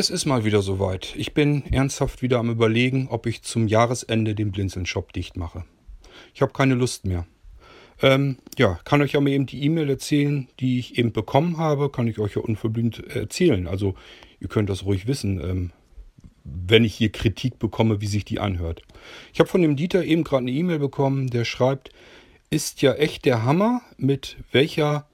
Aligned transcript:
Es 0.00 0.08
ist 0.08 0.24
mal 0.24 0.46
wieder 0.46 0.62
soweit. 0.62 1.14
Ich 1.18 1.34
bin 1.34 1.62
ernsthaft 1.70 2.22
wieder 2.22 2.38
am 2.38 2.48
Überlegen, 2.48 3.08
ob 3.10 3.26
ich 3.26 3.42
zum 3.42 3.68
Jahresende 3.68 4.34
den 4.34 4.50
Blinzeln-Shop 4.50 5.12
dicht 5.12 5.36
mache. 5.36 5.66
Ich 6.32 6.40
habe 6.40 6.54
keine 6.54 6.74
Lust 6.74 7.04
mehr. 7.04 7.26
Ähm, 8.00 8.38
ja, 8.56 8.80
kann 8.84 9.02
euch 9.02 9.12
ja 9.12 9.20
mal 9.20 9.28
eben 9.28 9.44
die 9.44 9.62
E-Mail 9.62 9.90
erzählen, 9.90 10.48
die 10.58 10.78
ich 10.78 10.96
eben 10.96 11.12
bekommen 11.12 11.58
habe. 11.58 11.90
Kann 11.90 12.08
ich 12.08 12.18
euch 12.18 12.36
ja 12.36 12.40
unverblümt 12.40 13.14
erzählen. 13.14 13.66
Also, 13.66 13.94
ihr 14.40 14.48
könnt 14.48 14.70
das 14.70 14.86
ruhig 14.86 15.06
wissen, 15.06 15.38
ähm, 15.38 15.70
wenn 16.44 16.84
ich 16.84 16.94
hier 16.94 17.12
Kritik 17.12 17.58
bekomme, 17.58 18.00
wie 18.00 18.06
sich 18.06 18.24
die 18.24 18.40
anhört. 18.40 18.80
Ich 19.34 19.38
habe 19.38 19.50
von 19.50 19.60
dem 19.60 19.76
Dieter 19.76 20.02
eben 20.02 20.24
gerade 20.24 20.44
eine 20.44 20.52
E-Mail 20.52 20.78
bekommen, 20.78 21.28
der 21.28 21.44
schreibt, 21.44 21.90
ist 22.48 22.80
ja 22.80 22.94
echt 22.94 23.26
der 23.26 23.44
Hammer, 23.44 23.82
mit 23.98 24.38
welcher 24.50 25.06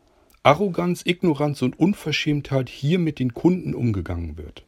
Arroganz, 0.45 1.03
Ignoranz 1.05 1.63
und 1.63 1.77
Unverschämtheit 1.77 2.69
hier 2.69 3.01
mit 3.01 3.19
den 3.19 3.35
Kunden 3.35 3.75
umgegangen 3.75 4.39
wird. 4.39 4.63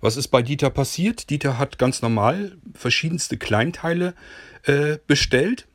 Was 0.00 0.16
ist 0.16 0.28
bei 0.28 0.42
Dieter 0.42 0.70
passiert? 0.70 1.30
Dieter 1.30 1.58
hat 1.58 1.78
ganz 1.78 2.02
normal 2.02 2.56
verschiedenste 2.74 3.36
Kleinteile 3.36 4.14
äh, 4.64 4.98
bestellt. 5.06 5.66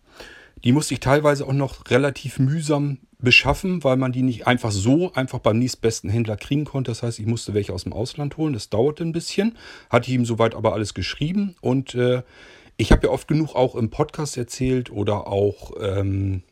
Die 0.63 0.71
musste 0.71 0.93
ich 0.93 0.99
teilweise 0.99 1.47
auch 1.47 1.53
noch 1.53 1.89
relativ 1.89 2.37
mühsam 2.37 2.99
beschaffen, 3.19 3.83
weil 3.83 3.97
man 3.97 4.11
die 4.11 4.21
nicht 4.21 4.47
einfach 4.47 4.71
so 4.71 5.13
einfach 5.13 5.39
beim 5.39 5.59
nächstbesten 5.59 6.09
Händler 6.09 6.37
kriegen 6.37 6.65
konnte. 6.65 6.91
Das 6.91 7.03
heißt, 7.03 7.19
ich 7.19 7.25
musste 7.25 7.53
welche 7.53 7.73
aus 7.73 7.83
dem 7.83 7.93
Ausland 7.93 8.37
holen. 8.37 8.53
Das 8.53 8.69
dauerte 8.69 9.03
ein 9.03 9.11
bisschen. 9.11 9.57
Hatte 9.89 10.11
ihm 10.11 10.25
soweit 10.25 10.55
aber 10.55 10.73
alles 10.73 10.93
geschrieben. 10.93 11.55
Und 11.61 11.95
äh, 11.95 12.23
ich 12.77 12.91
habe 12.91 13.07
ja 13.07 13.13
oft 13.13 13.27
genug 13.27 13.55
auch 13.55 13.75
im 13.75 13.89
Podcast 13.89 14.37
erzählt 14.37 14.91
oder 14.91 15.27
auch 15.27 15.71
ähm, 15.79 16.43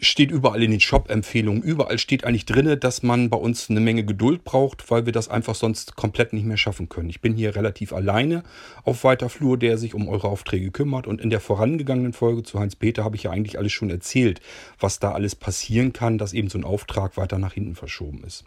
steht 0.00 0.30
überall 0.30 0.62
in 0.62 0.70
den 0.70 0.80
Shop-Empfehlungen, 0.80 1.62
überall 1.62 1.98
steht 1.98 2.24
eigentlich 2.24 2.46
drin, 2.46 2.78
dass 2.78 3.02
man 3.02 3.30
bei 3.30 3.36
uns 3.36 3.68
eine 3.68 3.80
Menge 3.80 4.04
Geduld 4.04 4.44
braucht, 4.44 4.90
weil 4.90 5.06
wir 5.06 5.12
das 5.12 5.28
einfach 5.28 5.54
sonst 5.54 5.96
komplett 5.96 6.32
nicht 6.32 6.46
mehr 6.46 6.56
schaffen 6.56 6.88
können. 6.88 7.10
Ich 7.10 7.20
bin 7.20 7.34
hier 7.34 7.56
relativ 7.56 7.92
alleine 7.92 8.44
auf 8.84 9.04
weiter 9.04 9.28
Flur, 9.28 9.58
der 9.58 9.78
sich 9.78 9.94
um 9.94 10.08
eure 10.08 10.28
Aufträge 10.28 10.70
kümmert. 10.70 11.06
Und 11.06 11.20
in 11.20 11.30
der 11.30 11.40
vorangegangenen 11.40 12.12
Folge 12.12 12.42
zu 12.42 12.60
Heinz-Peter 12.60 13.04
habe 13.04 13.16
ich 13.16 13.24
ja 13.24 13.30
eigentlich 13.30 13.58
alles 13.58 13.72
schon 13.72 13.90
erzählt, 13.90 14.40
was 14.78 14.98
da 15.00 15.12
alles 15.12 15.34
passieren 15.34 15.92
kann, 15.92 16.18
dass 16.18 16.32
eben 16.32 16.48
so 16.48 16.58
ein 16.58 16.64
Auftrag 16.64 17.16
weiter 17.16 17.38
nach 17.38 17.54
hinten 17.54 17.74
verschoben 17.74 18.22
ist. 18.24 18.44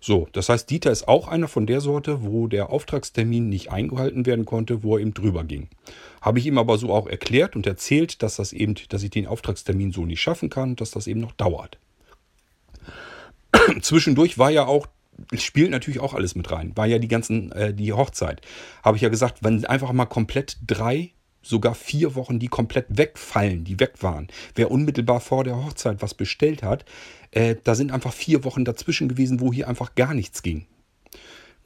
So, 0.00 0.28
das 0.32 0.48
heißt, 0.48 0.70
Dieter 0.70 0.90
ist 0.92 1.08
auch 1.08 1.28
einer 1.28 1.48
von 1.48 1.66
der 1.66 1.80
Sorte, 1.80 2.22
wo 2.22 2.46
der 2.46 2.70
Auftragstermin 2.70 3.48
nicht 3.48 3.70
eingehalten 3.70 4.26
werden 4.26 4.44
konnte, 4.44 4.82
wo 4.82 4.96
er 4.96 5.02
eben 5.02 5.14
drüber 5.14 5.44
ging. 5.44 5.68
Habe 6.20 6.38
ich 6.38 6.46
ihm 6.46 6.58
aber 6.58 6.78
so 6.78 6.92
auch 6.92 7.06
erklärt 7.06 7.56
und 7.56 7.66
erzählt, 7.66 8.22
dass 8.22 8.36
das 8.36 8.52
eben, 8.52 8.74
dass 8.88 9.02
ich 9.02 9.10
den 9.10 9.26
Auftragstermin 9.26 9.92
so 9.92 10.04
nicht 10.04 10.20
schaffen 10.20 10.50
kann, 10.50 10.76
dass 10.94 11.04
das 11.04 11.06
eben 11.06 11.20
noch 11.20 11.32
dauert. 11.32 11.78
Zwischendurch 13.80 14.38
war 14.38 14.50
ja 14.50 14.66
auch 14.66 14.86
spielt 15.32 15.70
natürlich 15.70 16.00
auch 16.00 16.14
alles 16.14 16.34
mit 16.34 16.50
rein. 16.50 16.76
War 16.76 16.86
ja 16.86 16.98
die 16.98 17.08
ganzen, 17.08 17.52
äh, 17.52 17.72
die 17.72 17.92
Hochzeit. 17.92 18.42
Habe 18.82 18.96
ich 18.96 19.02
ja 19.02 19.08
gesagt, 19.08 19.38
wenn 19.42 19.64
einfach 19.64 19.92
mal 19.92 20.06
komplett 20.06 20.58
drei, 20.66 21.12
sogar 21.42 21.74
vier 21.74 22.14
Wochen, 22.14 22.38
die 22.38 22.48
komplett 22.48 22.86
wegfallen, 22.88 23.64
die 23.64 23.80
weg 23.80 24.02
waren. 24.02 24.28
Wer 24.54 24.70
unmittelbar 24.70 25.20
vor 25.20 25.44
der 25.44 25.56
Hochzeit 25.56 26.02
was 26.02 26.14
bestellt 26.14 26.62
hat, 26.62 26.84
äh, 27.30 27.56
da 27.62 27.74
sind 27.74 27.92
einfach 27.92 28.12
vier 28.12 28.44
Wochen 28.44 28.64
dazwischen 28.64 29.08
gewesen, 29.08 29.40
wo 29.40 29.52
hier 29.52 29.68
einfach 29.68 29.94
gar 29.94 30.12
nichts 30.12 30.42
ging. 30.42 30.66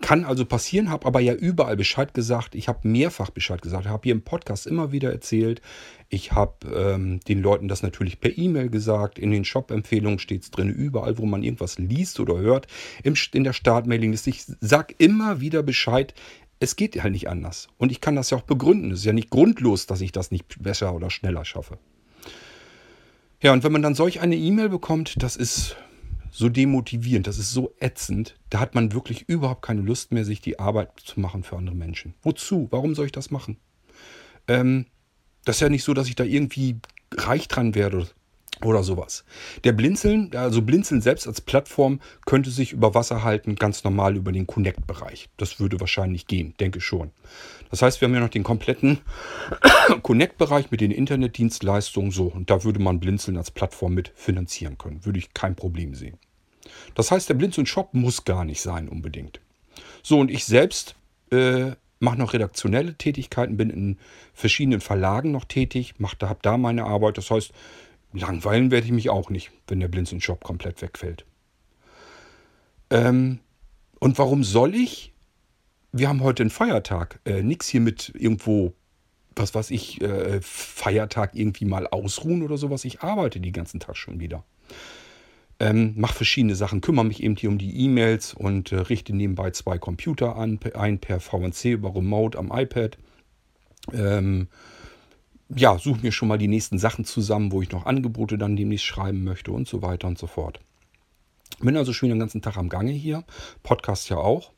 Kann 0.01 0.25
also 0.25 0.47
passieren, 0.47 0.89
habe 0.89 1.07
aber 1.07 1.21
ja 1.21 1.35
überall 1.35 1.77
Bescheid 1.77 2.15
gesagt. 2.15 2.55
Ich 2.55 2.69
habe 2.69 2.89
mehrfach 2.89 3.31
Bescheid 3.31 3.61
gesagt, 3.61 3.87
habe 3.87 4.05
hier 4.05 4.15
im 4.15 4.23
Podcast 4.23 4.67
immer 4.67 4.93
wieder 4.93 5.13
erzählt. 5.13 5.61
Ich 6.09 6.33
habe 6.33 6.55
ähm, 6.75 7.21
den 7.21 7.43
Leuten 7.43 7.69
das 7.69 7.83
natürlich 7.83 8.19
per 8.19 8.37
E-Mail 8.37 8.71
gesagt. 8.71 9.19
In 9.19 9.31
den 9.31 9.45
Shop-Empfehlungen 9.45 10.19
steht 10.19 10.43
es 10.43 10.51
drin, 10.51 10.71
überall, 10.71 11.19
wo 11.19 11.27
man 11.27 11.43
irgendwas 11.43 11.79
liest 11.79 12.19
oder 12.19 12.39
hört. 12.39 12.67
Im, 13.03 13.15
in 13.33 13.45
der 13.45 13.53
Startmailing-Liste. 13.53 14.31
Ich 14.31 14.47
sage 14.61 14.95
immer 14.97 15.41
wieder 15.43 15.63
Bescheid. 15.63 16.15
Es 16.61 16.77
geht 16.77 17.03
halt 17.03 17.13
nicht 17.13 17.29
anders. 17.29 17.69
Und 17.77 17.93
ich 17.93 18.01
kann 18.01 18.17
das 18.17 18.31
ja 18.31 18.39
auch 18.39 18.43
begründen. 18.43 18.93
Es 18.93 19.01
ist 19.01 19.05
ja 19.05 19.13
nicht 19.13 19.31
grundlos, 19.31 19.87
dass 19.87 20.01
ich 20.01 20.13
das 20.13 20.31
nicht 20.31 20.63
besser 20.63 20.95
oder 20.95 21.11
schneller 21.11 21.45
schaffe. 21.45 21.79
Ja, 23.43 23.53
und 23.53 23.65
wenn 23.65 23.73
man 23.73 23.83
dann 23.83 23.95
solch 23.95 24.21
eine 24.21 24.37
E-Mail 24.37 24.71
bekommt, 24.71 25.23
das 25.23 25.37
ist 25.37 25.77
so 26.31 26.49
demotivierend, 26.49 27.27
das 27.27 27.39
ist 27.39 27.53
so 27.53 27.75
ätzend, 27.81 28.39
da 28.51 28.61
hat 28.61 28.75
man 28.75 28.93
wirklich 28.93 29.29
überhaupt 29.29 29.63
keine 29.63 29.81
Lust 29.81 30.13
mehr, 30.13 30.25
sich 30.25 30.41
die 30.41 30.59
Arbeit 30.59 30.91
zu 30.97 31.21
machen 31.21 31.43
für 31.43 31.57
andere 31.57 31.77
Menschen. 31.77 32.15
Wozu? 32.23 32.69
Warum 32.71 32.95
soll 32.95 33.07
ich 33.07 33.13
das 33.13 33.31
machen? 33.31 33.57
Ähm, 34.49 34.87
das 35.45 35.57
ist 35.57 35.61
ja 35.61 35.69
nicht 35.69 35.85
so, 35.85 35.95
dass 35.95 36.09
ich 36.09 36.17
da 36.17 36.25
irgendwie 36.25 36.77
reich 37.17 37.49
dran 37.49 37.75
werde 37.75 38.09
oder 38.65 38.83
sowas. 38.83 39.25
Der 39.65 39.73
Blinzeln, 39.73 40.31
also 40.35 40.63
Blinzeln 40.63 41.01
selbst 41.01 41.27
als 41.27 41.41
Plattform, 41.41 42.01
könnte 42.27 42.51
sich 42.51 42.73
über 42.73 42.95
Wasser 42.95 43.23
halten, 43.23 43.57
ganz 43.57 43.85
normal 43.85 44.17
über 44.17 44.33
den 44.33 44.47
Connect-Bereich. 44.47 45.29
Das 45.37 45.61
würde 45.61 45.81
wahrscheinlich 45.81 46.27
gehen, 46.27 46.55
denke 46.61 46.81
schon. 46.81 47.11
Das 47.71 47.83
heißt, 47.83 48.01
wir 48.01 48.09
haben 48.09 48.15
ja 48.15 48.21
noch 48.21 48.29
den 48.29 48.43
kompletten 48.43 48.99
Connect-Bereich 50.03 50.71
mit 50.71 50.81
den 50.81 50.91
Internetdienstleistungen 50.91 52.11
so. 52.11 52.27
Und 52.27 52.51
da 52.51 52.65
würde 52.65 52.81
man 52.81 53.01
Blinzeln 53.01 53.37
als 53.37 53.51
Plattform 53.51 53.95
mit 53.95 54.13
finanzieren 54.15 54.79
können. 54.79 55.05
Würde 55.05 55.19
ich 55.19 55.35
kein 55.35 55.55
Problem 55.55 55.95
sehen. 55.95 56.19
Das 56.95 57.11
heißt, 57.11 57.29
der 57.29 57.35
Blinzeln-Shop 57.35 57.95
muss 57.95 58.25
gar 58.25 58.45
nicht 58.45 58.61
sein 58.61 58.89
unbedingt. 58.89 59.41
So, 60.03 60.19
und 60.19 60.31
ich 60.31 60.45
selbst 60.45 60.95
äh, 61.31 61.73
mache 62.01 62.19
noch 62.19 62.33
redaktionelle 62.33 62.95
Tätigkeiten, 62.95 63.57
bin 63.57 63.71
in 63.71 63.99
verschiedenen 64.33 64.81
Verlagen 64.81 65.31
noch 65.31 65.45
tätig, 65.45 65.95
habe 66.23 66.39
da 66.43 66.57
meine 66.57 66.85
Arbeit. 66.85 67.19
Das 67.19 67.31
heißt, 67.31 67.53
Langweilen 68.13 68.71
werde 68.71 68.87
ich 68.87 68.93
mich 68.93 69.11
auch 69.11 69.31
nicht, 69.31 69.51
wenn 69.69 69.81
der 69.81 69.89
Blinzeln-Shop 69.89 70.43
komplett 70.43 70.83
wegfällt. 70.83 71.25
Ähm, 72.91 73.39
und 74.01 74.19
warum 74.19 74.43
soll 74.43 74.75
ich? 74.75 75.13
Wir 75.93 76.09
haben 76.09 76.23
heute 76.23 76.43
einen 76.43 76.51
Feiertag. 76.51 77.21
Äh, 77.25 77.43
nix 77.43 77.69
hier 77.69 77.81
mit 77.81 78.13
irgendwo, 78.15 78.75
was 79.37 79.55
weiß 79.55 79.71
ich, 79.71 80.01
äh, 80.01 80.41
Feiertag 80.41 81.35
irgendwie 81.35 81.65
mal 81.65 81.87
ausruhen 81.87 82.43
oder 82.43 82.57
sowas. 82.57 82.85
Ich 82.85 83.03
arbeite 83.03 83.41
den 83.41 83.53
ganzen 83.53 83.81
Tag 83.81 83.97
schon 83.97 84.19
wieder. 84.19 84.45
Ähm, 85.61 85.93
mache 85.97 86.15
verschiedene 86.15 86.55
Sachen, 86.55 86.81
kümmere 86.81 87.05
mich 87.05 87.23
eben 87.23 87.37
hier 87.37 87.51
um 87.51 87.59
die 87.59 87.85
E-Mails 87.85 88.33
und 88.33 88.73
äh, 88.73 88.77
richte 88.77 89.15
nebenbei 89.15 89.51
zwei 89.51 89.79
Computer 89.79 90.37
an, 90.37 90.59
ein 90.75 90.99
per 90.99 91.21
VNC 91.21 91.67
über 91.67 91.95
Remote 91.95 92.39
am 92.39 92.51
iPad. 92.51 92.97
Ähm, 93.93 94.49
ja, 95.55 95.79
suche 95.79 96.01
mir 96.03 96.13
schon 96.13 96.29
mal 96.29 96.39
die 96.39 96.49
nächsten 96.49 96.79
Sachen 96.79 97.05
zusammen, 97.05 97.53
wo 97.53 97.63
ich 97.63 97.71
noch 97.71 97.87
Angebote 97.87 98.39
dann 98.39 98.57
demnächst 98.57 98.87
schreiben 98.87 99.25
möchte 99.25 99.53
und 99.53 99.69
so 99.69 99.83
weiter 99.83 100.09
und 100.09 100.19
so 100.19 100.27
fort. 100.27 100.61
Bin 101.61 101.77
also 101.77 101.93
schon 101.93 102.09
den 102.09 102.19
ganzen 102.19 102.43
Tag 102.43 102.57
am 102.57 102.69
Gange 102.69 102.93
hier. 102.93 103.25
Podcast 103.63 104.09
ja 104.09 104.17
auch. 104.17 104.53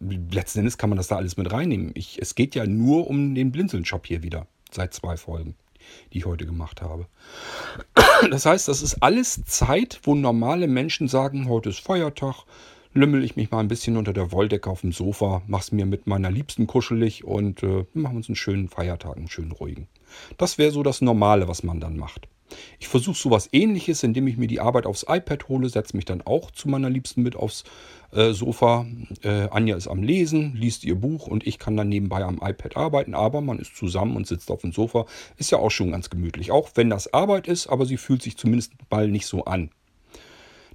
Letzten 0.00 0.60
Endes 0.60 0.78
kann 0.78 0.90
man 0.90 0.96
das 0.96 1.08
da 1.08 1.16
alles 1.16 1.36
mit 1.36 1.52
reinnehmen. 1.52 1.92
Ich, 1.94 2.20
es 2.20 2.34
geht 2.34 2.54
ja 2.54 2.66
nur 2.66 3.08
um 3.08 3.34
den 3.34 3.52
Blinzeln-Shop 3.52 4.06
hier 4.06 4.22
wieder. 4.22 4.46
Seit 4.72 4.94
zwei 4.94 5.16
Folgen, 5.16 5.56
die 6.12 6.18
ich 6.18 6.26
heute 6.26 6.46
gemacht 6.46 6.80
habe. 6.80 7.06
Das 8.30 8.46
heißt, 8.46 8.68
das 8.68 8.82
ist 8.82 9.02
alles 9.02 9.42
Zeit, 9.44 10.00
wo 10.04 10.14
normale 10.14 10.68
Menschen 10.68 11.08
sagen, 11.08 11.48
heute 11.48 11.70
ist 11.70 11.80
Feiertag, 11.80 12.44
lümmel 12.92 13.24
ich 13.24 13.36
mich 13.36 13.50
mal 13.50 13.60
ein 13.60 13.68
bisschen 13.68 13.96
unter 13.96 14.12
der 14.12 14.32
Wolldecke 14.32 14.68
auf 14.68 14.82
dem 14.82 14.92
Sofa, 14.92 15.42
mach's 15.46 15.72
mir 15.72 15.86
mit 15.86 16.06
meiner 16.06 16.30
Liebsten 16.30 16.66
kuschelig 16.66 17.24
und 17.24 17.62
äh, 17.62 17.84
machen 17.94 18.16
uns 18.16 18.28
einen 18.28 18.36
schönen 18.36 18.68
Feiertag, 18.68 19.16
einen 19.16 19.28
schönen 19.28 19.52
ruhigen. 19.52 19.88
Das 20.38 20.58
wäre 20.58 20.70
so 20.70 20.82
das 20.82 21.00
Normale, 21.00 21.48
was 21.48 21.62
man 21.62 21.80
dann 21.80 21.96
macht. 21.96 22.28
Ich 22.78 22.88
versuche 22.88 23.16
sowas 23.16 23.48
ähnliches, 23.52 24.02
indem 24.02 24.26
ich 24.26 24.36
mir 24.36 24.46
die 24.46 24.60
Arbeit 24.60 24.86
aufs 24.86 25.04
iPad 25.08 25.48
hole, 25.48 25.68
setze 25.68 25.96
mich 25.96 26.04
dann 26.04 26.22
auch 26.22 26.50
zu 26.50 26.68
meiner 26.68 26.90
Liebsten 26.90 27.22
mit 27.22 27.36
aufs 27.36 27.64
äh, 28.12 28.32
Sofa. 28.32 28.86
Äh, 29.22 29.48
Anja 29.50 29.76
ist 29.76 29.88
am 29.88 30.02
Lesen, 30.02 30.54
liest 30.56 30.84
ihr 30.84 30.96
Buch 30.96 31.26
und 31.26 31.46
ich 31.46 31.58
kann 31.58 31.76
dann 31.76 31.88
nebenbei 31.88 32.24
am 32.24 32.40
iPad 32.42 32.76
arbeiten, 32.76 33.14
aber 33.14 33.40
man 33.40 33.58
ist 33.58 33.76
zusammen 33.76 34.16
und 34.16 34.26
sitzt 34.26 34.50
auf 34.50 34.62
dem 34.62 34.72
Sofa. 34.72 35.06
Ist 35.36 35.50
ja 35.50 35.58
auch 35.58 35.70
schon 35.70 35.92
ganz 35.92 36.10
gemütlich. 36.10 36.50
Auch 36.50 36.70
wenn 36.74 36.90
das 36.90 37.12
Arbeit 37.12 37.48
ist, 37.48 37.68
aber 37.68 37.86
sie 37.86 37.96
fühlt 37.96 38.22
sich 38.22 38.36
zumindest 38.36 38.72
mal 38.90 39.08
nicht 39.08 39.26
so 39.26 39.44
an. 39.44 39.70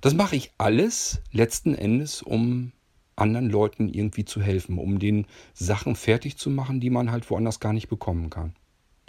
Das 0.02 0.14
mache 0.14 0.36
ich 0.36 0.52
alles 0.58 1.22
letzten 1.32 1.74
Endes, 1.74 2.22
um 2.22 2.72
anderen 3.16 3.50
Leuten 3.50 3.90
irgendwie 3.90 4.26
zu 4.26 4.42
helfen, 4.42 4.78
um 4.78 5.00
den 5.00 5.26
Sachen 5.54 5.96
fertig 5.96 6.38
zu 6.38 6.50
machen, 6.50 6.80
die 6.80 6.90
man 6.90 7.12
halt 7.12 7.30
woanders 7.30 7.60
gar 7.60 7.74
nicht 7.74 7.88
bekommen 7.88 8.30
kann. 8.30 8.54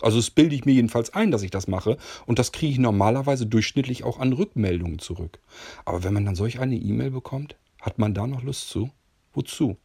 Also 0.02 0.18
das 0.18 0.30
bilde 0.30 0.54
ich 0.54 0.64
mir 0.64 0.72
jedenfalls 0.72 1.14
ein, 1.14 1.30
dass 1.30 1.42
ich 1.42 1.50
das 1.50 1.68
mache. 1.68 1.96
Und 2.26 2.38
das 2.38 2.52
kriege 2.52 2.72
ich 2.72 2.78
normalerweise 2.78 3.46
durchschnittlich 3.46 4.04
auch 4.04 4.18
an 4.18 4.32
Rückmeldungen 4.32 4.98
zurück. 4.98 5.38
Aber 5.84 6.04
wenn 6.04 6.14
man 6.14 6.24
dann 6.24 6.34
solch 6.34 6.60
eine 6.60 6.76
E-Mail 6.76 7.10
bekommt, 7.10 7.56
hat 7.80 7.98
man 7.98 8.14
da 8.14 8.26
noch 8.26 8.42
Lust 8.42 8.68
zu? 8.68 8.90
Wozu? 9.32 9.76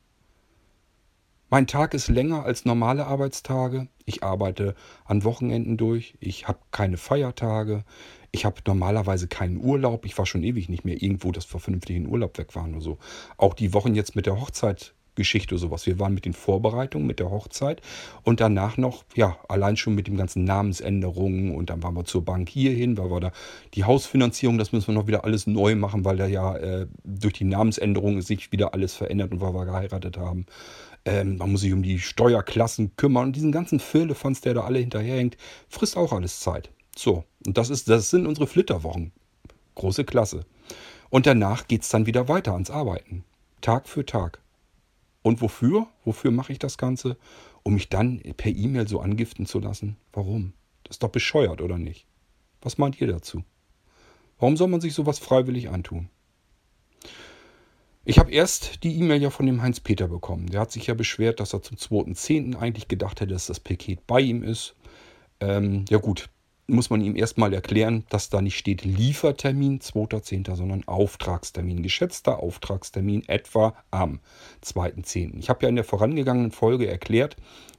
Mein 1.50 1.68
Tag 1.68 1.94
ist 1.94 2.08
länger 2.08 2.46
als 2.46 2.64
normale 2.64 3.06
Arbeitstage. 3.06 3.90
Ich 4.06 4.24
arbeite 4.24 4.74
an 5.04 5.26
Wochenenden 5.26 5.76
durch. 5.76 6.16
Ich 6.22 6.48
habe 6.48 6.60
keine 6.72 6.96
Feiertage. 6.96 7.84
Ich 8.32 8.46
habe 8.46 8.62
normalerweise 8.66 9.28
keinen 9.28 9.58
Urlaub. 9.58 10.06
Ich 10.06 10.18
war 10.18 10.26
schon 10.26 10.44
ewig 10.44 10.70
nicht 10.70 10.86
mehr 10.86 11.02
irgendwo, 11.02 11.34
dass 11.34 11.54
wir 11.54 11.60
vernünftig 11.60 11.98
in 11.98 12.08
Urlaub 12.08 12.38
weg 12.38 12.56
waren 12.56 12.74
oder 12.74 12.82
so. 12.82 12.98
Auch 13.36 13.54
die 13.54 13.74
Wochen 13.74 13.96
jetzt 13.96 14.16
mit 14.16 14.28
der 14.28 14.40
Hochzeit 14.40 14.94
Geschichte 15.22 15.58
sowas. 15.58 15.86
Wir 15.86 16.00
waren 16.00 16.14
mit 16.14 16.26
den 16.26 16.34
Vorbereitungen, 16.34 17.06
mit 17.06 17.20
der 17.20 17.30
Hochzeit 17.30 17.82
und 18.24 18.40
danach 18.40 18.78
noch, 18.78 19.04
ja, 19.16 19.38
allein 19.48 19.78
schon 19.78 19.96
mit 19.96 20.08
den 20.08 20.18
ganzen 20.18 20.44
Namensänderungen 20.44 21.56
und 21.56 21.70
dann 21.70 21.84
waren 21.84 21.96
wir 21.96 22.06
zur 22.06 22.26
Bank 22.26 22.50
hierhin, 22.50 22.98
weil 22.98 23.12
wir 23.12 23.20
da 23.20 23.32
die 23.76 23.84
Hausfinanzierung, 23.84 24.58
das 24.58 24.72
müssen 24.72 24.88
wir 24.88 24.96
noch 24.96 25.08
wieder 25.08 25.24
alles 25.24 25.48
neu 25.48 25.76
machen, 25.76 26.04
weil 26.06 26.18
da 26.18 26.26
ja 26.26 26.56
äh, 26.58 26.88
durch 27.04 27.34
die 27.34 27.44
Namensänderung 27.44 28.22
sich 28.22 28.52
wieder 28.52 28.74
alles 28.74 28.96
verändert 28.96 29.32
und 29.32 29.42
weil 29.42 29.54
wir 29.54 29.66
geheiratet 29.66 30.18
haben. 30.18 30.46
Ähm, 31.06 31.38
man 31.38 31.52
muss 31.52 31.62
sich 31.62 31.74
um 31.74 31.84
die 31.84 32.00
Steuerklassen 32.00 32.96
kümmern 32.96 33.28
und 33.28 33.36
diesen 33.36 33.52
ganzen 33.52 33.80
Firlefanz, 33.80 34.42
der 34.42 34.54
da 34.54 34.62
alle 34.62 34.80
hinterherhängt, 34.80 35.38
frisst 35.70 35.98
auch 35.98 36.14
alles 36.14 36.40
Zeit. 36.40 36.70
So, 36.96 37.24
und 37.46 37.58
das, 37.58 37.70
ist, 37.70 37.90
das 37.90 38.10
sind 38.10 38.28
unsere 38.28 38.48
Flitterwochen. 38.48 39.12
Große 39.76 40.04
Klasse. 40.04 40.46
Und 41.10 41.26
danach 41.26 41.68
geht 41.68 41.84
es 41.84 41.90
dann 41.90 42.06
wieder 42.06 42.28
weiter 42.28 42.54
ans 42.54 42.70
Arbeiten. 42.70 43.24
Tag 43.62 43.88
für 43.88 44.06
Tag. 44.06 44.40
Und 45.24 45.42
wofür? 45.42 45.88
Wofür 46.04 46.32
mache 46.32 46.52
ich 46.52 46.60
das 46.60 46.78
Ganze? 46.78 47.18
Um 47.64 47.76
mich 47.76 47.90
dann 47.90 48.22
per 48.38 48.52
E-Mail 48.52 48.88
so 48.88 49.00
angiften 49.00 49.46
zu 49.46 49.60
lassen? 49.60 49.98
Warum? 50.14 50.54
Das 50.84 50.96
ist 50.96 51.04
doch 51.04 51.10
bescheuert, 51.10 51.62
oder 51.62 51.78
nicht? 51.78 52.08
Was 52.62 52.78
meint 52.78 53.00
ihr 53.00 53.08
dazu? 53.08 53.44
Warum 54.40 54.58
soll 54.58 54.68
man 54.68 54.82
sich 54.82 54.94
sowas 54.94 55.20
freiwillig 55.20 55.70
antun? 55.70 56.10
Ich 58.04 58.18
habe 58.18 58.32
erst 58.32 58.84
die 58.84 58.98
E-Mail 58.98 59.22
ja 59.22 59.30
von 59.30 59.46
dem 59.46 59.62
Heinz-Peter 59.62 60.08
bekommen. 60.08 60.48
Der 60.48 60.62
hat 60.62 60.72
sich 60.72 60.88
ja 60.88 60.96
beschwert, 60.96 61.40
dass 61.40 61.54
er 61.54 61.62
zum 61.62 61.78
2.10. 61.78 62.58
eigentlich 62.58 62.88
gedacht 62.88 63.22
hätte, 63.22 63.34
dass 63.34 63.46
das 63.46 63.60
Paket 63.60 64.08
bei 64.08 64.20
ihm 64.22 64.42
ist. 64.42 64.74
Ähm, 65.40 65.86
ja 65.88 66.00
gut, 66.00 66.30
muss 66.72 66.90
man 66.90 67.02
ihm 67.02 67.16
erstmal 67.16 67.54
erklären, 67.54 68.06
dass 68.10 68.30
da 68.30 68.42
nicht 68.42 68.58
steht 68.58 68.84
Liefertermin 68.84 69.80
2.10., 69.80 70.56
sondern 70.56 70.88
Auftragstermin. 70.88 71.84
Geschätzter 71.84 72.40
Auftragstermin 72.40 73.28
etwa 73.28 73.76
am 73.92 74.20
2.10. 74.64 75.38
Ich 75.38 75.50
habe 75.50 75.64
ja 75.64 75.70
in 75.70 75.76
der 75.76 75.84
vorangegangenen 75.84 76.52
Folge 76.52 76.88
erklärt, 76.88 77.36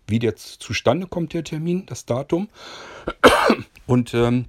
wie 0.07 0.19
der 0.19 0.37
zustande 0.37 1.07
kommt, 1.07 1.33
der 1.33 1.45
Termin, 1.45 1.87
das 1.87 2.05
Datum. 2.05 2.49
Und 3.87 4.15
ähm, 4.15 4.47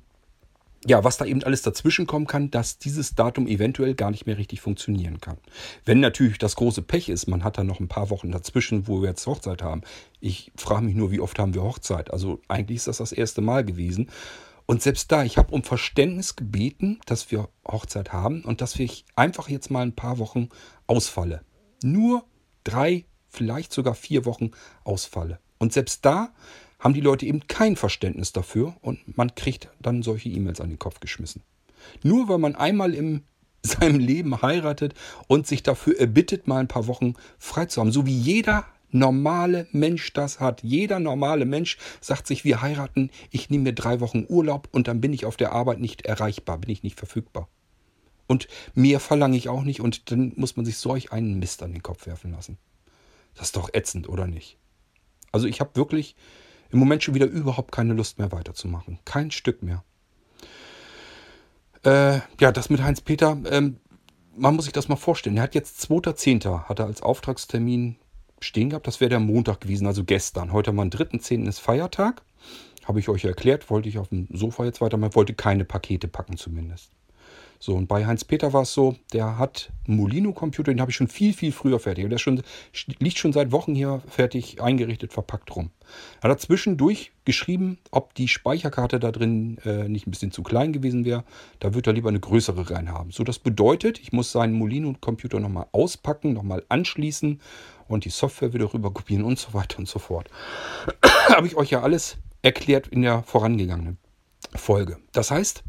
ja, 0.86 1.04
was 1.04 1.18
da 1.18 1.26
eben 1.26 1.44
alles 1.44 1.62
dazwischen 1.62 2.08
kommen 2.08 2.28
kann, 2.28 2.52
dass 2.52 2.78
dieses 2.78 3.16
Datum 3.16 3.48
eventuell 3.48 3.96
gar 3.96 4.12
nicht 4.12 4.26
mehr 4.26 4.38
richtig 4.38 4.62
funktionieren 4.62 5.22
kann. 5.22 5.38
Wenn 5.86 6.00
natürlich 6.00 6.38
das 6.38 6.56
große 6.56 6.82
Pech 6.82 7.10
ist, 7.10 7.28
man 7.28 7.44
hat 7.44 7.58
da 7.58 7.64
noch 7.64 7.80
ein 7.80 7.88
paar 7.88 8.10
Wochen 8.10 8.32
dazwischen, 8.32 8.88
wo 8.88 9.02
wir 9.02 9.10
jetzt 9.10 9.26
Hochzeit 9.26 9.64
haben. 9.64 9.82
Ich 10.20 10.52
frage 10.56 10.84
mich 10.84 10.96
nur, 10.96 11.12
wie 11.12 11.20
oft 11.22 11.40
haben 11.40 11.54
wir 11.54 11.64
Hochzeit? 11.64 12.12
Also 12.12 12.42
eigentlich 12.48 12.78
ist 12.78 12.88
das 12.88 12.98
das 12.98 13.12
erste 13.12 13.42
Mal 13.42 13.64
gewesen. 13.64 14.10
Und 14.66 14.82
selbst 14.82 15.12
da, 15.12 15.24
ich 15.24 15.38
habe 15.38 15.54
um 15.54 15.64
Verständnis 15.64 16.36
gebeten, 16.36 17.00
dass 17.06 17.32
wir 17.32 17.50
Hochzeit 17.68 18.14
haben 18.14 18.44
und 18.44 18.62
dass 18.62 18.78
ich 18.78 19.06
einfach 19.16 19.50
jetzt 19.50 19.72
mal 19.72 19.82
ein 19.82 19.96
paar 19.96 20.20
Wochen 20.20 20.50
ausfalle. 20.88 21.42
Nur 21.84 22.26
drei, 22.64 23.06
vielleicht 23.28 23.74
sogar 23.74 23.94
vier 23.96 24.26
Wochen 24.26 24.52
ausfalle. 24.84 25.40
Und 25.60 25.74
selbst 25.74 26.06
da 26.06 26.34
haben 26.84 26.94
die 26.94 27.02
Leute 27.02 27.26
eben 27.26 27.48
kein 27.48 27.78
Verständnis 27.78 28.34
dafür 28.34 28.76
und 28.82 29.18
man 29.18 29.34
kriegt 29.36 29.70
dann 29.80 30.04
solche 30.04 30.30
E-Mails 30.30 30.60
an 30.60 30.70
den 30.70 30.80
Kopf 30.80 31.00
geschmissen. 31.00 31.42
Nur 32.04 32.28
weil 32.28 32.40
man 32.40 32.56
einmal 32.56 32.94
in 32.94 33.24
seinem 33.64 34.00
Leben 34.00 34.42
heiratet 34.42 34.94
und 35.28 35.48
sich 35.48 35.64
dafür 35.64 35.98
erbittet, 35.98 36.48
mal 36.48 36.60
ein 36.60 36.68
paar 36.68 36.88
Wochen 36.88 37.14
frei 37.40 37.68
zu 37.68 37.80
haben, 37.80 37.94
so 37.94 38.06
wie 38.06 38.18
jeder 38.18 38.66
normale 38.92 39.68
Mensch 39.72 40.12
das 40.12 40.42
hat. 40.42 40.62
Jeder 40.62 41.00
normale 41.00 41.46
Mensch 41.46 41.78
sagt 42.02 42.28
sich, 42.28 42.44
wir 42.44 42.62
heiraten, 42.62 43.10
ich 43.32 43.50
nehme 43.50 43.64
mir 43.64 43.74
drei 43.74 44.02
Wochen 44.02 44.26
Urlaub 44.28 44.68
und 44.72 44.90
dann 44.90 45.00
bin 45.00 45.14
ich 45.14 45.26
auf 45.26 45.38
der 45.38 45.54
Arbeit 45.54 45.80
nicht 45.80 46.06
erreichbar, 46.06 46.58
bin 46.58 46.70
ich 46.70 46.84
nicht 46.84 47.00
verfügbar. 47.00 47.48
Und 48.28 48.48
mehr 48.74 49.00
verlange 49.00 49.38
ich 49.38 49.48
auch 49.48 49.64
nicht 49.64 49.80
und 49.80 50.12
dann 50.12 50.34
muss 50.36 50.58
man 50.58 50.66
sich 50.66 50.78
solch 50.78 51.14
einen 51.14 51.40
Mist 51.40 51.64
an 51.64 51.72
den 51.72 51.82
Kopf 51.82 52.06
werfen 52.06 52.32
lassen. 52.32 52.58
Das 53.36 53.48
ist 53.48 53.56
doch 53.56 53.70
ätzend, 53.74 54.10
oder 54.10 54.28
nicht? 54.28 54.58
Also 55.32 55.48
ich 55.48 55.60
habe 55.62 55.76
wirklich 55.76 56.16
im 56.74 56.80
Moment 56.80 57.04
schon 57.04 57.14
wieder 57.14 57.28
überhaupt 57.28 57.72
keine 57.72 57.94
Lust 57.94 58.20
mehr 58.20 58.32
weiterzumachen. 58.32 59.00
Kein 59.06 59.32
Stück 59.32 59.62
mehr. 59.62 59.84
Äh, 61.86 62.20
ja, 62.40 62.52
das 62.52 62.70
mit 62.70 62.82
Heinz-Peter, 62.82 63.38
ähm, 63.50 63.78
man 64.36 64.56
muss 64.56 64.66
sich 64.66 64.74
das 64.74 64.90
mal 64.90 64.96
vorstellen. 64.96 65.38
Er 65.38 65.44
hat 65.44 65.56
jetzt 65.56 65.80
2.10. 65.90 66.68
hat 66.68 66.80
er 66.80 66.86
als 66.86 67.04
Auftragstermin 67.04 67.98
stehen 68.40 68.70
gehabt. 68.70 68.88
Das 68.88 69.00
wäre 69.00 69.10
der 69.10 69.20
Montag 69.20 69.62
gewesen, 69.62 69.86
also 69.86 70.04
gestern. 70.04 70.52
Heute 70.52 70.72
den 70.72 70.92
3.10. 70.92 71.48
ist 71.48 71.60
Feiertag. 71.60 72.24
Habe 72.86 73.00
ich 73.00 73.08
euch 73.08 73.24
erklärt, 73.24 73.70
wollte 73.70 73.88
ich 73.88 73.98
auf 74.00 74.10
dem 74.10 74.28
Sofa 74.34 74.66
jetzt 74.66 74.82
weitermachen, 74.82 75.16
wollte 75.16 75.34
keine 75.34 75.64
Pakete 75.64 76.08
packen 76.08 76.38
zumindest. 76.38 76.92
So, 77.64 77.76
und 77.76 77.88
bei 77.88 78.06
Heinz-Peter 78.06 78.52
war 78.52 78.64
es 78.64 78.74
so, 78.74 78.98
der 79.14 79.38
hat 79.38 79.72
einen 79.88 79.96
Molino-Computer, 79.96 80.74
den 80.74 80.82
habe 80.82 80.92
ich 80.92 80.98
schon 80.98 81.08
viel, 81.08 81.32
viel 81.32 81.54
früher 81.54 81.80
fertig. 81.80 82.10
Der 82.10 82.18
schon, 82.18 82.44
liegt 83.00 83.18
schon 83.18 83.32
seit 83.32 83.54
Wochen 83.54 83.74
hier 83.74 84.02
fertig 84.06 84.62
eingerichtet, 84.62 85.14
verpackt 85.14 85.56
rum. 85.56 85.70
Er 86.20 86.32
hat 86.32 86.42
zwischendurch 86.42 87.14
geschrieben, 87.24 87.78
ob 87.90 88.16
die 88.16 88.28
Speicherkarte 88.28 89.00
da 89.00 89.14
drin 89.14 89.60
äh, 89.64 89.88
nicht 89.88 90.06
ein 90.06 90.12
bisschen 90.12 90.34
zu 90.34 90.44
klein 90.44 90.74
gewesen 90.74 91.06
wäre. 91.06 91.24
Da 91.60 91.74
würde 91.74 91.92
er 91.92 91.94
lieber 91.94 92.10
eine 92.10 92.20
größere 92.20 92.70
rein 92.70 92.92
haben. 92.92 93.12
So, 93.12 93.24
das 93.24 93.40
bedeutet, 93.40 93.98
ich 93.98 94.12
muss 94.12 94.34
seinen 94.34 94.56
Molino-Computer 94.56 95.40
nochmal 95.40 95.68
auspacken, 95.72 96.34
nochmal 96.34 96.66
anschließen 96.68 97.40
und 97.88 98.04
die 98.04 98.10
Software 98.10 98.52
wieder 98.52 98.74
rüber 98.74 98.92
kopieren 98.92 99.24
und 99.24 99.40
so 99.40 99.54
weiter 99.54 99.80
und 99.80 99.88
so 99.88 100.00
fort. 100.00 100.30
habe 101.30 101.48
ich 101.48 101.56
euch 101.56 101.70
ja 101.70 101.82
alles 101.82 102.18
erklärt 102.42 102.88
in 102.88 103.04
der 103.04 103.24
vorangegangenen 103.24 104.00
Folge. 104.54 104.98
Das 105.14 105.32
heißt, 105.32 105.64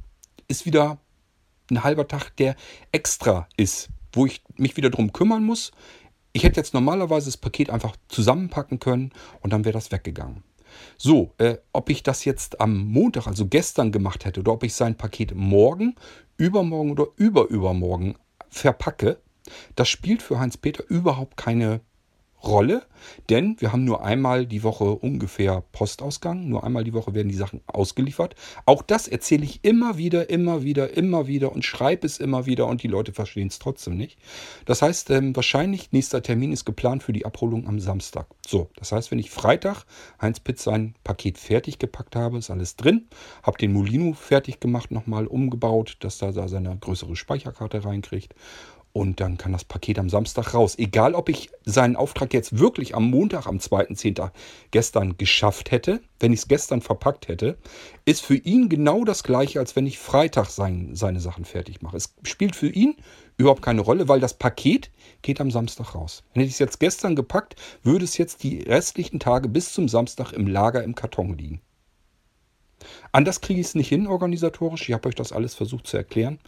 ist 0.48 0.66
wieder 0.66 0.98
ein 1.70 1.84
halber 1.84 2.08
Tag, 2.08 2.36
der 2.36 2.56
extra 2.92 3.48
ist, 3.56 3.88
wo 4.12 4.26
ich 4.26 4.42
mich 4.56 4.76
wieder 4.76 4.90
drum 4.90 5.12
kümmern 5.12 5.44
muss. 5.44 5.72
Ich 6.32 6.44
hätte 6.44 6.60
jetzt 6.60 6.74
normalerweise 6.74 7.26
das 7.26 7.36
Paket 7.36 7.70
einfach 7.70 7.96
zusammenpacken 8.08 8.80
können 8.80 9.12
und 9.40 9.52
dann 9.52 9.64
wäre 9.64 9.72
das 9.72 9.92
weggegangen. 9.92 10.42
So, 10.96 11.32
äh, 11.38 11.58
ob 11.72 11.90
ich 11.90 12.02
das 12.02 12.24
jetzt 12.24 12.60
am 12.60 12.76
Montag, 12.88 13.26
also 13.26 13.46
gestern 13.46 13.92
gemacht 13.92 14.24
hätte, 14.24 14.40
oder 14.40 14.52
ob 14.52 14.64
ich 14.64 14.74
sein 14.74 14.96
Paket 14.96 15.34
morgen, 15.34 15.94
übermorgen 16.36 16.90
oder 16.90 17.06
überübermorgen 17.16 18.16
verpacke, 18.48 19.18
das 19.76 19.88
spielt 19.88 20.22
für 20.22 20.38
Heinz-Peter 20.38 20.84
überhaupt 20.88 21.36
keine 21.36 21.80
Rolle, 22.46 22.82
denn 23.28 23.56
wir 23.58 23.72
haben 23.72 23.84
nur 23.84 24.04
einmal 24.04 24.46
die 24.46 24.62
Woche 24.62 24.84
ungefähr 24.84 25.62
Postausgang, 25.72 26.48
nur 26.48 26.64
einmal 26.64 26.84
die 26.84 26.92
Woche 26.92 27.14
werden 27.14 27.28
die 27.28 27.34
Sachen 27.34 27.60
ausgeliefert. 27.66 28.34
Auch 28.66 28.82
das 28.82 29.08
erzähle 29.08 29.44
ich 29.44 29.60
immer 29.62 29.98
wieder, 29.98 30.30
immer 30.30 30.62
wieder, 30.62 30.96
immer 30.96 31.26
wieder 31.26 31.52
und 31.52 31.64
schreibe 31.64 32.06
es 32.06 32.18
immer 32.18 32.46
wieder 32.46 32.66
und 32.66 32.82
die 32.82 32.88
Leute 32.88 33.12
verstehen 33.12 33.48
es 33.48 33.58
trotzdem 33.58 33.96
nicht. 33.96 34.18
Das 34.64 34.82
heißt, 34.82 35.10
ähm, 35.10 35.34
wahrscheinlich 35.34 35.92
nächster 35.92 36.22
Termin 36.22 36.52
ist 36.52 36.64
geplant 36.64 37.02
für 37.02 37.12
die 37.12 37.26
Abholung 37.26 37.66
am 37.66 37.80
Samstag. 37.80 38.26
So, 38.46 38.70
das 38.76 38.92
heißt, 38.92 39.10
wenn 39.10 39.18
ich 39.18 39.30
Freitag 39.30 39.84
Heinz 40.20 40.40
Pitz 40.40 40.64
sein 40.64 40.94
Paket 41.04 41.38
fertig 41.38 41.78
gepackt 41.78 42.16
habe, 42.16 42.38
ist 42.38 42.50
alles 42.50 42.76
drin, 42.76 43.08
habe 43.42 43.58
den 43.58 43.72
Molino 43.72 44.12
fertig 44.12 44.60
gemacht, 44.60 44.90
nochmal 44.90 45.26
umgebaut, 45.26 45.96
dass 46.00 46.18
da 46.18 46.32
seine 46.32 46.76
größere 46.76 47.16
Speicherkarte 47.16 47.84
reinkriegt 47.84 48.34
und 48.94 49.18
dann 49.18 49.36
kann 49.38 49.50
das 49.52 49.64
Paket 49.64 49.98
am 49.98 50.08
Samstag 50.08 50.54
raus. 50.54 50.78
Egal, 50.78 51.16
ob 51.16 51.28
ich 51.28 51.50
seinen 51.64 51.96
Auftrag 51.96 52.32
jetzt 52.32 52.60
wirklich 52.60 52.94
am 52.94 53.10
Montag, 53.10 53.48
am 53.48 53.58
2.10. 53.58 54.30
gestern 54.70 55.18
geschafft 55.18 55.72
hätte, 55.72 56.00
wenn 56.20 56.32
ich 56.32 56.40
es 56.40 56.48
gestern 56.48 56.80
verpackt 56.80 57.26
hätte, 57.26 57.58
ist 58.04 58.24
für 58.24 58.36
ihn 58.36 58.68
genau 58.68 59.04
das 59.04 59.24
gleiche, 59.24 59.58
als 59.58 59.74
wenn 59.74 59.84
ich 59.84 59.98
Freitag 59.98 60.48
sein, 60.48 60.90
seine 60.94 61.18
Sachen 61.18 61.44
fertig 61.44 61.82
mache. 61.82 61.96
Es 61.96 62.14
spielt 62.22 62.54
für 62.54 62.68
ihn 62.68 62.94
überhaupt 63.36 63.62
keine 63.62 63.80
Rolle, 63.80 64.06
weil 64.06 64.20
das 64.20 64.34
Paket 64.34 64.92
geht 65.22 65.40
am 65.40 65.50
Samstag 65.50 65.96
raus. 65.96 66.22
Wenn 66.32 66.44
ich 66.44 66.52
es 66.52 66.60
jetzt 66.60 66.78
gestern 66.78 67.16
gepackt, 67.16 67.56
würde 67.82 68.04
es 68.04 68.16
jetzt 68.16 68.44
die 68.44 68.62
restlichen 68.62 69.18
Tage 69.18 69.48
bis 69.48 69.72
zum 69.72 69.88
Samstag 69.88 70.32
im 70.32 70.46
Lager 70.46 70.84
im 70.84 70.94
Karton 70.94 71.36
liegen. 71.36 71.60
Anders 73.10 73.40
kriege 73.40 73.60
ich 73.60 73.66
es 73.66 73.74
nicht 73.74 73.88
hin 73.88 74.06
organisatorisch. 74.06 74.88
Ich 74.88 74.94
habe 74.94 75.08
euch 75.08 75.16
das 75.16 75.32
alles 75.32 75.56
versucht 75.56 75.88
zu 75.88 75.96
erklären. 75.96 76.38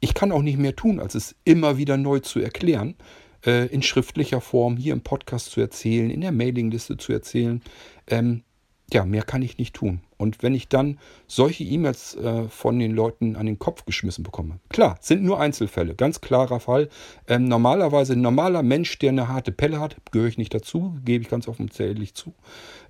Ich 0.00 0.14
kann 0.14 0.32
auch 0.32 0.42
nicht 0.42 0.58
mehr 0.58 0.76
tun, 0.76 1.00
als 1.00 1.14
es 1.14 1.34
immer 1.44 1.78
wieder 1.78 1.96
neu 1.96 2.20
zu 2.20 2.40
erklären, 2.40 2.96
äh, 3.44 3.66
in 3.66 3.82
schriftlicher 3.82 4.40
Form, 4.40 4.76
hier 4.76 4.92
im 4.92 5.02
Podcast 5.02 5.50
zu 5.50 5.60
erzählen, 5.60 6.10
in 6.10 6.20
der 6.20 6.32
Mailingliste 6.32 6.96
zu 6.96 7.12
erzählen. 7.12 7.62
Ähm, 8.06 8.42
ja, 8.92 9.04
mehr 9.04 9.22
kann 9.22 9.42
ich 9.42 9.58
nicht 9.58 9.74
tun. 9.74 10.00
Und 10.24 10.42
wenn 10.42 10.54
ich 10.54 10.68
dann 10.68 10.98
solche 11.26 11.64
E-Mails 11.64 12.16
äh, 12.16 12.48
von 12.48 12.78
den 12.78 12.92
Leuten 12.92 13.36
an 13.36 13.44
den 13.44 13.58
Kopf 13.58 13.84
geschmissen 13.84 14.24
bekomme, 14.24 14.58
klar, 14.70 14.96
sind 15.00 15.22
nur 15.22 15.38
Einzelfälle, 15.38 15.94
ganz 15.94 16.22
klarer 16.22 16.60
Fall. 16.60 16.88
Ähm, 17.28 17.44
normalerweise 17.44 18.14
ein 18.14 18.22
normaler 18.22 18.62
Mensch, 18.62 18.98
der 18.98 19.10
eine 19.10 19.28
harte 19.28 19.52
Pelle 19.52 19.80
hat, 19.80 19.96
gehöre 20.10 20.28
ich 20.28 20.38
nicht 20.38 20.54
dazu, 20.54 20.96
gebe 21.04 21.22
ich 21.22 21.28
ganz 21.28 21.46
offensichtlich 21.46 22.14
zu. 22.14 22.32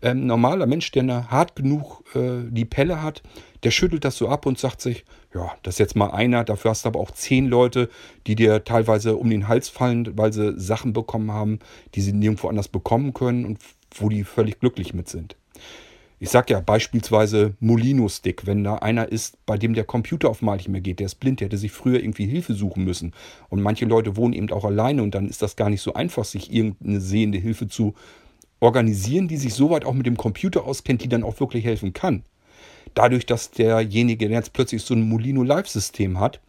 Ähm, 0.00 0.26
normaler 0.26 0.66
Mensch, 0.66 0.92
der 0.92 1.02
eine 1.02 1.30
hart 1.30 1.56
genug 1.56 2.04
äh, 2.14 2.44
die 2.48 2.64
Pelle 2.64 3.02
hat, 3.02 3.22
der 3.64 3.72
schüttelt 3.72 4.04
das 4.04 4.16
so 4.16 4.28
ab 4.28 4.46
und 4.46 4.58
sagt 4.58 4.80
sich, 4.80 5.04
ja, 5.34 5.50
das 5.62 5.74
ist 5.74 5.78
jetzt 5.80 5.96
mal 5.96 6.10
einer, 6.10 6.44
dafür 6.44 6.70
hast 6.70 6.84
du 6.84 6.88
aber 6.88 7.00
auch 7.00 7.10
zehn 7.10 7.48
Leute, 7.48 7.88
die 8.28 8.36
dir 8.36 8.62
teilweise 8.62 9.16
um 9.16 9.28
den 9.28 9.48
Hals 9.48 9.68
fallen, 9.68 10.16
weil 10.16 10.32
sie 10.32 10.58
Sachen 10.58 10.92
bekommen 10.92 11.32
haben, 11.32 11.58
die 11.96 12.00
sie 12.00 12.12
nirgendwo 12.12 12.48
anders 12.48 12.68
bekommen 12.68 13.12
können 13.12 13.44
und 13.44 13.58
wo 13.96 14.08
die 14.08 14.22
völlig 14.22 14.60
glücklich 14.60 14.94
mit 14.94 15.08
sind. 15.08 15.36
Ich 16.20 16.30
sag 16.30 16.48
ja 16.48 16.60
beispielsweise 16.60 17.54
Molino-Stick, 17.60 18.46
wenn 18.46 18.62
da 18.62 18.76
einer 18.76 19.10
ist, 19.10 19.36
bei 19.46 19.58
dem 19.58 19.74
der 19.74 19.84
Computer 19.84 20.30
auf 20.30 20.40
einmal 20.40 20.56
nicht 20.56 20.68
mehr 20.68 20.80
geht, 20.80 21.00
der 21.00 21.06
ist 21.06 21.16
blind, 21.16 21.40
der 21.40 21.46
hätte 21.46 21.58
sich 21.58 21.72
früher 21.72 22.00
irgendwie 22.00 22.26
Hilfe 22.26 22.54
suchen 22.54 22.84
müssen. 22.84 23.12
Und 23.48 23.62
manche 23.62 23.84
Leute 23.84 24.16
wohnen 24.16 24.32
eben 24.32 24.50
auch 24.50 24.64
alleine 24.64 25.02
und 25.02 25.14
dann 25.14 25.28
ist 25.28 25.42
das 25.42 25.56
gar 25.56 25.70
nicht 25.70 25.82
so 25.82 25.94
einfach, 25.94 26.24
sich 26.24 26.52
irgendeine 26.52 27.00
sehende 27.00 27.38
Hilfe 27.38 27.68
zu 27.68 27.94
organisieren, 28.60 29.28
die 29.28 29.36
sich 29.36 29.54
soweit 29.54 29.84
auch 29.84 29.92
mit 29.92 30.06
dem 30.06 30.16
Computer 30.16 30.64
auskennt, 30.64 31.02
die 31.02 31.08
dann 31.08 31.24
auch 31.24 31.40
wirklich 31.40 31.64
helfen 31.64 31.92
kann. 31.92 32.22
Dadurch, 32.94 33.26
dass 33.26 33.50
derjenige 33.50 34.28
der 34.28 34.38
jetzt 34.38 34.52
plötzlich 34.52 34.82
so 34.82 34.94
ein 34.94 35.08
Molino 35.08 35.42
Live-System 35.42 36.20
hat, 36.20 36.40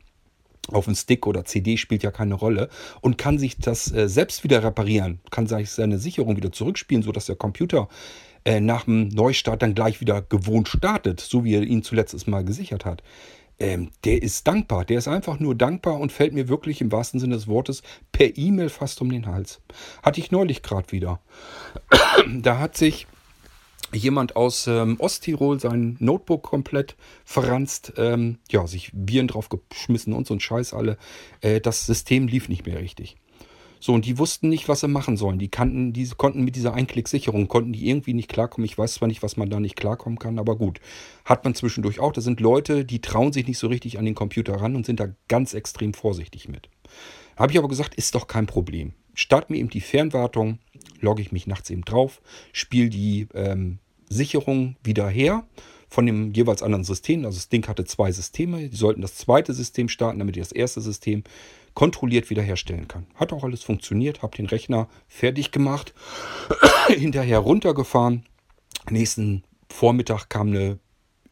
auf 0.72 0.86
dem 0.86 0.96
Stick 0.96 1.28
oder 1.28 1.46
CD 1.46 1.78
spielt 1.78 2.04
ja 2.04 2.12
keine 2.12 2.36
Rolle 2.36 2.70
und 3.02 3.18
kann 3.18 3.38
sich 3.38 3.58
das 3.58 3.92
äh, 3.92 4.08
selbst 4.10 4.44
wieder 4.44 4.64
reparieren, 4.64 5.20
kann 5.30 5.48
sich 5.48 5.70
seine 5.70 6.00
Sicherung 6.00 6.38
wieder 6.38 6.52
zurückspielen, 6.52 7.04
sodass 7.04 7.28
der 7.28 7.36
Computer 7.36 7.88
äh, 8.46 8.60
nach 8.60 8.86
dem 8.86 9.10
Neustart 9.10 9.62
dann 9.62 9.76
gleich 9.76 10.02
wieder 10.02 10.22
gewohnt 10.22 10.70
startet, 10.70 11.20
so 11.20 11.44
wie 11.44 11.56
er 11.56 11.64
ihn 11.64 11.84
zuletzt 11.84 12.28
mal 12.28 12.46
gesichert 12.46 12.86
hat. 12.86 13.04
Ähm, 13.58 13.92
der 14.04 14.22
ist 14.22 14.48
dankbar, 14.48 14.84
der 14.84 14.98
ist 14.98 15.08
einfach 15.08 15.40
nur 15.40 15.56
dankbar 15.56 16.00
und 16.00 16.12
fällt 16.12 16.34
mir 16.34 16.50
wirklich 16.50 16.82
im 16.82 16.92
wahrsten 16.92 17.20
Sinne 17.20 17.36
des 17.36 17.48
Wortes 17.48 17.84
per 18.12 18.38
E-Mail 18.38 18.70
fast 18.70 19.02
um 19.02 19.10
den 19.10 19.28
Hals. 19.28 19.62
Hatte 20.04 20.20
ich 20.20 20.32
neulich 20.32 20.62
gerade 20.62 20.92
wieder. 20.92 21.22
da 22.28 22.60
hat 22.60 22.76
sich 22.76 23.08
jemand 23.94 24.36
aus 24.36 24.68
ähm, 24.68 24.98
Osttirol 25.00 25.60
sein 25.60 25.96
Notebook 26.00 26.44
komplett 26.44 26.96
verranzt, 27.24 27.94
ähm, 27.98 28.40
ja, 28.52 28.68
sich 28.68 28.92
Viren 28.94 29.28
drauf 29.28 29.48
geschmissen 29.50 30.14
und 30.14 30.28
so 30.28 30.34
ein 30.34 30.40
Scheiß 30.40 30.74
alle. 30.74 30.98
Äh, 31.42 31.62
das 31.62 31.86
System 31.86 32.28
lief 32.28 32.50
nicht 32.50 32.66
mehr 32.66 32.80
richtig. 32.80 33.16
So, 33.86 33.94
und 33.94 34.08
die 34.08 34.18
wussten 34.18 34.50
nicht, 34.50 34.68
was 34.68 34.80
sie 34.80 34.88
machen 34.88 35.16
sollen. 35.16 35.38
Die 35.38 35.48
kannten, 35.48 35.94
die 35.94 36.08
konnten 36.18 36.44
mit 36.44 36.56
dieser 36.56 36.74
Einklicksicherung, 36.74 37.48
konnten 37.48 37.72
die 37.72 37.88
irgendwie 37.88 38.16
nicht 38.16 38.30
klarkommen. 38.30 38.66
Ich 38.66 38.80
weiß 38.80 38.96
zwar 38.96 39.08
nicht, 39.08 39.22
was 39.22 39.38
man 39.38 39.52
da 39.52 39.60
nicht 39.60 39.76
klarkommen 39.76 40.18
kann, 40.18 40.40
aber 40.40 40.56
gut. 40.56 40.80
Hat 41.24 41.44
man 41.44 41.54
zwischendurch 41.54 42.00
auch. 42.00 42.12
Da 42.12 42.22
sind 42.22 42.40
Leute, 42.40 42.84
die 42.84 43.00
trauen 43.00 43.32
sich 43.32 43.46
nicht 43.46 43.60
so 43.60 43.68
richtig 43.68 44.00
an 44.00 44.06
den 44.06 44.16
Computer 44.16 44.56
ran 44.56 44.76
und 44.76 44.88
sind 44.88 45.00
da 45.00 45.10
ganz 45.28 45.54
extrem 45.54 45.94
vorsichtig 45.94 46.50
mit. 46.50 46.68
Habe 47.36 47.52
ich 47.52 47.60
aber 47.60 47.68
gesagt, 47.68 47.94
ist 47.94 48.16
doch 48.16 48.26
kein 48.26 48.48
Problem. 48.48 48.94
Start 49.14 49.52
mir 49.52 49.58
eben 49.58 49.70
die 49.70 49.82
Fernwartung, 49.82 50.58
logge 51.00 51.22
ich 51.22 51.32
mich 51.32 51.46
nachts 51.46 51.70
eben 51.70 51.86
drauf, 51.86 52.22
spiele 52.54 52.90
die 52.90 53.28
ähm, 53.36 53.78
Sicherung 54.10 54.78
wieder 54.84 55.08
her 55.08 55.46
von 55.90 56.06
dem 56.06 56.34
jeweils 56.34 56.64
anderen 56.64 56.84
System. 56.84 57.26
Also 57.26 57.38
das 57.38 57.50
Ding 57.50 57.68
hatte 57.68 57.86
zwei 57.86 58.12
Systeme. 58.12 58.70
Die 58.70 58.76
sollten 58.76 59.02
das 59.02 59.16
zweite 59.16 59.54
System 59.54 59.90
starten, 59.90 60.20
damit 60.20 60.38
ich 60.38 60.44
das 60.44 60.52
erste 60.52 60.82
System 60.82 61.24
kontrolliert 61.74 62.30
wiederherstellen 62.30 62.88
kann. 62.88 63.06
Hat 63.16 63.34
auch 63.34 63.44
alles 63.44 63.64
funktioniert, 63.64 64.22
habe 64.22 64.36
den 64.36 64.46
Rechner 64.46 64.88
fertig 65.08 65.52
gemacht, 65.52 65.94
hinterher 66.88 67.40
runtergefahren. 67.40 68.26
Nächsten 68.90 69.44
Vormittag 69.70 70.30
kam 70.30 70.48
eine 70.48 70.80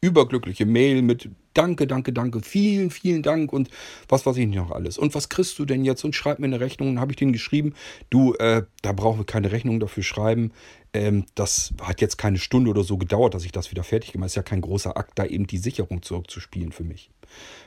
überglückliche 0.02 0.66
Mail 0.66 1.02
mit 1.02 1.30
Danke, 1.54 1.88
danke, 1.88 2.14
danke, 2.14 2.42
vielen, 2.42 2.90
vielen 2.90 3.22
Dank 3.22 3.54
und 3.54 3.70
was 4.08 4.26
weiß 4.26 4.38
ich 4.38 4.48
noch 4.48 4.72
alles. 4.72 4.98
Und 4.98 5.14
was 5.16 5.30
kriegst 5.30 5.60
du 5.60 5.66
denn 5.66 5.86
jetzt? 5.86 6.04
Und 6.04 6.16
schreib 6.16 6.40
mir 6.40 6.48
eine 6.48 6.60
Rechnung. 6.60 6.90
Und 6.90 7.00
habe 7.00 7.12
ich 7.12 7.18
den 7.18 7.34
geschrieben, 7.34 7.74
du, 8.10 8.34
äh, 8.36 8.64
da 8.82 8.92
brauchen 8.92 9.20
wir 9.20 9.26
keine 9.26 9.52
Rechnung 9.52 9.80
dafür 9.80 10.04
schreiben. 10.04 10.52
Ähm, 10.94 11.26
das 11.36 11.74
hat 11.82 12.02
jetzt 12.02 12.18
keine 12.18 12.38
Stunde 12.38 12.70
oder 12.70 12.84
so 12.84 12.98
gedauert, 12.98 13.34
dass 13.34 13.46
ich 13.46 13.52
das 13.52 13.72
wieder 13.72 13.84
fertig 13.84 14.12
gemacht 14.12 14.24
habe. 14.24 14.28
Ist 14.28 14.36
ja 14.36 14.44
kein 14.44 14.62
großer 14.62 14.96
Akt, 14.98 15.14
da 15.16 15.26
eben 15.26 15.48
die 15.48 15.58
Sicherung 15.58 16.02
zurückzuspielen 16.02 16.72
für 16.72 16.84
mich. 16.84 17.10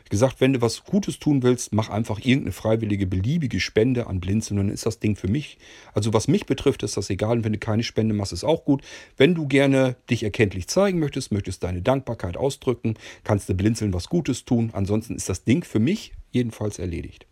Gesagt, 0.08 0.40
wenn 0.40 0.52
du 0.52 0.61
was 0.61 0.85
Gutes 0.85 1.18
tun 1.18 1.42
willst, 1.42 1.73
mach 1.73 1.88
einfach 1.88 2.20
irgendeine 2.20 2.52
freiwillige, 2.52 3.06
beliebige 3.06 3.58
Spende 3.58 4.06
an 4.06 4.20
Blinzeln 4.20 4.61
und 4.61 4.66
dann 4.66 4.75
ist 4.75 4.87
das 4.87 5.00
Ding 5.00 5.16
für 5.16 5.26
mich. 5.26 5.58
Also 5.94 6.12
was 6.12 6.28
mich 6.28 6.46
betrifft, 6.46 6.85
ist 6.85 6.96
das 6.96 7.11
egal. 7.11 7.38
Und 7.38 7.44
wenn 7.44 7.52
du 7.52 7.58
keine 7.58 7.82
Spende 7.82 8.14
machst, 8.14 8.32
ist 8.32 8.44
auch 8.44 8.64
gut. 8.64 8.82
Wenn 9.16 9.35
du 9.35 9.49
gerne 9.49 9.96
dich 10.08 10.23
erkenntlich 10.23 10.68
zeigen 10.68 11.00
möchtest, 11.00 11.32
möchtest 11.32 11.64
deine 11.64 11.82
Dankbarkeit 11.82 12.37
ausdrücken, 12.37 12.94
kannst 13.25 13.49
du 13.49 13.54
Blinzeln 13.54 13.92
was 13.92 14.08
Gutes 14.08 14.44
tun. 14.44 14.70
Ansonsten 14.73 15.16
ist 15.16 15.28
das 15.28 15.42
Ding 15.42 15.64
für 15.64 15.80
mich 15.80 16.12
jedenfalls 16.30 16.78
erledigt. 16.78 17.26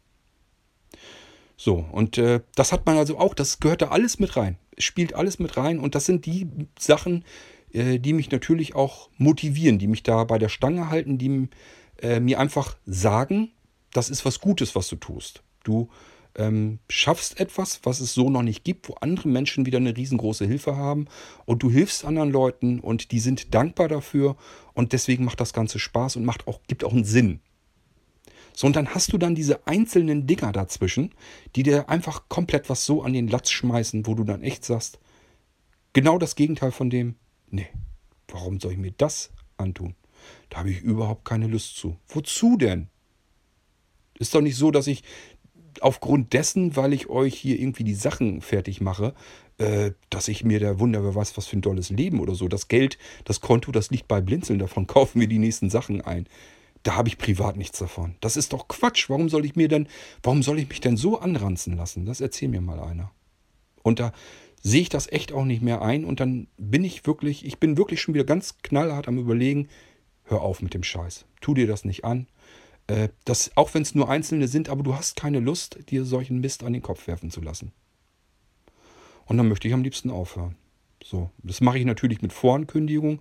So, 1.56 1.84
und 1.92 2.18
äh, 2.18 2.40
das 2.56 2.72
hat 2.72 2.86
man 2.86 2.96
also 2.96 3.18
auch, 3.18 3.34
das 3.34 3.60
gehört 3.60 3.82
da 3.82 3.88
alles 3.88 4.18
mit 4.18 4.36
rein. 4.36 4.58
Es 4.76 4.84
spielt 4.84 5.14
alles 5.14 5.38
mit 5.38 5.56
rein 5.56 5.78
und 5.78 5.94
das 5.94 6.06
sind 6.06 6.26
die 6.26 6.48
Sachen, 6.76 7.24
äh, 7.72 7.98
die 7.98 8.12
mich 8.12 8.30
natürlich 8.30 8.74
auch 8.74 9.08
motivieren, 9.18 9.78
die 9.78 9.86
mich 9.86 10.02
da 10.02 10.24
bei 10.24 10.38
der 10.38 10.48
Stange 10.48 10.90
halten, 10.90 11.18
die 11.18 11.48
äh, 12.00 12.20
mir 12.20 12.38
einfach 12.38 12.76
sagen, 12.86 13.52
das 13.92 14.10
ist 14.10 14.24
was 14.24 14.40
Gutes, 14.40 14.74
was 14.74 14.88
du 14.88 14.96
tust. 14.96 15.42
Du 15.62 15.88
ähm, 16.36 16.80
schaffst 16.88 17.38
etwas, 17.38 17.80
was 17.84 18.00
es 18.00 18.14
so 18.14 18.28
noch 18.28 18.42
nicht 18.42 18.64
gibt, 18.64 18.88
wo 18.88 18.94
andere 18.94 19.28
Menschen 19.28 19.66
wieder 19.66 19.78
eine 19.78 19.96
riesengroße 19.96 20.46
Hilfe 20.46 20.76
haben 20.76 21.06
und 21.46 21.62
du 21.62 21.70
hilfst 21.70 22.04
anderen 22.04 22.30
Leuten 22.30 22.80
und 22.80 23.12
die 23.12 23.20
sind 23.20 23.54
dankbar 23.54 23.88
dafür 23.88 24.36
und 24.72 24.92
deswegen 24.92 25.24
macht 25.24 25.40
das 25.40 25.52
Ganze 25.52 25.78
Spaß 25.78 26.16
und 26.16 26.24
macht 26.24 26.48
auch, 26.48 26.60
gibt 26.66 26.84
auch 26.84 26.92
einen 26.92 27.04
Sinn. 27.04 27.40
So, 28.56 28.68
und 28.68 28.76
dann 28.76 28.94
hast 28.94 29.12
du 29.12 29.18
dann 29.18 29.34
diese 29.34 29.66
einzelnen 29.66 30.26
Dinger 30.26 30.52
dazwischen, 30.52 31.12
die 31.56 31.64
dir 31.64 31.88
einfach 31.88 32.28
komplett 32.28 32.70
was 32.70 32.86
so 32.86 33.02
an 33.02 33.12
den 33.12 33.28
Latz 33.28 33.50
schmeißen, 33.50 34.06
wo 34.06 34.14
du 34.14 34.24
dann 34.24 34.42
echt 34.42 34.64
sagst, 34.64 34.98
genau 35.92 36.18
das 36.18 36.36
Gegenteil 36.36 36.70
von 36.70 36.88
dem, 36.88 37.16
nee, 37.50 37.66
warum 38.28 38.60
soll 38.60 38.72
ich 38.72 38.78
mir 38.78 38.92
das 38.92 39.30
antun? 39.56 39.94
Da 40.54 40.60
habe 40.60 40.70
ich 40.70 40.82
überhaupt 40.82 41.24
keine 41.24 41.48
Lust 41.48 41.74
zu. 41.74 41.96
Wozu 42.06 42.56
denn? 42.56 42.86
Ist 44.20 44.36
doch 44.36 44.40
nicht 44.40 44.54
so, 44.54 44.70
dass 44.70 44.86
ich 44.86 45.02
aufgrund 45.80 46.32
dessen, 46.32 46.76
weil 46.76 46.92
ich 46.92 47.08
euch 47.08 47.34
hier 47.34 47.58
irgendwie 47.58 47.82
die 47.82 47.96
Sachen 47.96 48.40
fertig 48.40 48.80
mache, 48.80 49.14
äh, 49.58 49.90
dass 50.10 50.28
ich 50.28 50.44
mir 50.44 50.60
der 50.60 50.78
Wunder 50.78 51.16
was, 51.16 51.36
was 51.36 51.48
für 51.48 51.56
ein 51.56 51.62
tolles 51.62 51.90
Leben 51.90 52.20
oder 52.20 52.36
so. 52.36 52.46
Das 52.46 52.68
Geld, 52.68 52.98
das 53.24 53.40
Konto, 53.40 53.72
das 53.72 53.90
liegt 53.90 54.06
bei 54.06 54.20
Blinzeln. 54.20 54.60
Davon 54.60 54.86
kaufen 54.86 55.18
wir 55.18 55.26
die 55.26 55.40
nächsten 55.40 55.70
Sachen 55.70 56.00
ein 56.00 56.28
da 56.84 56.96
habe 56.96 57.08
ich 57.08 57.16
privat 57.16 57.56
nichts 57.56 57.78
davon. 57.78 58.14
Das 58.20 58.36
ist 58.36 58.52
doch 58.52 58.68
Quatsch. 58.68 59.08
Warum 59.08 59.30
soll 59.30 59.46
ich 59.46 59.56
mir 59.56 59.68
denn, 59.68 59.88
warum 60.22 60.42
soll 60.42 60.58
ich 60.58 60.68
mich 60.68 60.82
denn 60.82 60.98
so 60.98 61.18
anranzen 61.18 61.78
lassen? 61.78 62.04
Das 62.04 62.20
erzähl 62.20 62.50
mir 62.50 62.60
mal 62.60 62.78
einer. 62.78 63.10
Und 63.82 64.00
da 64.00 64.12
sehe 64.62 64.82
ich 64.82 64.90
das 64.90 65.10
echt 65.10 65.32
auch 65.32 65.46
nicht 65.46 65.62
mehr 65.62 65.80
ein 65.80 66.04
und 66.04 66.20
dann 66.20 66.46
bin 66.58 66.84
ich 66.84 67.06
wirklich, 67.06 67.46
ich 67.46 67.58
bin 67.58 67.78
wirklich 67.78 68.02
schon 68.02 68.12
wieder 68.12 68.24
ganz 68.24 68.58
knallhart 68.62 69.08
am 69.08 69.16
überlegen, 69.16 69.68
hör 70.24 70.42
auf 70.42 70.62
mit 70.62 70.74
dem 70.74 70.82
Scheiß. 70.82 71.26
Tu 71.40 71.54
dir 71.54 71.66
das 71.66 71.84
nicht 71.84 72.04
an. 72.04 72.26
Äh, 72.86 73.08
das, 73.24 73.56
auch 73.56 73.74
wenn 73.74 73.82
es 73.82 73.94
nur 73.94 74.08
Einzelne 74.08 74.48
sind, 74.48 74.68
aber 74.68 74.82
du 74.82 74.94
hast 74.94 75.16
keine 75.16 75.40
Lust, 75.40 75.78
dir 75.90 76.04
solchen 76.04 76.40
Mist 76.40 76.64
an 76.64 76.72
den 76.72 76.82
Kopf 76.82 77.06
werfen 77.06 77.30
zu 77.30 77.40
lassen. 77.40 77.72
Und 79.26 79.38
dann 79.38 79.48
möchte 79.48 79.68
ich 79.68 79.74
am 79.74 79.82
liebsten 79.82 80.10
aufhören. 80.10 80.56
So, 81.02 81.30
das 81.42 81.60
mache 81.60 81.78
ich 81.78 81.84
natürlich 81.84 82.22
mit 82.22 82.32
Vorankündigung 82.32 83.20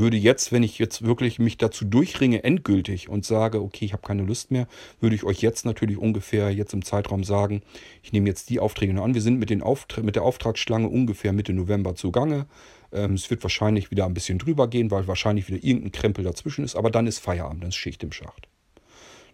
würde 0.00 0.16
jetzt, 0.16 0.50
wenn 0.50 0.64
ich 0.64 0.78
jetzt 0.80 1.02
wirklich 1.04 1.38
mich 1.38 1.58
dazu 1.58 1.84
durchringe, 1.84 2.42
endgültig 2.42 3.08
und 3.08 3.24
sage, 3.24 3.62
okay, 3.62 3.84
ich 3.84 3.92
habe 3.92 4.02
keine 4.02 4.24
Lust 4.24 4.50
mehr, 4.50 4.66
würde 4.98 5.14
ich 5.14 5.22
euch 5.22 5.40
jetzt 5.40 5.64
natürlich 5.64 5.98
ungefähr 5.98 6.50
jetzt 6.50 6.74
im 6.74 6.84
Zeitraum 6.84 7.22
sagen, 7.22 7.62
ich 8.02 8.12
nehme 8.12 8.28
jetzt 8.28 8.50
die 8.50 8.58
Aufträge 8.58 8.92
noch 8.92 9.04
an. 9.04 9.14
Wir 9.14 9.20
sind 9.20 9.38
mit, 9.38 9.50
den 9.50 9.62
Auftr 9.62 10.02
mit 10.02 10.16
der 10.16 10.24
Auftragsschlange 10.24 10.88
ungefähr 10.88 11.32
Mitte 11.32 11.52
November 11.52 11.94
zugange. 11.94 12.46
Ähm, 12.92 13.14
es 13.14 13.30
wird 13.30 13.42
wahrscheinlich 13.44 13.92
wieder 13.92 14.06
ein 14.06 14.14
bisschen 14.14 14.38
drüber 14.38 14.66
gehen, 14.66 14.90
weil 14.90 15.06
wahrscheinlich 15.06 15.48
wieder 15.48 15.62
irgendein 15.62 15.92
Krempel 15.92 16.24
dazwischen 16.24 16.64
ist, 16.64 16.74
aber 16.74 16.90
dann 16.90 17.06
ist 17.06 17.18
Feierabend, 17.18 17.62
dann 17.62 17.68
ist 17.68 17.76
Schicht 17.76 18.02
im 18.02 18.10
Schacht. 18.10 18.48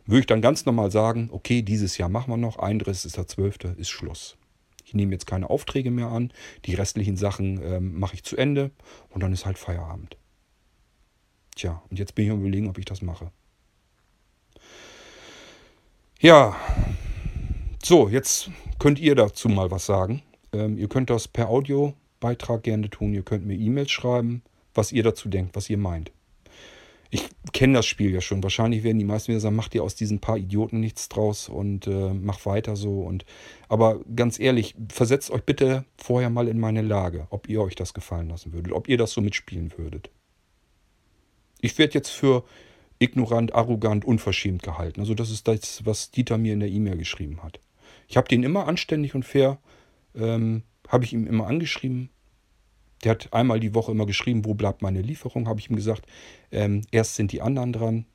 Würde 0.05 0.21
ich 0.21 0.27
dann 0.27 0.43
ganz 0.43 0.67
normal 0.67 0.91
sagen, 0.91 1.31
okay, 1.33 1.63
dieses 1.63 1.97
Jahr 1.97 2.09
machen 2.09 2.31
wir 2.31 2.37
noch, 2.37 2.59
31.12. 2.59 3.77
ist 3.79 3.89
Schluss. 3.89 4.37
Ich 4.85 4.95
nehme 4.95 5.13
jetzt 5.13 5.27
keine 5.27 5.51
Aufträge 5.51 5.91
mehr 5.91 6.09
an, 6.09 6.33
die 6.65 6.75
restlichen 6.75 7.17
Sachen 7.17 7.61
ähm, 7.63 7.99
mache 7.99 8.15
ich 8.15 8.23
zu 8.23 8.37
Ende 8.37 8.71
und 9.11 9.23
dann 9.23 9.33
ist 9.33 9.47
halt 9.47 9.59
Feierabend. 9.59 10.17
Tja, 11.57 11.83
und 11.91 11.99
jetzt 11.99 12.15
bin 12.15 12.27
ich 12.27 12.31
am 12.31 12.41
überlegen, 12.41 12.69
ob 12.69 12.79
ich 12.79 12.85
das 12.85 13.03
mache. 13.03 13.33
Ja, 16.21 16.57
so, 17.83 18.09
jetzt 18.09 18.51
könnt 18.79 18.99
ihr 18.99 19.15
dazu 19.15 19.49
mal 19.49 19.71
was 19.71 19.87
sagen. 19.87 20.23
Ähm, 20.53 20.79
ihr 20.79 20.89
könnt 20.89 21.09
das 21.09 21.29
per 21.29 21.49
Audiobeitrag 21.49 22.63
gerne 22.63 22.91
tun. 22.91 23.13
Ihr 23.15 23.23
könnt 23.23 23.47
mir 23.47 23.55
E-Mails 23.55 23.91
schreiben, 23.91 24.43
was 24.75 24.93
ihr 24.93 25.03
dazu 25.03 25.29
denkt, 25.29 25.57
was 25.57 25.71
ihr 25.71 25.79
meint. 25.79 26.13
Ich 27.11 27.29
kenne 27.53 27.75
das 27.75 27.87
Spiel 27.87 28.13
ja 28.13 28.21
schon. 28.21 28.43
Wahrscheinlich 28.43 28.83
werden 28.83 28.99
die 28.99 29.05
meisten 29.05 29.29
wieder 29.29 29.41
sagen, 29.41 29.57
macht 29.57 29.75
ihr 29.75 29.83
aus 29.83 29.95
diesen 29.95 30.21
paar 30.21 30.37
Idioten 30.37 30.81
nichts 30.81 31.09
draus 31.09 31.49
und 31.49 31.87
äh, 31.87 32.13
mach 32.13 32.45
weiter 32.45 32.77
so. 32.77 33.01
Und 33.01 33.25
aber 33.69 34.01
ganz 34.15 34.39
ehrlich, 34.39 34.75
versetzt 34.93 35.31
euch 35.31 35.45
bitte 35.45 35.85
vorher 35.97 36.29
mal 36.29 36.49
in 36.49 36.59
meine 36.59 36.83
Lage, 36.83 37.29
ob 37.31 37.49
ihr 37.49 37.63
euch 37.63 37.77
das 37.77 37.95
gefallen 37.95 38.29
lassen 38.29 38.53
würdet, 38.53 38.73
ob 38.73 38.89
ihr 38.89 38.99
das 38.99 39.13
so 39.13 39.21
mitspielen 39.21 39.73
würdet. 39.77 40.11
Ich 41.61 41.79
werde 41.79 41.95
jetzt 41.95 42.11
für 42.11 42.45
ignorant, 42.99 43.55
arrogant, 43.55 44.05
unverschämt 44.05 44.63
gehalten. 44.63 45.01
Also 45.01 45.15
das 45.15 45.31
ist 45.31 45.49
das, 45.49 45.85
was 45.85 46.11
Dieter 46.11 46.39
mir 46.39 46.53
in 46.53 46.61
der 46.61 46.69
E-Mail 46.69 46.97
geschrieben 46.97 47.43
hat. 47.43 47.61
Ich 48.09 48.17
habe 48.17 48.29
den 48.29 48.43
immer 48.43 48.67
anständig 48.67 49.15
und 49.15 49.25
fair, 49.25 49.59
ähm, 50.15 50.63
habe 50.89 51.05
ich 51.05 51.13
ihm 51.13 51.27
immer 51.27 51.47
angeschrieben. 51.47 52.11
Der 53.05 53.13
hat 53.13 53.33
einmal 53.33 53.61
die 53.61 53.75
Woche 53.75 53.93
immer 53.93 54.07
geschrieben, 54.07 54.45
wo 54.45 54.55
bleibt 54.55 54.83
meine 54.83 55.03
Lieferung, 55.03 55.49
habe 55.49 55.61
ich 55.61 55.69
ihm 55.69 55.77
gesagt. 55.77 56.07
Ähm, 56.51 56.83
erst 56.91 57.17
sind 57.17 57.33
die 57.33 57.43
anderen 57.43 57.73
dran, 57.73 58.07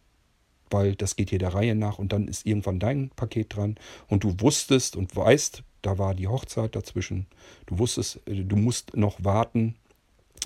weil 0.69 0.95
das 0.95 1.15
geht 1.15 1.29
hier 1.29 1.39
der 1.39 1.53
Reihe 1.53 1.75
nach 1.75 1.99
und 1.99 2.13
dann 2.13 2.27
ist 2.27 2.45
irgendwann 2.45 2.79
dein 2.79 3.09
Paket 3.11 3.55
dran. 3.55 3.75
Und 4.07 4.23
du 4.23 4.35
wusstest 4.39 4.95
und 4.95 5.15
weißt, 5.15 5.63
da 5.81 5.97
war 5.97 6.15
die 6.15 6.27
Hochzeit 6.27 6.75
dazwischen. 6.75 7.27
Du 7.67 7.77
wusstest, 7.79 8.21
äh, 8.27 8.43
du 8.43 8.55
musst 8.55 8.95
noch 8.95 9.23
warten, 9.23 9.75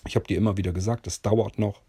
Ich 0.07 0.15
habe 0.15 0.27
dir 0.27 0.37
immer 0.37 0.57
wieder 0.57 0.71
gesagt, 0.71 1.07
das 1.07 1.21
dauert 1.21 1.57
noch. 1.57 1.81